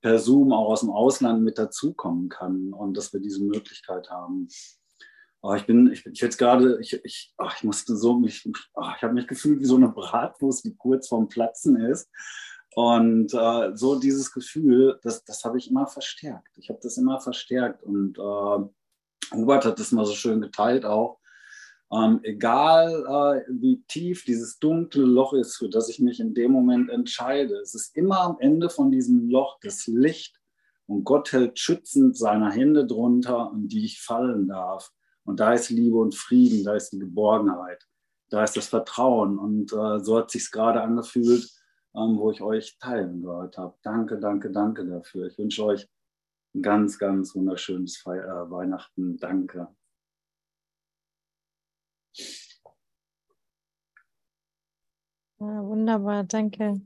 per 0.00 0.20
Zoom 0.20 0.52
auch 0.52 0.68
aus 0.68 0.80
dem 0.80 0.90
Ausland 0.90 1.42
mit 1.42 1.58
dazukommen 1.58 2.28
kann 2.28 2.72
und 2.72 2.96
dass 2.96 3.12
wir 3.12 3.20
diese 3.20 3.42
Möglichkeit 3.42 4.10
haben. 4.10 4.48
Aber 5.42 5.56
ich 5.56 5.66
bin, 5.66 5.90
ich, 5.92 6.06
ich 6.06 6.20
jetzt 6.20 6.38
gerade, 6.38 6.78
ich, 6.80 6.92
ich, 7.04 7.34
ach, 7.36 7.56
ich 7.56 7.64
musste 7.64 7.96
so 7.96 8.18
mich, 8.18 8.48
ach, 8.74 8.96
ich 8.96 9.02
habe 9.02 9.14
mich 9.14 9.26
gefühlt 9.26 9.60
wie 9.60 9.66
so 9.66 9.76
eine 9.76 9.88
Bratwurst, 9.88 10.64
die 10.64 10.76
kurz 10.76 11.08
vorm 11.08 11.28
Platzen 11.28 11.76
ist. 11.76 12.08
Und 12.76 13.32
äh, 13.32 13.74
so 13.74 13.98
dieses 13.98 14.30
Gefühl, 14.32 15.00
das, 15.02 15.24
das 15.24 15.44
habe 15.44 15.56
ich 15.56 15.70
immer 15.70 15.86
verstärkt. 15.86 16.58
Ich 16.58 16.68
habe 16.68 16.78
das 16.82 16.98
immer 16.98 17.18
verstärkt. 17.20 17.82
Und 17.82 18.18
äh, 18.18 19.34
Hubert 19.34 19.64
hat 19.64 19.80
das 19.80 19.92
mal 19.92 20.04
so 20.04 20.12
schön 20.12 20.42
geteilt 20.42 20.84
auch. 20.84 21.18
Ähm, 21.90 22.20
egal 22.22 22.90
äh, 22.90 23.50
wie 23.50 23.82
tief 23.88 24.26
dieses 24.26 24.58
dunkle 24.58 25.04
Loch 25.04 25.32
ist, 25.32 25.56
für 25.56 25.70
das 25.70 25.88
ich 25.88 26.00
mich 26.00 26.20
in 26.20 26.34
dem 26.34 26.52
Moment 26.52 26.90
entscheide, 26.90 27.54
es 27.60 27.74
ist 27.74 27.96
immer 27.96 28.20
am 28.20 28.36
Ende 28.40 28.68
von 28.68 28.90
diesem 28.90 29.30
Loch 29.30 29.58
das 29.62 29.86
Licht 29.86 30.38
und 30.84 31.04
Gott 31.04 31.32
hält 31.32 31.58
schützend 31.58 32.18
seine 32.18 32.50
Hände 32.52 32.86
drunter, 32.86 33.52
in 33.54 33.68
die 33.68 33.86
ich 33.86 34.02
fallen 34.02 34.48
darf. 34.48 34.92
Und 35.24 35.40
da 35.40 35.54
ist 35.54 35.70
Liebe 35.70 35.96
und 35.96 36.14
Frieden, 36.14 36.62
da 36.62 36.74
ist 36.74 36.90
die 36.90 36.98
Geborgenheit, 36.98 37.86
da 38.28 38.44
ist 38.44 38.54
das 38.54 38.68
Vertrauen. 38.68 39.38
Und 39.38 39.72
äh, 39.72 40.00
so 40.00 40.18
hat 40.18 40.30
sich 40.30 40.50
gerade 40.50 40.82
angefühlt, 40.82 41.48
wo 41.96 42.30
ich 42.30 42.42
euch 42.42 42.78
teilen 42.78 43.22
gehört 43.22 43.56
habe. 43.58 43.76
Danke, 43.82 44.18
danke, 44.18 44.50
danke 44.50 44.86
dafür. 44.86 45.26
Ich 45.28 45.38
wünsche 45.38 45.64
euch 45.64 45.88
ein 46.54 46.62
ganz, 46.62 46.98
ganz 46.98 47.34
wunderschönes 47.34 47.96
Fe 47.96 48.20
äh, 48.20 48.50
Weihnachten. 48.50 49.16
Danke. 49.18 49.68
Ja, 55.38 55.64
wunderbar, 55.64 56.24
danke. 56.24 56.80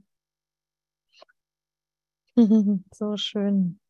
so 2.93 3.17
schön. 3.17 3.81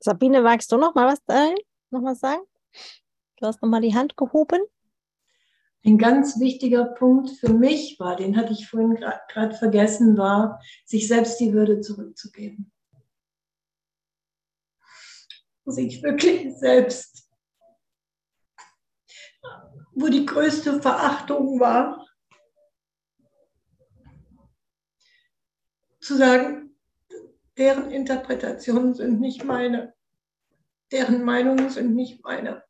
Sabine, 0.00 0.40
magst 0.40 0.70
du 0.70 0.76
noch 0.76 0.94
mal 0.94 1.06
was 1.06 1.24
teilen? 1.24 1.56
Noch 1.90 2.02
was 2.02 2.20
sagen? 2.20 2.42
Du 3.38 3.46
hast 3.46 3.60
noch 3.62 3.68
mal 3.68 3.80
die 3.80 3.94
Hand 3.94 4.16
gehoben. 4.16 4.62
Ein 5.86 5.98
ganz 5.98 6.40
wichtiger 6.40 6.84
Punkt 6.84 7.30
für 7.30 7.52
mich 7.52 8.00
war, 8.00 8.16
den 8.16 8.36
hatte 8.36 8.52
ich 8.52 8.68
vorhin 8.68 8.96
gerade 8.96 9.54
vergessen, 9.54 10.18
war, 10.18 10.60
sich 10.84 11.06
selbst 11.06 11.38
die 11.38 11.52
Würde 11.52 11.80
zurückzugeben. 11.80 12.72
sich 15.64 16.02
wirklich 16.02 16.56
selbst, 16.58 17.28
wo 19.92 20.08
die 20.08 20.26
größte 20.26 20.80
Verachtung 20.80 21.60
war, 21.60 22.06
zu 26.00 26.16
sagen, 26.16 26.76
deren 27.56 27.90
Interpretationen 27.90 28.94
sind 28.94 29.20
nicht 29.20 29.44
meine, 29.44 29.94
deren 30.90 31.22
Meinungen 31.24 31.70
sind 31.70 31.94
nicht 31.94 32.22
meine. 32.24 32.65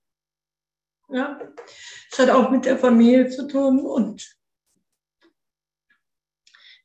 Ja, 1.08 1.40
es 2.10 2.18
hat 2.18 2.30
auch 2.30 2.50
mit 2.50 2.64
der 2.64 2.78
Familie 2.78 3.28
zu 3.28 3.46
tun 3.46 3.80
und 3.80 4.36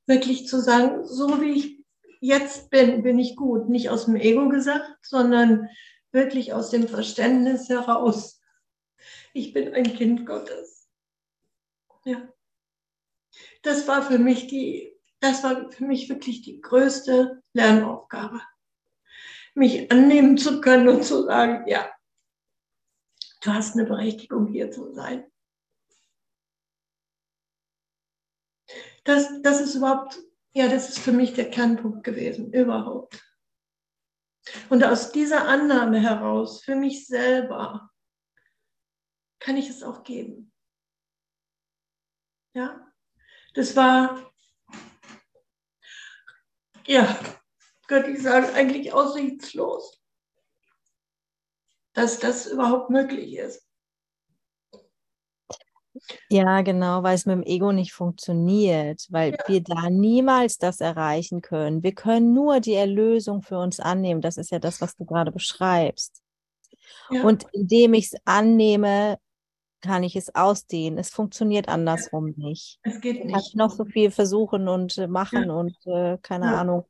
wirklich 0.05 0.47
zu 0.47 0.61
sagen, 0.61 1.05
so 1.05 1.41
wie 1.41 1.51
ich 1.51 1.85
jetzt 2.19 2.69
bin, 2.69 3.01
bin 3.01 3.17
ich 3.17 3.35
gut. 3.35 3.67
Nicht 3.67 3.89
aus 3.89 4.05
dem 4.05 4.15
Ego 4.15 4.49
gesagt, 4.49 4.97
sondern 5.01 5.69
wirklich 6.11 6.53
aus 6.53 6.69
dem 6.69 6.87
Verständnis 6.87 7.69
heraus. 7.69 8.41
Ich 9.33 9.53
bin 9.53 9.73
ein 9.73 9.95
Kind 9.95 10.25
Gottes. 10.25 10.89
Ja. 12.05 12.27
Das 13.63 13.87
war 13.87 14.01
für 14.03 14.19
mich 14.19 14.47
die, 14.47 14.93
das 15.19 15.43
war 15.43 15.71
für 15.71 15.85
mich 15.85 16.09
wirklich 16.09 16.41
die 16.41 16.61
größte 16.61 17.41
Lernaufgabe. 17.53 18.41
Mich 19.53 19.91
annehmen 19.91 20.37
zu 20.37 20.61
können 20.61 20.87
und 20.89 21.03
zu 21.03 21.23
sagen, 21.23 21.67
ja, 21.67 21.89
du 23.41 23.53
hast 23.53 23.73
eine 23.73 23.85
Berechtigung 23.85 24.47
hier 24.47 24.71
zu 24.71 24.93
sein. 24.93 25.29
Das, 29.03 29.41
das 29.41 29.61
ist 29.61 29.75
überhaupt, 29.75 30.19
ja, 30.53 30.67
das 30.67 30.89
ist 30.89 30.99
für 30.99 31.11
mich 31.11 31.33
der 31.33 31.49
Kernpunkt 31.49 32.03
gewesen, 32.03 32.53
überhaupt. 32.53 33.21
Und 34.69 34.83
aus 34.83 35.11
dieser 35.11 35.47
Annahme 35.47 35.99
heraus, 35.99 36.63
für 36.63 36.75
mich 36.75 37.07
selber, 37.07 37.91
kann 39.39 39.57
ich 39.57 39.69
es 39.69 39.83
auch 39.83 40.03
geben. 40.03 40.53
Ja, 42.53 42.91
das 43.53 43.75
war, 43.75 44.31
ja, 46.85 47.19
könnte 47.87 48.11
ich 48.11 48.21
sagen, 48.21 48.53
eigentlich 48.53 48.93
aussichtslos, 48.93 50.00
dass 51.93 52.19
das 52.19 52.45
überhaupt 52.47 52.89
möglich 52.89 53.35
ist. 53.37 53.65
Ja, 56.29 56.61
genau, 56.61 57.03
weil 57.03 57.15
es 57.15 57.25
mit 57.25 57.35
dem 57.35 57.43
Ego 57.43 57.73
nicht 57.73 57.91
funktioniert, 57.93 59.05
weil 59.09 59.33
Ja. 59.33 59.37
wir 59.47 59.61
da 59.61 59.89
niemals 59.89 60.57
das 60.57 60.79
erreichen 60.79 61.41
können. 61.41 61.83
Wir 61.83 61.93
können 61.93 62.33
nur 62.33 62.61
die 62.61 62.73
Erlösung 62.75 63.41
für 63.41 63.57
uns 63.59 63.79
annehmen. 63.81 64.21
Das 64.21 64.37
ist 64.37 64.51
ja 64.51 64.59
das, 64.59 64.79
was 64.79 64.95
du 64.95 65.05
gerade 65.05 65.31
beschreibst. 65.33 66.21
Ja. 67.09 67.23
Und 67.23 67.45
indem 67.51 67.93
ich 67.93 68.05
es 68.13 68.21
annehme, 68.23 69.17
kann 69.81 70.03
ich 70.03 70.15
es 70.15 70.33
ausdehnen. 70.33 70.97
Es 70.97 71.09
funktioniert 71.09 71.67
andersrum 71.67 72.33
nicht. 72.37 72.79
es 72.83 73.01
geht 73.01 73.17
Ich 73.17 73.21
kann 73.23 73.31
nicht. 73.31 73.55
noch 73.55 73.71
so 73.71 73.83
viel 73.83 74.11
versuchen 74.11 74.67
und 74.69 74.97
äh, 74.97 75.07
machen 75.07 75.49
und 75.51 75.75
äh, 75.85 76.17
keine 76.21 76.45
Ja. 76.45 76.61
Ahnung, 76.61 76.85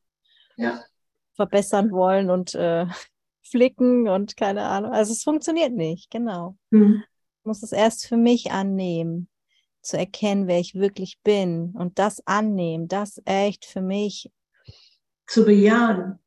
Ja, 0.57 0.83
verbessern 1.35 1.91
wollen 1.91 2.29
und 2.29 2.53
äh, 2.53 2.85
flicken 3.43 4.07
und 4.07 4.37
keine 4.37 4.63
Ahnung. 4.63 4.91
Also 4.91 5.13
es 5.13 5.23
funktioniert 5.23 5.73
nicht, 5.73 6.09
genau. 6.11 6.57
hm. 6.71 7.03
Ich 7.39 7.45
muss 7.45 7.63
es 7.63 7.71
erst 7.71 8.07
für 8.07 8.17
mich 8.17 8.51
annehmen, 8.51 9.27
zu 9.81 9.97
erkennen, 9.97 10.47
wer 10.47 10.59
ich 10.59 10.75
wirklich 10.75 11.19
bin 11.23 11.73
und 11.75 11.97
das 11.97 12.21
annehmen, 12.27 12.87
das 12.87 13.19
echt 13.25 13.65
für 13.65 13.81
mich, 13.81 14.29
zu 15.31 15.45
bejahen. 15.45 16.19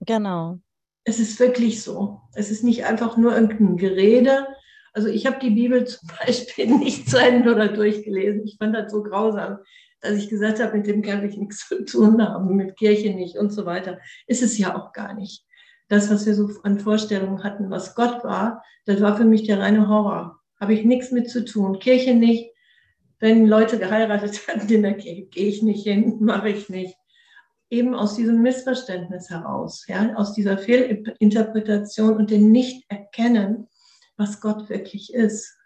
genau. 0.00 0.60
Es 1.04 1.18
ist 1.18 1.40
wirklich 1.40 1.82
so. 1.82 2.20
Es 2.34 2.50
ist 2.50 2.62
nicht 2.62 2.84
einfach 2.84 3.16
nur 3.16 3.34
irgendein 3.34 3.76
Gerede. 3.76 4.46
Also 4.92 5.08
ich 5.08 5.26
habe 5.26 5.40
die 5.40 5.50
Bibel 5.50 5.84
zum 5.86 6.08
Beispiel 6.24 6.66
nicht 6.78 7.10
zu 7.10 7.18
Ende 7.18 7.52
oder 7.52 7.68
durchgelesen. 7.68 8.44
Ich 8.44 8.56
fand 8.58 8.74
das 8.74 8.92
so 8.92 9.02
grausam, 9.02 9.58
dass 10.00 10.16
ich 10.16 10.28
gesagt 10.28 10.60
habe, 10.60 10.76
mit 10.76 10.86
dem 10.86 11.02
kann 11.02 11.28
ich 11.28 11.36
nichts 11.36 11.66
zu 11.68 11.84
tun 11.84 12.22
haben, 12.22 12.54
mit 12.54 12.76
Kirche 12.76 13.12
nicht 13.14 13.36
und 13.36 13.50
so 13.50 13.66
weiter. 13.66 13.98
Ist 14.28 14.42
es 14.42 14.56
ja 14.58 14.76
auch 14.76 14.92
gar 14.92 15.14
nicht. 15.14 15.44
Das, 15.92 16.10
was 16.10 16.24
wir 16.24 16.34
so 16.34 16.48
an 16.62 16.80
Vorstellungen 16.80 17.44
hatten, 17.44 17.68
was 17.68 17.94
Gott 17.94 18.24
war, 18.24 18.64
das 18.86 19.02
war 19.02 19.14
für 19.14 19.26
mich 19.26 19.42
der 19.42 19.60
reine 19.60 19.88
Horror. 19.88 20.40
Habe 20.58 20.72
ich 20.72 20.86
nichts 20.86 21.10
mit 21.10 21.28
zu 21.28 21.44
tun. 21.44 21.80
Kirche 21.80 22.14
nicht. 22.14 22.50
Wenn 23.18 23.46
Leute 23.46 23.78
geheiratet 23.78 24.40
hatten 24.48 24.72
in 24.72 24.84
der 24.84 24.96
Kirche, 24.96 25.26
gehe 25.26 25.48
ich 25.48 25.62
nicht 25.62 25.82
hin, 25.82 26.16
mache 26.20 26.48
ich 26.48 26.70
nicht. 26.70 26.96
Eben 27.68 27.94
aus 27.94 28.16
diesem 28.16 28.40
Missverständnis 28.40 29.28
heraus, 29.28 29.84
ja, 29.86 30.14
aus 30.14 30.32
dieser 30.32 30.56
Fehlinterpretation 30.56 32.16
und 32.16 32.30
dem 32.30 32.50
Nicht-Erkennen, 32.50 33.68
was 34.16 34.40
Gott 34.40 34.70
wirklich 34.70 35.12
ist. 35.12 35.58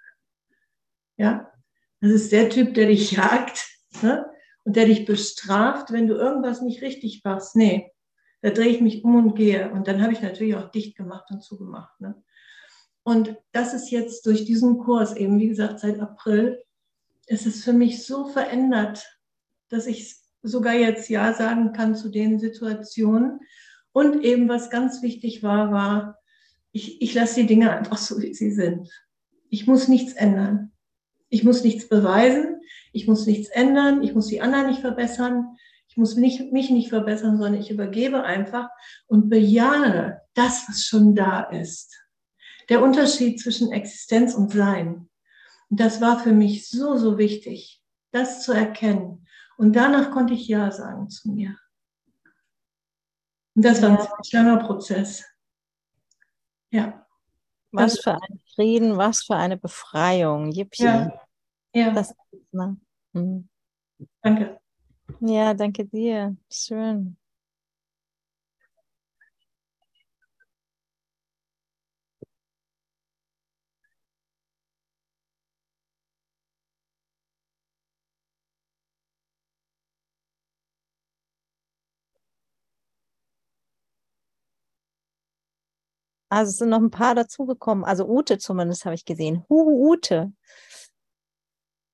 Ja, 1.17 1.53
das 2.01 2.11
ist 2.11 2.33
der 2.33 2.51
Typ, 2.51 2.75
der 2.75 2.89
dich 2.89 3.13
jagt 3.13 3.65
ne? 4.03 4.27
und 4.65 4.75
der 4.75 4.87
dich 4.87 5.05
bestraft, 5.05 5.93
wenn 5.93 6.09
du 6.09 6.17
irgendwas 6.17 6.63
nicht 6.63 6.83
richtig 6.83 7.21
machst. 7.23 7.55
Nee, 7.55 7.93
da 8.43 8.51
drehe 8.51 8.69
ich 8.69 8.81
mich 8.81 9.05
um 9.05 9.17
und 9.17 9.35
gehe. 9.35 9.71
Und 9.71 9.89
dann 9.89 10.03
habe 10.03 10.13
ich 10.13 10.23
natürlich 10.23 10.55
auch 10.57 10.71
dicht 10.71 10.97
gemacht 10.97 11.31
und 11.31 11.43
zugemacht. 11.43 12.01
Ne? 12.01 12.23
Und 13.03 13.37
das 13.53 13.73
ist 13.73 13.91
jetzt 13.91 14.27
durch 14.27 14.45
diesen 14.45 14.79
Kurs, 14.79 15.15
eben 15.17 15.39
wie 15.39 15.49
gesagt, 15.49 15.81
seit 15.81 16.01
April, 16.01 16.63
ist 17.27 17.47
es 17.47 17.65
für 17.65 17.73
mich 17.73 18.05
so 18.05 18.27
verändert, 18.29 19.05
dass 19.69 19.87
ich 19.87 20.17
sogar 20.43 20.75
jetzt 20.75 21.09
Ja 21.09 21.35
sagen 21.35 21.73
kann 21.73 21.95
zu 21.95 22.09
den 22.09 22.39
Situationen. 22.39 23.41
Und 23.93 24.23
eben, 24.23 24.49
was 24.49 24.71
ganz 24.71 25.03
wichtig 25.03 25.43
war, 25.43 25.73
war, 25.73 26.19
ich, 26.73 27.01
ich 27.01 27.15
lasse 27.15 27.41
die 27.41 27.47
Dinge 27.47 27.71
einfach 27.73 27.97
so, 27.97 28.21
wie 28.21 28.35
sie 28.35 28.51
sind. 28.51 28.91
Ich 29.49 29.67
muss 29.67 29.89
nichts 29.89 30.13
ändern. 30.13 30.73
Ich 31.29 31.43
muss 31.43 31.65
nichts 31.65 31.89
beweisen. 31.89 32.61
Ich 32.93 33.07
muss 33.07 33.27
nichts 33.27 33.49
ändern. 33.49 34.03
Ich 34.03 34.15
muss 34.15 34.27
die 34.27 34.41
anderen 34.41 34.67
nicht 34.67 34.81
verbessern. 34.81 35.57
Ich 35.97 35.99
muss 35.99 36.15
nicht, 36.15 36.53
mich 36.53 36.69
nicht 36.69 36.91
verbessern, 36.91 37.39
sondern 37.39 37.59
ich 37.59 37.71
übergebe 37.71 38.23
einfach 38.23 38.69
und 39.07 39.31
bejahe 39.31 40.21
das, 40.35 40.69
was 40.69 40.85
schon 40.85 41.15
da 41.15 41.41
ist. 41.45 41.97
Der 42.69 42.83
Unterschied 42.83 43.41
zwischen 43.41 43.73
Existenz 43.73 44.35
und 44.35 44.53
Sein. 44.53 45.09
Und 45.71 45.81
das 45.81 46.03
war 46.03 46.19
für 46.19 46.33
mich 46.33 46.69
so, 46.69 46.99
so 46.99 47.17
wichtig, 47.17 47.83
das 48.13 48.43
zu 48.45 48.53
erkennen. 48.53 49.27
Und 49.57 49.75
danach 49.75 50.11
konnte 50.11 50.35
ich 50.35 50.47
Ja 50.49 50.71
sagen 50.71 51.09
zu 51.09 51.31
mir. 51.31 51.57
Und 53.55 53.65
das 53.65 53.81
war 53.81 53.93
ein 53.93 53.99
ziemlich 53.99 54.33
langer 54.35 54.59
Prozess. 54.59 55.25
Ja. 56.71 57.07
Was 57.73 57.93
Also- 57.93 58.03
für 58.03 58.15
ein 58.23 58.41
Frieden, 58.55 58.99
was 58.99 59.23
für 59.25 59.37
eine 59.37 59.57
Befreiung. 59.57 60.53
Yippie. 60.53 60.83
Ja. 60.85 61.23
Ja, 61.75 61.91
Das 61.93 62.11
ist, 62.11 62.53
ne? 62.53 62.77
Mhm. 63.15 63.49
danke. 64.21 64.61
Ja, 65.21 65.55
danke 65.55 65.85
dir. 65.87 66.37
Schön. 66.51 67.17
Also 86.29 86.51
es 86.51 86.59
sind 86.59 86.71
noch 86.71 86.79
ein 86.81 86.91
paar 86.91 87.15
dazugekommen. 87.15 87.85
Also 87.85 88.07
Ute 88.09 88.39
zumindest 88.39 88.85
habe 88.85 88.95
ich 88.95 89.05
gesehen. 89.05 89.45
Huhu, 89.49 89.93
Ute. 89.93 90.33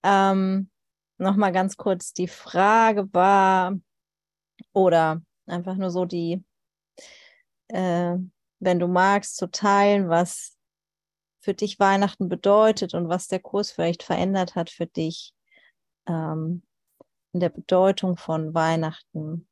Ähm, 0.04 0.68
Nochmal 1.18 1.52
ganz 1.52 1.76
kurz, 1.76 2.12
die 2.12 2.28
Frage 2.28 3.12
war, 3.12 3.78
oder 4.72 5.22
einfach 5.46 5.76
nur 5.76 5.90
so 5.90 6.04
die, 6.04 6.44
äh, 7.68 8.16
wenn 8.60 8.78
du 8.78 8.88
magst, 8.88 9.36
zu 9.36 9.50
teilen, 9.50 10.08
was 10.08 10.56
für 11.40 11.54
dich 11.54 11.80
Weihnachten 11.80 12.28
bedeutet 12.28 12.94
und 12.94 13.08
was 13.08 13.28
der 13.28 13.40
Kurs 13.40 13.72
vielleicht 13.72 14.02
verändert 14.02 14.54
hat 14.54 14.70
für 14.70 14.86
dich 14.86 15.34
ähm, 16.06 16.62
in 17.32 17.40
der 17.40 17.48
Bedeutung 17.50 18.16
von 18.16 18.54
Weihnachten. 18.54 19.48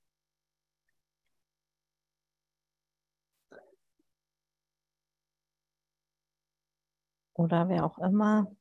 Oder 7.35 7.69
wer 7.69 7.85
auch 7.85 7.99
immer. 7.99 8.55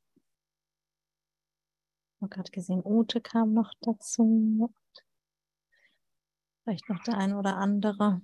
Habe 2.20 2.28
gerade 2.28 2.50
gesehen, 2.50 2.82
Ute 2.84 3.20
kam 3.20 3.54
noch 3.54 3.72
dazu. 3.80 4.70
Vielleicht 6.64 6.88
noch 6.88 7.02
der 7.02 7.16
ein 7.16 7.34
oder 7.34 7.56
andere. 7.56 8.20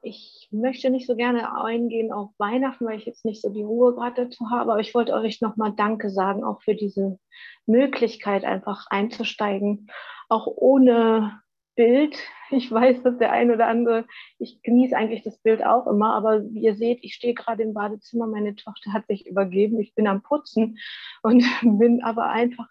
Ich 0.00 0.48
möchte 0.50 0.90
nicht 0.90 1.06
so 1.06 1.14
gerne 1.14 1.54
eingehen 1.62 2.12
auf 2.12 2.30
Weihnachten, 2.38 2.86
weil 2.86 2.98
ich 2.98 3.06
jetzt 3.06 3.24
nicht 3.24 3.40
so 3.40 3.50
die 3.50 3.62
Ruhe 3.62 3.94
gerade 3.94 4.24
dazu 4.24 4.50
habe, 4.50 4.72
aber 4.72 4.80
ich 4.80 4.94
wollte 4.94 5.12
euch 5.14 5.40
nochmal 5.40 5.74
Danke 5.76 6.10
sagen, 6.10 6.42
auch 6.42 6.60
für 6.62 6.74
diese 6.74 7.20
Möglichkeit, 7.66 8.44
einfach 8.44 8.86
einzusteigen, 8.90 9.88
auch 10.28 10.46
ohne 10.46 11.40
Bild. 11.74 12.16
Ich 12.50 12.70
weiß, 12.70 13.02
dass 13.02 13.18
der 13.18 13.32
ein 13.32 13.50
oder 13.50 13.66
andere, 13.66 14.06
ich 14.38 14.62
genieße 14.62 14.96
eigentlich 14.96 15.22
das 15.22 15.38
Bild 15.38 15.64
auch 15.64 15.86
immer, 15.86 16.14
aber 16.14 16.44
wie 16.52 16.64
ihr 16.64 16.74
seht, 16.74 16.98
ich 17.02 17.14
stehe 17.14 17.34
gerade 17.34 17.62
im 17.62 17.72
Badezimmer, 17.72 18.26
meine 18.26 18.54
Tochter 18.54 18.92
hat 18.92 19.06
sich 19.06 19.26
übergeben, 19.26 19.80
ich 19.80 19.94
bin 19.94 20.06
am 20.06 20.22
Putzen 20.22 20.78
und 21.22 21.42
bin 21.62 22.02
aber 22.02 22.26
einfach 22.26 22.68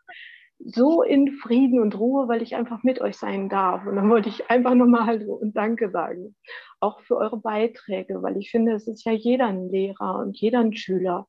so 0.64 1.02
in 1.02 1.32
Frieden 1.32 1.80
und 1.80 1.98
Ruhe, 1.98 2.28
weil 2.28 2.42
ich 2.42 2.56
einfach 2.56 2.84
mit 2.84 3.02
euch 3.02 3.18
sein 3.18 3.50
darf. 3.50 3.86
Und 3.86 3.96
dann 3.96 4.10
wollte 4.10 4.30
ich 4.30 4.50
einfach 4.50 4.76
nochmal 4.76 5.06
Hallo 5.08 5.34
und 5.34 5.58
Danke 5.58 5.90
sagen. 5.90 6.36
Auch 6.80 7.02
für 7.02 7.18
eure 7.18 7.38
Beiträge, 7.38 8.22
weil 8.22 8.38
ich 8.38 8.52
finde, 8.52 8.74
es 8.74 8.88
ist 8.88 9.04
ja 9.06 9.12
jeder 9.12 9.48
ein 9.48 9.70
Lehrer 9.70 10.20
und 10.20 10.38
jeder 10.38 10.60
ein 10.60 10.76
Schüler. 10.76 11.28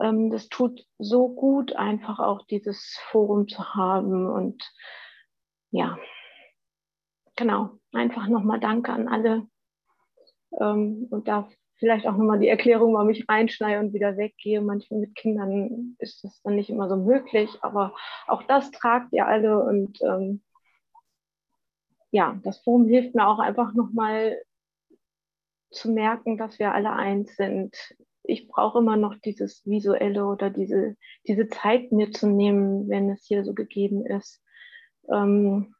Ähm, 0.00 0.30
das 0.30 0.48
tut 0.48 0.86
so 0.98 1.28
gut, 1.28 1.74
einfach 1.76 2.18
auch 2.18 2.46
dieses 2.46 2.98
Forum 3.10 3.48
zu 3.48 3.74
haben. 3.74 4.26
Und 4.26 4.62
ja, 5.70 5.98
genau, 7.42 7.70
einfach 7.92 8.28
nochmal 8.28 8.60
Danke 8.60 8.92
an 8.92 9.08
alle. 9.08 9.46
Ähm, 10.60 11.08
und 11.10 11.26
da 11.26 11.48
vielleicht 11.76 12.06
auch 12.06 12.16
nochmal 12.16 12.38
die 12.38 12.48
Erklärung, 12.48 12.94
warum 12.94 13.10
ich 13.10 13.28
reinschneide 13.28 13.80
und 13.80 13.92
wieder 13.92 14.16
weggehe. 14.16 14.60
Manchmal 14.60 15.00
mit 15.00 15.16
Kindern 15.16 15.96
ist 15.98 16.22
das 16.22 16.40
dann 16.42 16.54
nicht 16.54 16.70
immer 16.70 16.88
so 16.88 16.96
möglich, 16.96 17.50
aber 17.60 17.94
auch 18.28 18.44
das 18.44 18.70
tragt 18.70 19.12
ihr 19.12 19.26
alle 19.26 19.58
und 19.62 20.00
ähm, 20.02 20.42
ja, 22.12 22.38
das 22.44 22.58
Forum 22.58 22.86
hilft 22.86 23.14
mir 23.16 23.26
auch 23.26 23.40
einfach 23.40 23.74
nochmal 23.74 24.40
zu 25.70 25.90
merken, 25.90 26.36
dass 26.36 26.60
wir 26.60 26.72
alle 26.72 26.92
eins 26.92 27.34
sind. 27.34 27.74
Ich 28.22 28.46
brauche 28.46 28.78
immer 28.78 28.96
noch 28.96 29.16
dieses 29.16 29.66
Visuelle 29.66 30.26
oder 30.26 30.50
diese, 30.50 30.96
diese 31.26 31.48
Zeit 31.48 31.90
mir 31.90 32.12
zu 32.12 32.28
nehmen, 32.28 32.88
wenn 32.88 33.10
es 33.10 33.24
hier 33.24 33.44
so 33.44 33.54
gegeben 33.54 34.06
ist. 34.06 34.40
Ähm, 35.10 35.74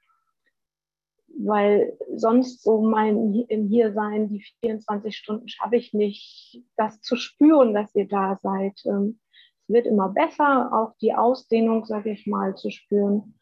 weil 1.39 1.97
sonst 2.15 2.63
so 2.63 2.81
mein 2.83 3.35
im 3.49 3.69
Hiersein, 3.69 4.29
die 4.29 4.45
24 4.61 5.17
Stunden 5.17 5.49
schaffe 5.49 5.77
ich 5.77 5.93
nicht, 5.93 6.63
das 6.77 7.01
zu 7.01 7.17
spüren, 7.17 7.75
dass 7.75 7.95
ihr 7.95 8.09
da 8.09 8.39
seid. 8.43 8.81
Ähm, 8.85 9.21
es 9.63 9.75
wird 9.75 9.87
immer 9.87 10.09
besser, 10.09 10.73
auch 10.73 10.97
die 11.01 11.15
Ausdehnung, 11.15 11.85
sage 11.85 12.11
ich 12.11 12.27
mal, 12.27 12.57
zu 12.57 12.71
spüren. 12.71 13.39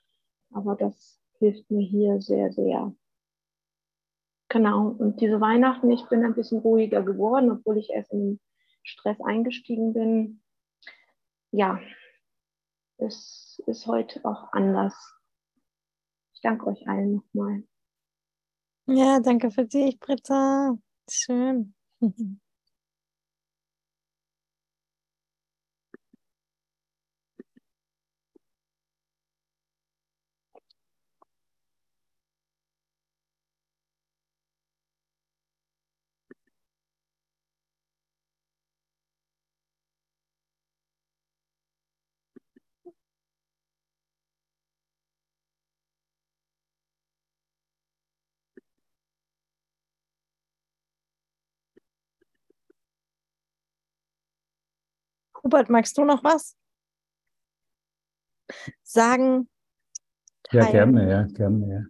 Aber 0.53 0.77
das 0.77 1.21
hilft 1.39 1.71
mir 1.71 1.87
hier 1.87 2.21
sehr, 2.21 2.53
sehr. 2.53 2.95
Genau, 4.49 4.89
und 4.89 5.21
diese 5.21 5.41
Weihnachten, 5.41 5.91
ich 5.91 6.05
bin 6.09 6.25
ein 6.25 6.35
bisschen 6.35 6.59
ruhiger 6.59 7.03
geworden, 7.03 7.53
obwohl 7.53 7.79
ich 7.79 7.91
erst 7.91 8.13
in 8.13 8.41
Stress 8.83 9.21
eingestiegen 9.21 9.93
bin. 9.93 10.43
Ja, 11.53 11.81
es 12.99 13.63
ist 13.67 13.87
heute 13.87 14.25
auch 14.25 14.53
anders. 14.53 14.95
Ich 16.35 16.41
danke 16.41 16.67
euch 16.67 16.89
allen 16.89 17.15
nochmal. 17.15 17.63
Ja, 18.91 19.21
danke 19.21 19.51
für 19.51 19.65
dich, 19.67 19.99
Britta. 20.01 20.77
Schön. 21.11 21.75
Hubert, 55.51 55.69
magst 55.69 55.99
du 55.99 56.05
noch 56.05 56.23
was 56.23 56.57
sagen? 58.83 59.49
Ja, 60.53 60.71
gerne, 60.71 61.11
ja, 61.11 61.23
gerne, 61.25 61.69
ja. 61.69 61.83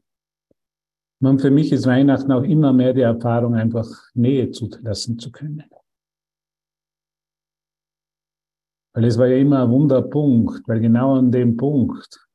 Und 1.29 1.43
für 1.43 1.51
mich 1.51 1.71
ist 1.73 1.87
Weihnachten 1.87 2.33
auch 2.33 2.43
immer 2.43 2.73
mehr 2.73 2.95
die 2.95 3.03
Erfahrung, 3.03 3.55
einfach 3.55 3.87
Nähe 4.15 4.51
zulassen 4.51 5.19
zu 5.19 5.31
können. 5.31 5.69
Weil 8.95 9.05
es 9.05 9.19
war 9.19 9.27
ja 9.27 9.37
immer 9.37 9.65
ein 9.65 9.71
Wunderpunkt, 9.71 10.67
weil 10.67 10.81
genau 10.81 11.17
an 11.17 11.31
dem 11.31 11.59
Punkt 11.59 12.27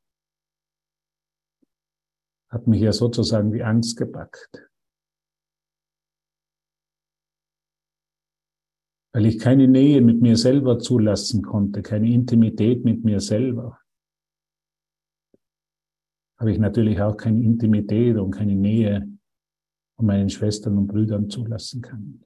hat 2.49 2.67
mich 2.67 2.81
ja 2.81 2.93
sozusagen 2.93 3.51
die 3.51 3.63
Angst 3.63 3.97
gepackt. 3.97 4.64
Weil 9.15 9.27
ich 9.27 9.39
keine 9.39 9.65
Nähe 9.69 10.01
mit 10.01 10.21
mir 10.21 10.35
selber 10.35 10.77
zulassen 10.77 11.41
konnte, 11.41 11.81
keine 11.81 12.11
Intimität 12.11 12.83
mit 12.83 13.05
mir 13.05 13.21
selber. 13.21 13.79
Habe 16.37 16.51
ich 16.51 16.59
natürlich 16.59 16.99
auch 16.99 17.15
keine 17.15 17.41
Intimität 17.41 18.17
und 18.17 18.31
keine 18.31 18.55
Nähe 18.55 19.07
von 19.95 20.05
meinen 20.05 20.29
Schwestern 20.29 20.77
und 20.77 20.87
Brüdern 20.87 21.29
zulassen 21.29 21.81
kann. 21.81 22.25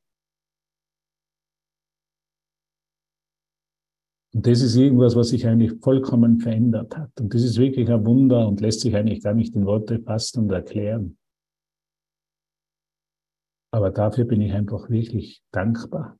Und 4.33 4.47
das 4.47 4.61
ist 4.61 4.75
irgendwas, 4.75 5.15
was 5.15 5.29
sich 5.29 5.45
eigentlich 5.45 5.79
vollkommen 5.83 6.39
verändert 6.39 6.97
hat. 6.97 7.11
Und 7.21 7.31
das 7.35 7.43
ist 7.43 7.59
wirklich 7.59 7.87
ein 7.87 8.03
Wunder 8.03 8.47
und 8.47 8.61
lässt 8.61 8.79
sich 8.79 8.95
eigentlich 8.95 9.21
gar 9.21 9.35
nicht 9.35 9.55
in 9.55 9.67
Worte 9.67 9.99
fassen 9.99 10.45
und 10.45 10.51
erklären. 10.51 11.19
Aber 13.71 13.91
dafür 13.91 14.25
bin 14.25 14.41
ich 14.41 14.53
einfach 14.53 14.89
wirklich 14.89 15.43
dankbar 15.51 16.17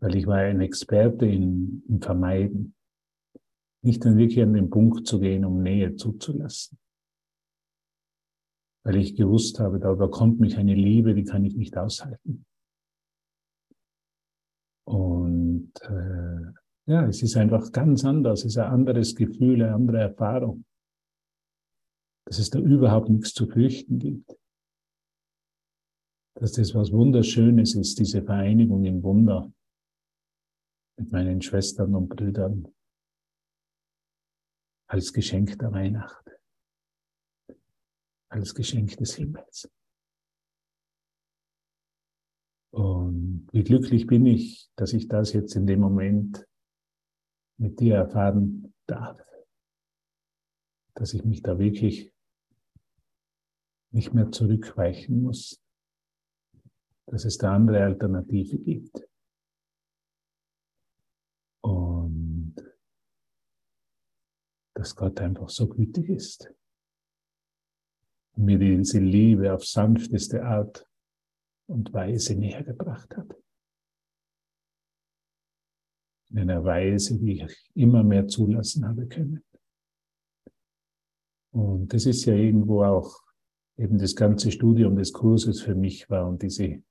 weil 0.00 0.16
ich 0.16 0.26
war 0.26 0.38
ein 0.38 0.60
Experte 0.60 1.26
in, 1.26 1.84
in 1.88 2.00
Vermeiden. 2.00 2.74
Nicht 3.82 4.04
dann 4.04 4.18
wirklich 4.18 4.42
an 4.42 4.54
den 4.54 4.70
Punkt 4.70 5.06
zu 5.06 5.20
gehen, 5.20 5.44
um 5.44 5.62
Nähe 5.62 5.94
zuzulassen. 5.94 6.78
Weil 8.82 8.96
ich 8.96 9.14
gewusst 9.14 9.60
habe, 9.60 9.78
da 9.78 9.92
überkommt 9.92 10.40
mich 10.40 10.56
eine 10.56 10.74
Liebe, 10.74 11.14
die 11.14 11.24
kann 11.24 11.44
ich 11.44 11.54
nicht 11.54 11.76
aushalten. 11.76 12.46
Und 14.86 15.72
äh, 15.82 16.52
ja, 16.86 17.06
es 17.06 17.22
ist 17.22 17.36
einfach 17.36 17.70
ganz 17.70 18.04
anders, 18.04 18.40
es 18.40 18.52
ist 18.52 18.58
ein 18.58 18.72
anderes 18.72 19.14
Gefühl, 19.14 19.62
eine 19.62 19.74
andere 19.74 19.98
Erfahrung. 19.98 20.64
Dass 22.26 22.38
es 22.38 22.48
da 22.50 22.58
überhaupt 22.58 23.10
nichts 23.10 23.34
zu 23.34 23.46
fürchten 23.46 23.98
gibt. 23.98 24.34
Dass 26.34 26.52
das 26.52 26.74
was 26.74 26.90
Wunderschönes 26.90 27.74
ist, 27.74 27.98
diese 27.98 28.22
Vereinigung 28.22 28.84
im 28.84 29.02
Wunder 29.02 29.52
mit 31.00 31.12
meinen 31.12 31.40
Schwestern 31.40 31.94
und 31.94 32.10
Brüdern 32.10 32.68
als 34.86 35.14
Geschenk 35.14 35.58
der 35.58 35.72
Weihnacht, 35.72 36.30
als 38.28 38.54
Geschenk 38.54 38.98
des 38.98 39.14
Himmels. 39.14 39.70
Und 42.72 43.48
wie 43.50 43.64
glücklich 43.64 44.06
bin 44.06 44.26
ich, 44.26 44.70
dass 44.76 44.92
ich 44.92 45.08
das 45.08 45.32
jetzt 45.32 45.56
in 45.56 45.66
dem 45.66 45.80
Moment 45.80 46.46
mit 47.56 47.80
dir 47.80 47.96
erfahren 47.96 48.74
darf, 48.86 49.26
dass 50.94 51.14
ich 51.14 51.24
mich 51.24 51.42
da 51.42 51.58
wirklich 51.58 52.12
nicht 53.90 54.12
mehr 54.12 54.30
zurückweichen 54.30 55.22
muss, 55.22 55.62
dass 57.06 57.24
es 57.24 57.38
da 57.38 57.54
andere 57.54 57.84
Alternative 57.84 58.58
gibt. 58.58 59.09
Dass 64.80 64.96
Gott 64.96 65.20
einfach 65.20 65.50
so 65.50 65.68
gütig 65.68 66.08
ist 66.08 66.50
und 68.34 68.46
mir 68.46 68.58
diese 68.58 68.98
Liebe 68.98 69.52
auf 69.52 69.62
sanfteste 69.62 70.42
Art 70.42 70.88
und 71.66 71.92
Weise 71.92 72.34
näher 72.34 72.64
gebracht 72.64 73.14
hat. 73.14 73.36
In 76.30 76.38
einer 76.38 76.64
Weise, 76.64 77.18
die 77.18 77.42
ich 77.42 77.70
immer 77.74 78.02
mehr 78.02 78.26
zulassen 78.26 78.88
habe 78.88 79.06
können. 79.06 79.44
Und 81.52 81.92
das 81.92 82.06
ist 82.06 82.24
ja 82.24 82.34
irgendwo 82.34 82.82
auch 82.82 83.20
eben 83.76 83.98
das 83.98 84.16
ganze 84.16 84.50
Studium 84.50 84.96
des 84.96 85.12
Kurses 85.12 85.60
für 85.60 85.74
mich 85.74 86.08
war 86.08 86.26
und 86.26 86.40
diese 86.40 86.82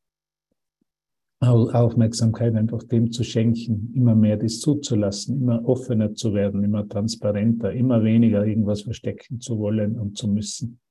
Aufmerksamkeit 1.41 2.53
einfach 2.55 2.83
dem 2.83 3.11
zu 3.11 3.23
schenken, 3.23 3.93
immer 3.95 4.13
mehr 4.13 4.35
das 4.35 4.59
zuzulassen, 4.59 5.41
immer 5.41 5.65
offener 5.65 6.13
zu 6.13 6.33
werden, 6.33 6.63
immer 6.63 6.87
transparenter, 6.87 7.71
immer 7.71 8.03
weniger 8.03 8.45
irgendwas 8.45 8.81
verstecken 8.81 9.39
zu 9.39 9.57
wollen 9.57 9.97
und 9.97 10.17
zu 10.17 10.27
müssen, 10.27 10.81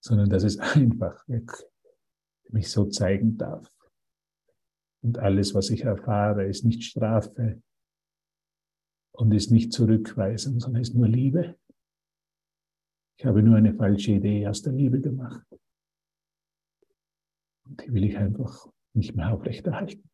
sondern 0.00 0.28
dass 0.30 0.42
es 0.42 0.58
einfach 0.74 1.24
mich 2.48 2.70
so 2.70 2.86
zeigen 2.86 3.36
darf. 3.36 3.72
Und 5.02 5.18
alles, 5.18 5.54
was 5.54 5.70
ich 5.70 5.82
erfahre, 5.82 6.46
ist 6.46 6.64
nicht 6.64 6.82
Strafe 6.82 7.62
und 9.12 9.32
ist 9.32 9.52
nicht 9.52 9.72
Zurückweisung, 9.72 10.58
sondern 10.58 10.82
ist 10.82 10.94
nur 10.94 11.06
Liebe. 11.06 11.56
Ich 13.18 13.24
habe 13.24 13.42
nur 13.42 13.56
eine 13.56 13.74
falsche 13.74 14.12
Idee 14.12 14.48
aus 14.48 14.62
der 14.62 14.72
Liebe 14.72 15.00
gemacht. 15.00 15.46
Und 17.66 17.84
die 17.84 17.92
will 17.92 18.04
ich 18.04 18.16
einfach 18.16 18.68
nicht 18.94 19.14
mehr 19.14 19.32
aufrechterhalten, 19.32 20.08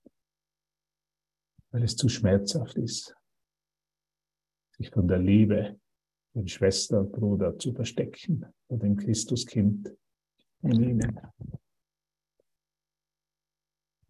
weil 1.70 1.82
es 1.82 1.96
zu 1.96 2.08
schmerzhaft 2.08 2.76
ist, 2.76 3.14
sich 4.76 4.90
von 4.90 5.06
der 5.06 5.18
Liebe, 5.18 5.78
den 6.34 6.48
Schwester 6.48 7.04
Bruder 7.04 7.58
zu 7.58 7.74
verstecken 7.74 8.46
vor 8.66 8.78
dem 8.78 8.96
Christuskind 8.96 9.94
in 10.62 10.82
ihnen. 10.82 11.20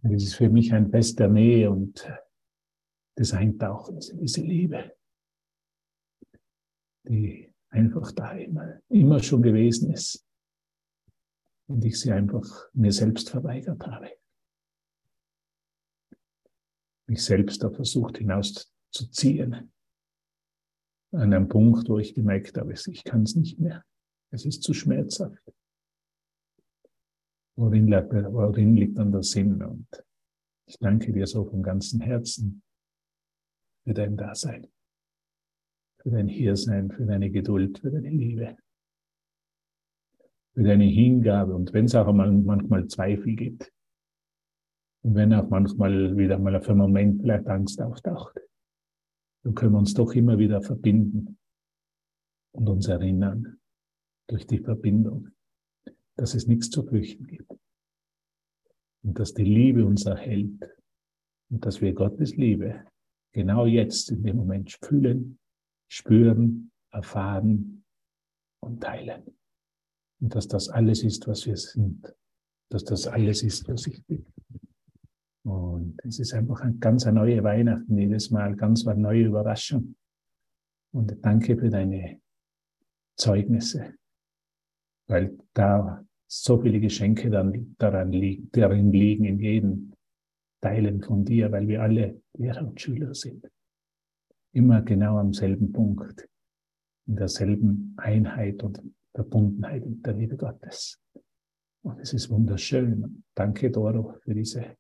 Und 0.03 0.15
es 0.15 0.25
ist 0.25 0.35
für 0.35 0.49
mich 0.49 0.73
ein 0.73 0.91
Fest 0.91 1.19
der 1.19 1.29
Nähe 1.29 1.71
und 1.71 2.09
des 3.19 3.33
Eintauchens 3.33 4.09
in 4.11 4.21
diese 4.21 4.41
Liebe, 4.41 4.97
die 7.05 7.53
einfach 7.69 8.13
da 8.13 8.33
immer, 8.33 8.81
immer 8.89 9.23
schon 9.23 9.43
gewesen 9.43 9.93
ist 9.93 10.25
und 11.73 11.85
ich 11.85 11.99
sie 11.99 12.13
einfach 12.13 12.69
mir 12.75 12.93
selbst 12.93 13.31
verweigert 13.31 13.87
habe. 13.87 14.11
Mich 17.09 17.25
selbst 17.25 17.63
da 17.63 17.71
versucht 17.71 18.19
hinauszuziehen. 18.19 19.73
An 21.13 21.33
einem 21.33 21.49
Punkt, 21.49 21.89
wo 21.89 21.99
ich 21.99 22.15
gemerkt 22.15 22.57
habe, 22.59 22.73
ich 22.73 23.05
kann 23.05 23.23
es 23.23 23.35
nicht 23.35 23.59
mehr. 23.59 23.85
Es 24.31 24.45
ist 24.45 24.63
zu 24.63 24.73
schmerzhaft. 24.73 25.43
Worin, 27.57 27.91
worin 27.91 28.77
liegt 28.77 28.99
dann 28.99 29.13
der 29.13 29.23
Sinn? 29.23 29.63
Und 29.63 29.89
ich 30.67 30.79
danke 30.79 31.13
dir 31.13 31.27
so 31.27 31.45
von 31.45 31.63
ganzem 31.63 32.01
Herzen 32.01 32.63
für 33.85 33.93
dein 33.93 34.17
Dasein, 34.17 34.71
für 35.99 36.11
dein 36.11 36.29
Hiersein, 36.29 36.91
für 36.91 37.05
deine 37.05 37.31
Geduld, 37.31 37.79
für 37.79 37.91
deine 37.91 38.11
Liebe, 38.11 38.57
für 40.55 40.63
deine 40.63 40.85
Hingabe. 40.85 41.55
Und 41.55 41.73
wenn 41.73 41.87
es 41.87 41.95
auch 41.95 42.13
manchmal 42.13 42.87
Zweifel 42.87 43.35
gibt, 43.35 43.73
und 45.03 45.17
wenn 45.17 45.35
auch 45.35 45.49
manchmal 45.49 46.17
wieder 46.17 46.39
mal 46.39 46.55
auf 46.55 46.69
einen 46.69 46.79
Moment 46.79 47.21
vielleicht 47.21 47.49
Angst 47.49 47.83
auftaucht, 47.83 48.39
dann 49.43 49.55
können 49.55 49.73
wir 49.73 49.79
uns 49.79 49.95
doch 49.95 50.13
immer 50.15 50.39
wieder 50.39 50.63
verbinden 50.63 51.39
und 52.53 52.69
uns 52.69 52.87
erinnern 52.87 53.59
durch 54.29 54.47
die 54.47 54.61
Verbindung, 54.61 55.29
dass 56.17 56.35
es 56.35 56.47
nichts 56.47 56.71
zu 56.71 56.85
fürchten 56.85 57.27
gibt. 57.27 57.51
Und 59.03 59.19
dass 59.19 59.35
die 59.35 59.45
Liebe 59.45 59.85
uns 59.85 60.07
erhält. 60.07 60.63
Und 61.51 61.67
dass 61.67 61.81
wir 61.81 61.93
Gottes 61.93 62.37
Liebe 62.37 62.87
genau 63.33 63.67
jetzt 63.67 64.11
in 64.11 64.23
dem 64.23 64.37
Moment 64.37 64.79
fühlen, 64.81 65.41
spüren, 65.89 66.71
erfahren 66.93 67.85
und 68.61 68.81
teilen. 68.81 69.25
Und 70.23 70.35
dass 70.37 70.47
das 70.47 70.69
alles 70.69 71.03
ist, 71.03 71.27
was 71.27 71.47
wir 71.47 71.57
sind. 71.57 72.15
Dass 72.71 72.85
das 72.85 73.07
alles 73.09 73.43
ist, 73.43 73.69
was 73.69 73.87
ich 73.89 74.05
bin. 74.07 74.25
Und 75.45 75.99
es 76.05 76.21
ist 76.21 76.33
einfach 76.33 76.61
ein 76.61 76.79
ganz 76.79 77.05
eine 77.07 77.19
neue 77.19 77.43
Weihnachten, 77.43 77.99
jedes 77.99 78.31
Mal 78.31 78.55
ganz 78.55 78.87
eine 78.87 79.01
neue 79.01 79.27
Überraschung. 79.27 79.97
Und 80.95 81.17
danke 81.25 81.57
für 81.57 81.69
deine 81.69 82.21
Zeugnisse, 83.17 83.95
weil 85.09 85.37
da 85.55 86.05
so 86.29 86.63
viele 86.63 86.81
Geschenke 86.81 87.29
dann 87.29 87.75
daran 87.79 88.13
liegen, 88.13 88.49
darin 88.53 88.93
liegen, 88.93 89.25
in 89.25 89.41
jedem 89.41 89.93
Teilen 90.61 91.03
von 91.03 91.25
dir, 91.25 91.51
weil 91.51 91.67
wir 91.67 91.83
alle 91.83 92.23
Lehrer 92.35 92.67
und 92.67 92.81
Schüler 92.81 93.15
sind. 93.15 93.51
Immer 94.53 94.83
genau 94.83 95.19
am 95.19 95.33
selben 95.33 95.73
Punkt, 95.73 96.29
in 97.09 97.17
derselben 97.17 97.95
Einheit 97.99 98.63
und 98.63 98.81
Verbundenheit 99.15 99.85
in 99.85 100.03
der 100.03 100.15
Liebe 100.15 100.37
Gottes. 100.37 100.99
Und 101.83 101.99
es 102.01 102.13
ist 102.13 102.31
wunderschön. 102.31 103.25
Danke, 103.35 103.71
Doro, 103.71 104.15
für 104.23 104.35
diese 104.35 104.77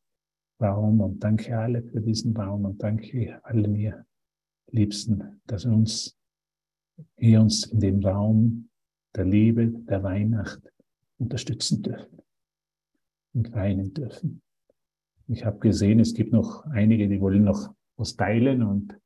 Raum 0.60 1.00
und 1.00 1.22
danke 1.22 1.58
alle 1.58 1.82
für 1.82 2.00
diesen 2.00 2.36
Raum 2.36 2.64
und 2.64 2.82
danke 2.82 3.40
allen 3.44 3.74
ihr 3.74 4.06
Liebsten, 4.70 5.40
dass 5.46 5.64
wir 5.64 5.72
uns 5.72 6.16
hier 7.16 7.40
uns 7.40 7.66
in 7.66 7.80
dem 7.80 8.04
Raum 8.04 8.68
der 9.14 9.24
Liebe, 9.24 9.68
der 9.68 10.02
Weihnacht 10.02 10.60
unterstützen 11.18 11.82
dürfen 11.82 12.22
und 13.34 13.52
weinen 13.52 13.92
dürfen. 13.92 14.42
Ich 15.28 15.44
habe 15.44 15.58
gesehen, 15.58 16.00
es 16.00 16.14
gibt 16.14 16.32
noch 16.32 16.64
einige, 16.66 17.08
die 17.08 17.20
wollen 17.20 17.44
noch 17.44 17.74
was 17.96 18.16
teilen 18.16 18.62
und 18.62 18.98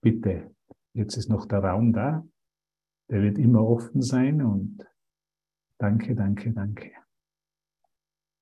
bitte, 0.00 0.50
jetzt 0.92 1.16
ist 1.16 1.28
noch 1.28 1.46
der 1.46 1.60
Raum 1.60 1.92
da. 1.92 2.26
Der 3.08 3.22
wird 3.22 3.38
immer 3.38 3.66
offen 3.66 4.02
sein 4.02 4.42
und 4.42 4.84
danke, 5.78 6.14
danke, 6.14 6.52
danke. 6.52 6.92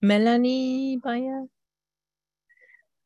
Melanie 0.00 0.98
Bayer. 1.02 1.48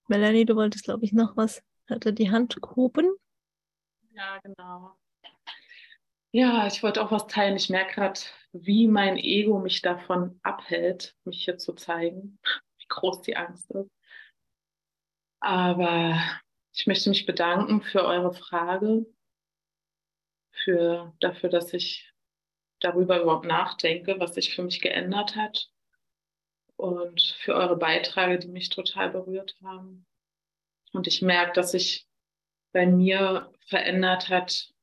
Melanie, 0.09 0.45
du 0.45 0.57
wolltest, 0.57 0.85
glaube 0.85 1.05
ich, 1.05 1.13
noch 1.13 1.37
was. 1.37 1.63
Hatte 1.89 2.13
die 2.13 2.31
Hand 2.31 2.61
gehoben? 2.61 3.15
Ja, 4.11 4.39
genau. 4.43 4.97
Ja, 6.31 6.67
ich 6.67 6.83
wollte 6.83 7.03
auch 7.03 7.11
was 7.11 7.27
teilen. 7.27 7.57
Ich 7.57 7.71
merke 7.71 7.95
gerade, 7.95 8.21
wie 8.53 8.87
mein 8.87 9.17
Ego 9.17 9.59
mich 9.59 9.81
davon 9.81 10.39
abhält, 10.43 11.17
mich 11.25 11.45
hier 11.45 11.59
zu 11.59 11.73
zeigen, 11.73 12.39
wie 12.79 12.87
groß 12.89 13.23
die 13.23 13.37
Angst 13.37 13.71
ist. 13.71 13.91
Aber 15.41 16.21
ich 16.75 16.87
möchte 16.87 17.09
mich 17.09 17.27
bedanken 17.27 17.81
für 17.81 18.05
eure 18.05 18.33
Frage, 18.33 19.07
für, 20.69 21.15
dafür, 21.21 21.49
dass 21.49 21.73
ich 21.73 22.13
darüber 22.79 23.23
überhaupt 23.23 23.47
nachdenke, 23.47 24.21
was 24.21 24.35
sich 24.35 24.55
für 24.55 24.63
mich 24.63 24.83
geändert 24.83 25.35
hat 25.35 25.71
und 26.77 27.23
für 27.41 27.55
eure 27.55 27.79
Beiträge, 27.79 28.39
die 28.39 28.49
mich 28.49 28.69
total 28.69 29.09
berührt 29.09 29.57
haben. 29.65 30.07
Und 30.93 31.07
ich 31.07 31.23
merke, 31.23 31.55
dass 31.55 31.71
sich 31.71 32.07
bei 32.73 32.87
mir 32.87 33.51
verändert 33.67 34.29
hat, 34.29 34.75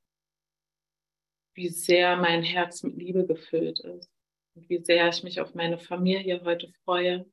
wie 1.53 1.69
sehr 1.69 2.17
mein 2.17 2.41
Herz 2.41 2.81
mit 2.81 2.95
Liebe 2.95 3.27
gefüllt 3.27 3.79
ist 3.79 4.11
und 4.55 4.67
wie 4.67 4.83
sehr 4.83 5.07
ich 5.07 5.21
mich 5.21 5.39
auf 5.39 5.53
meine 5.53 5.77
Familie 5.77 6.41
heute 6.43 6.73
freue. 6.83 7.31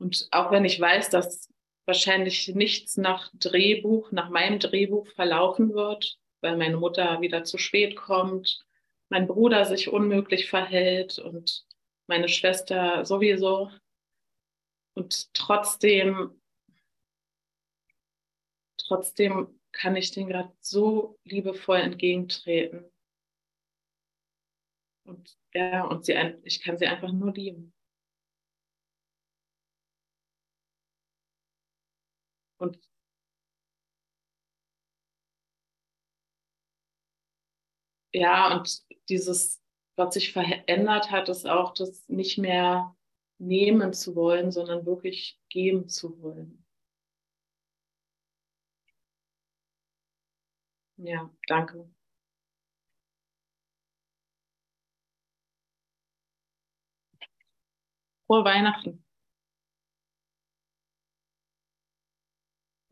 Und 0.00 0.26
auch 0.32 0.50
wenn 0.50 0.64
ich 0.64 0.80
weiß, 0.80 1.08
dass 1.10 1.48
wahrscheinlich 1.86 2.48
nichts 2.48 2.96
nach 2.96 3.30
Drehbuch, 3.34 4.12
nach 4.12 4.30
meinem 4.30 4.58
Drehbuch 4.58 5.08
verlaufen 5.08 5.74
wird, 5.74 6.18
weil 6.40 6.56
meine 6.56 6.76
Mutter 6.76 7.20
wieder 7.20 7.44
zu 7.44 7.58
spät 7.58 7.96
kommt, 7.96 8.64
mein 9.08 9.26
Bruder 9.26 9.64
sich 9.64 9.88
unmöglich 9.88 10.48
verhält 10.48 11.18
und 11.18 11.66
meine 12.06 12.28
Schwester 12.28 13.04
sowieso. 13.04 13.70
Und 14.94 15.34
trotzdem, 15.34 16.40
trotzdem 18.76 19.60
kann 19.72 19.96
ich 19.96 20.10
den 20.12 20.28
gerade 20.28 20.52
so 20.60 21.18
liebevoll 21.24 21.78
entgegentreten. 21.78 22.90
Und 25.04 25.36
ja, 25.54 25.84
und 25.84 26.04
sie, 26.04 26.14
ich 26.44 26.62
kann 26.62 26.78
sie 26.78 26.86
einfach 26.86 27.12
nur 27.12 27.32
lieben. 27.32 27.72
Und 32.60 32.78
ja, 38.12 38.52
und 38.56 38.82
dieses, 39.08 39.60
was 39.96 40.14
sich 40.14 40.32
verändert 40.32 41.10
hat, 41.10 41.28
ist 41.28 41.46
auch 41.46 41.74
das 41.74 42.08
nicht 42.08 42.38
mehr 42.38 42.96
nehmen 43.38 43.92
zu 43.92 44.14
wollen, 44.16 44.50
sondern 44.50 44.86
wirklich 44.86 45.38
geben 45.48 45.88
zu 45.88 46.20
wollen. 46.22 46.64
Ja, 50.98 51.28
danke. 51.48 51.90
Frohe 58.26 58.44
Weihnachten. 58.44 59.04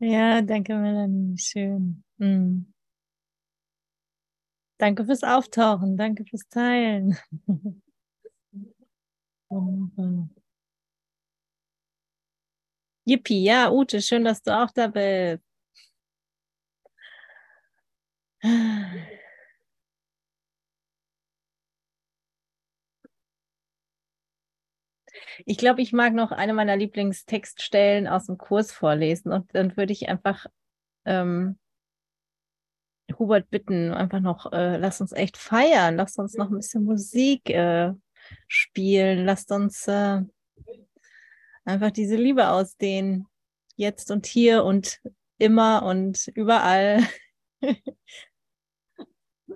Ja, 0.01 0.41
danke, 0.41 0.75
Melanie. 0.75 1.37
Schön. 1.37 2.03
Mhm. 2.17 2.73
Danke 4.79 5.03
fürs 5.05 5.23
Auftauchen. 5.23 5.97
Danke 5.97 6.23
fürs 6.25 6.47
Teilen. 6.47 7.17
Yippie, 13.05 13.43
ja, 13.43 13.69
Ute, 13.71 14.01
schön, 14.01 14.23
dass 14.23 14.41
du 14.41 14.51
auch 14.57 14.71
da 14.71 14.87
bist. 14.87 15.43
Ich 25.45 25.57
glaube, 25.57 25.81
ich 25.81 25.93
mag 25.93 26.13
noch 26.13 26.31
eine 26.31 26.53
meiner 26.53 26.77
Lieblingstextstellen 26.77 28.07
aus 28.07 28.27
dem 28.27 28.37
Kurs 28.37 28.71
vorlesen 28.71 29.31
und 29.31 29.53
dann 29.53 29.77
würde 29.77 29.93
ich 29.93 30.09
einfach 30.09 30.45
ähm, 31.05 31.57
Hubert 33.17 33.49
bitten, 33.49 33.91
einfach 33.91 34.19
noch, 34.19 34.51
äh, 34.51 34.77
lass 34.77 35.01
uns 35.01 35.11
echt 35.11 35.37
feiern, 35.37 35.95
lass 35.95 36.17
uns 36.17 36.35
noch 36.35 36.49
ein 36.49 36.57
bisschen 36.57 36.83
Musik 36.83 37.49
äh, 37.49 37.93
spielen, 38.47 39.25
lasst 39.25 39.51
uns 39.51 39.87
äh, 39.87 40.21
einfach 41.65 41.91
diese 41.91 42.15
Liebe 42.15 42.49
ausdehnen, 42.49 43.27
jetzt 43.75 44.11
und 44.11 44.25
hier 44.25 44.63
und 44.63 44.99
immer 45.37 45.83
und 45.83 46.27
überall. 46.35 47.03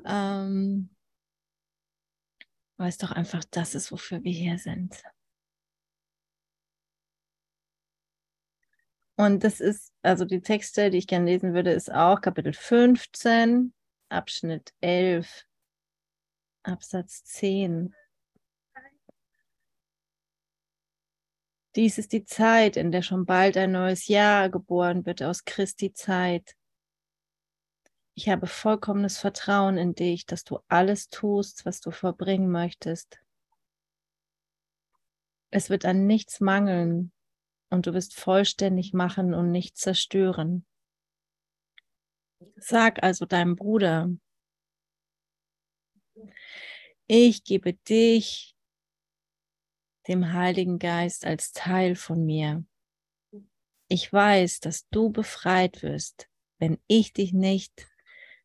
ähm, 0.05 0.89
weil 2.77 2.89
es 2.89 2.97
doch 2.97 3.11
einfach 3.11 3.43
das 3.51 3.75
ist, 3.75 3.91
wofür 3.91 4.23
wir 4.23 4.31
hier 4.31 4.57
sind. 4.57 5.03
Und 9.15 9.43
das 9.43 9.59
ist, 9.59 9.93
also 10.01 10.25
die 10.25 10.41
Texte, 10.41 10.89
die 10.89 10.97
ich 10.97 11.07
gerne 11.07 11.25
lesen 11.25 11.53
würde, 11.53 11.71
ist 11.71 11.91
auch 11.91 12.19
Kapitel 12.21 12.53
15, 12.53 13.73
Abschnitt 14.09 14.73
11, 14.81 15.45
Absatz 16.63 17.23
10. 17.25 17.93
Dies 21.75 21.97
ist 21.97 22.11
die 22.11 22.25
Zeit, 22.25 22.77
in 22.77 22.91
der 22.91 23.01
schon 23.01 23.25
bald 23.25 23.57
ein 23.57 23.71
neues 23.71 24.07
Jahr 24.07 24.49
geboren 24.49 25.05
wird 25.05 25.21
aus 25.23 25.43
Christi 25.43 25.93
Zeit. 25.93 26.55
Ich 28.15 28.29
habe 28.29 28.45
vollkommenes 28.45 29.17
Vertrauen 29.17 29.77
in 29.77 29.95
dich, 29.95 30.27
dass 30.27 30.43
du 30.43 30.59
alles 30.67 31.09
tust, 31.09 31.65
was 31.65 31.81
du 31.81 31.89
vollbringen 31.89 32.49
möchtest. 32.51 33.19
Es 35.49 35.69
wird 35.71 35.85
an 35.85 36.05
nichts 36.05 36.39
mangeln 36.39 37.11
und 37.73 37.87
du 37.87 37.93
wirst 37.95 38.13
vollständig 38.13 38.93
machen 38.93 39.33
und 39.33 39.51
nicht 39.51 39.77
zerstören. 39.77 40.63
Sag 42.55 43.01
also 43.01 43.25
deinem 43.25 43.55
Bruder, 43.55 44.11
ich 47.07 47.43
gebe 47.43 47.73
dich, 47.73 48.55
dem 50.07 50.33
Heiligen 50.33 50.77
Geist, 50.77 51.25
als 51.25 51.51
Teil 51.51 51.95
von 51.95 52.23
mir. 52.23 52.63
Ich 53.87 54.13
weiß, 54.13 54.59
dass 54.59 54.87
du 54.89 55.09
befreit 55.09 55.81
wirst, 55.81 56.29
wenn 56.59 56.77
ich 56.85 57.11
dich 57.13 57.33
nicht 57.33 57.87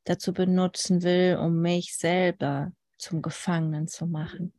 dazu 0.05 0.33
benutzen 0.33 1.03
will, 1.03 1.37
um 1.39 1.61
mich 1.61 1.99
selber 1.99 2.72
zum 2.97 3.20
Gefangenen 3.20 3.89
zu 3.89 4.07
machen. 4.07 4.55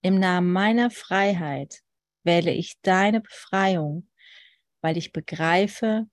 Im 0.00 0.20
Namen 0.20 0.52
meiner 0.52 0.92
Freiheit 0.92 1.82
wähle 2.22 2.52
ich 2.52 2.80
deine 2.82 3.20
Befreiung, 3.20 4.08
weil 4.80 4.96
ich 4.96 5.12
begreife, 5.12 6.06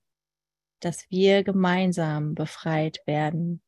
dass 0.80 1.10
wir 1.10 1.42
gemeinsam 1.44 2.34
befreit 2.34 3.00
werden. 3.06 3.62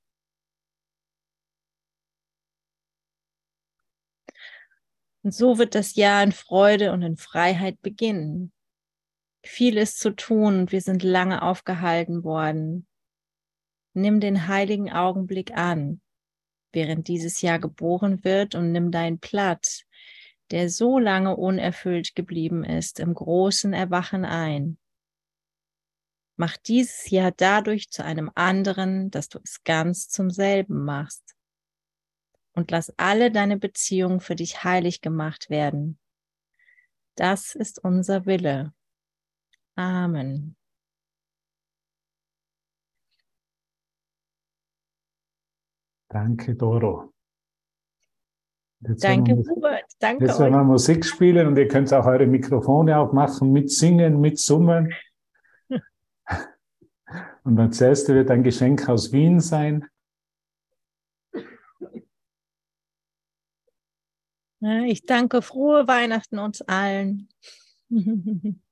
Und 5.22 5.34
so 5.34 5.58
wird 5.58 5.74
das 5.74 5.96
Jahr 5.96 6.22
in 6.22 6.32
Freude 6.32 6.92
und 6.92 7.02
in 7.02 7.16
Freiheit 7.16 7.82
beginnen. 7.82 8.52
Viel 9.44 9.76
ist 9.76 9.98
zu 9.98 10.10
tun 10.10 10.60
und 10.60 10.72
wir 10.72 10.80
sind 10.80 11.02
lange 11.02 11.42
aufgehalten 11.42 12.24
worden. 12.24 12.86
Nimm 13.92 14.20
den 14.20 14.48
heiligen 14.48 14.90
Augenblick 14.90 15.56
an, 15.56 16.00
während 16.72 17.08
dieses 17.08 17.42
Jahr 17.42 17.58
geboren 17.58 18.24
wird 18.24 18.54
und 18.54 18.72
nimm 18.72 18.90
deinen 18.90 19.18
Platz, 19.18 19.84
der 20.50 20.68
so 20.68 20.98
lange 20.98 21.36
unerfüllt 21.36 22.14
geblieben 22.14 22.64
ist, 22.64 23.00
im 23.00 23.14
großen 23.14 23.72
Erwachen 23.72 24.24
ein. 24.24 24.78
Mach 26.36 26.56
dieses 26.56 27.10
Jahr 27.10 27.32
dadurch 27.32 27.90
zu 27.90 28.04
einem 28.04 28.30
anderen, 28.34 29.10
dass 29.10 29.28
du 29.28 29.38
es 29.44 29.62
ganz 29.62 30.08
zum 30.08 30.30
selben 30.30 30.84
machst 30.84 31.36
und 32.52 32.70
lass 32.70 32.92
alle 32.98 33.30
deine 33.30 33.58
Beziehungen 33.58 34.20
für 34.20 34.34
dich 34.34 34.64
heilig 34.64 35.00
gemacht 35.00 35.50
werden. 35.50 35.98
Das 37.14 37.54
ist 37.54 37.78
unser 37.82 38.26
Wille. 38.26 38.72
Amen. 39.76 40.56
Danke, 46.08 46.56
Doro. 46.56 47.12
Jetzt 48.80 49.04
danke, 49.04 49.36
Hubert. 49.36 49.84
Danke 49.98 50.24
Jetzt 50.24 50.40
werden 50.40 50.54
wir 50.54 50.64
Musik 50.64 51.04
spielen 51.04 51.46
und 51.46 51.58
ihr 51.58 51.68
könnt 51.68 51.92
auch 51.92 52.06
eure 52.06 52.26
Mikrofone 52.26 52.98
aufmachen, 52.98 53.52
mitsingen, 53.52 54.20
mitsummen. 54.20 54.92
und 57.44 57.56
das 57.56 57.80
erste 57.80 58.14
wird 58.14 58.30
ein 58.30 58.42
Geschenk 58.42 58.88
aus 58.88 59.12
Wien 59.12 59.40
sein. 59.40 59.86
Ich 64.86 65.06
danke 65.06 65.40
frohe 65.40 65.86
Weihnachten 65.88 66.38
uns 66.38 66.62
allen. 66.62 67.28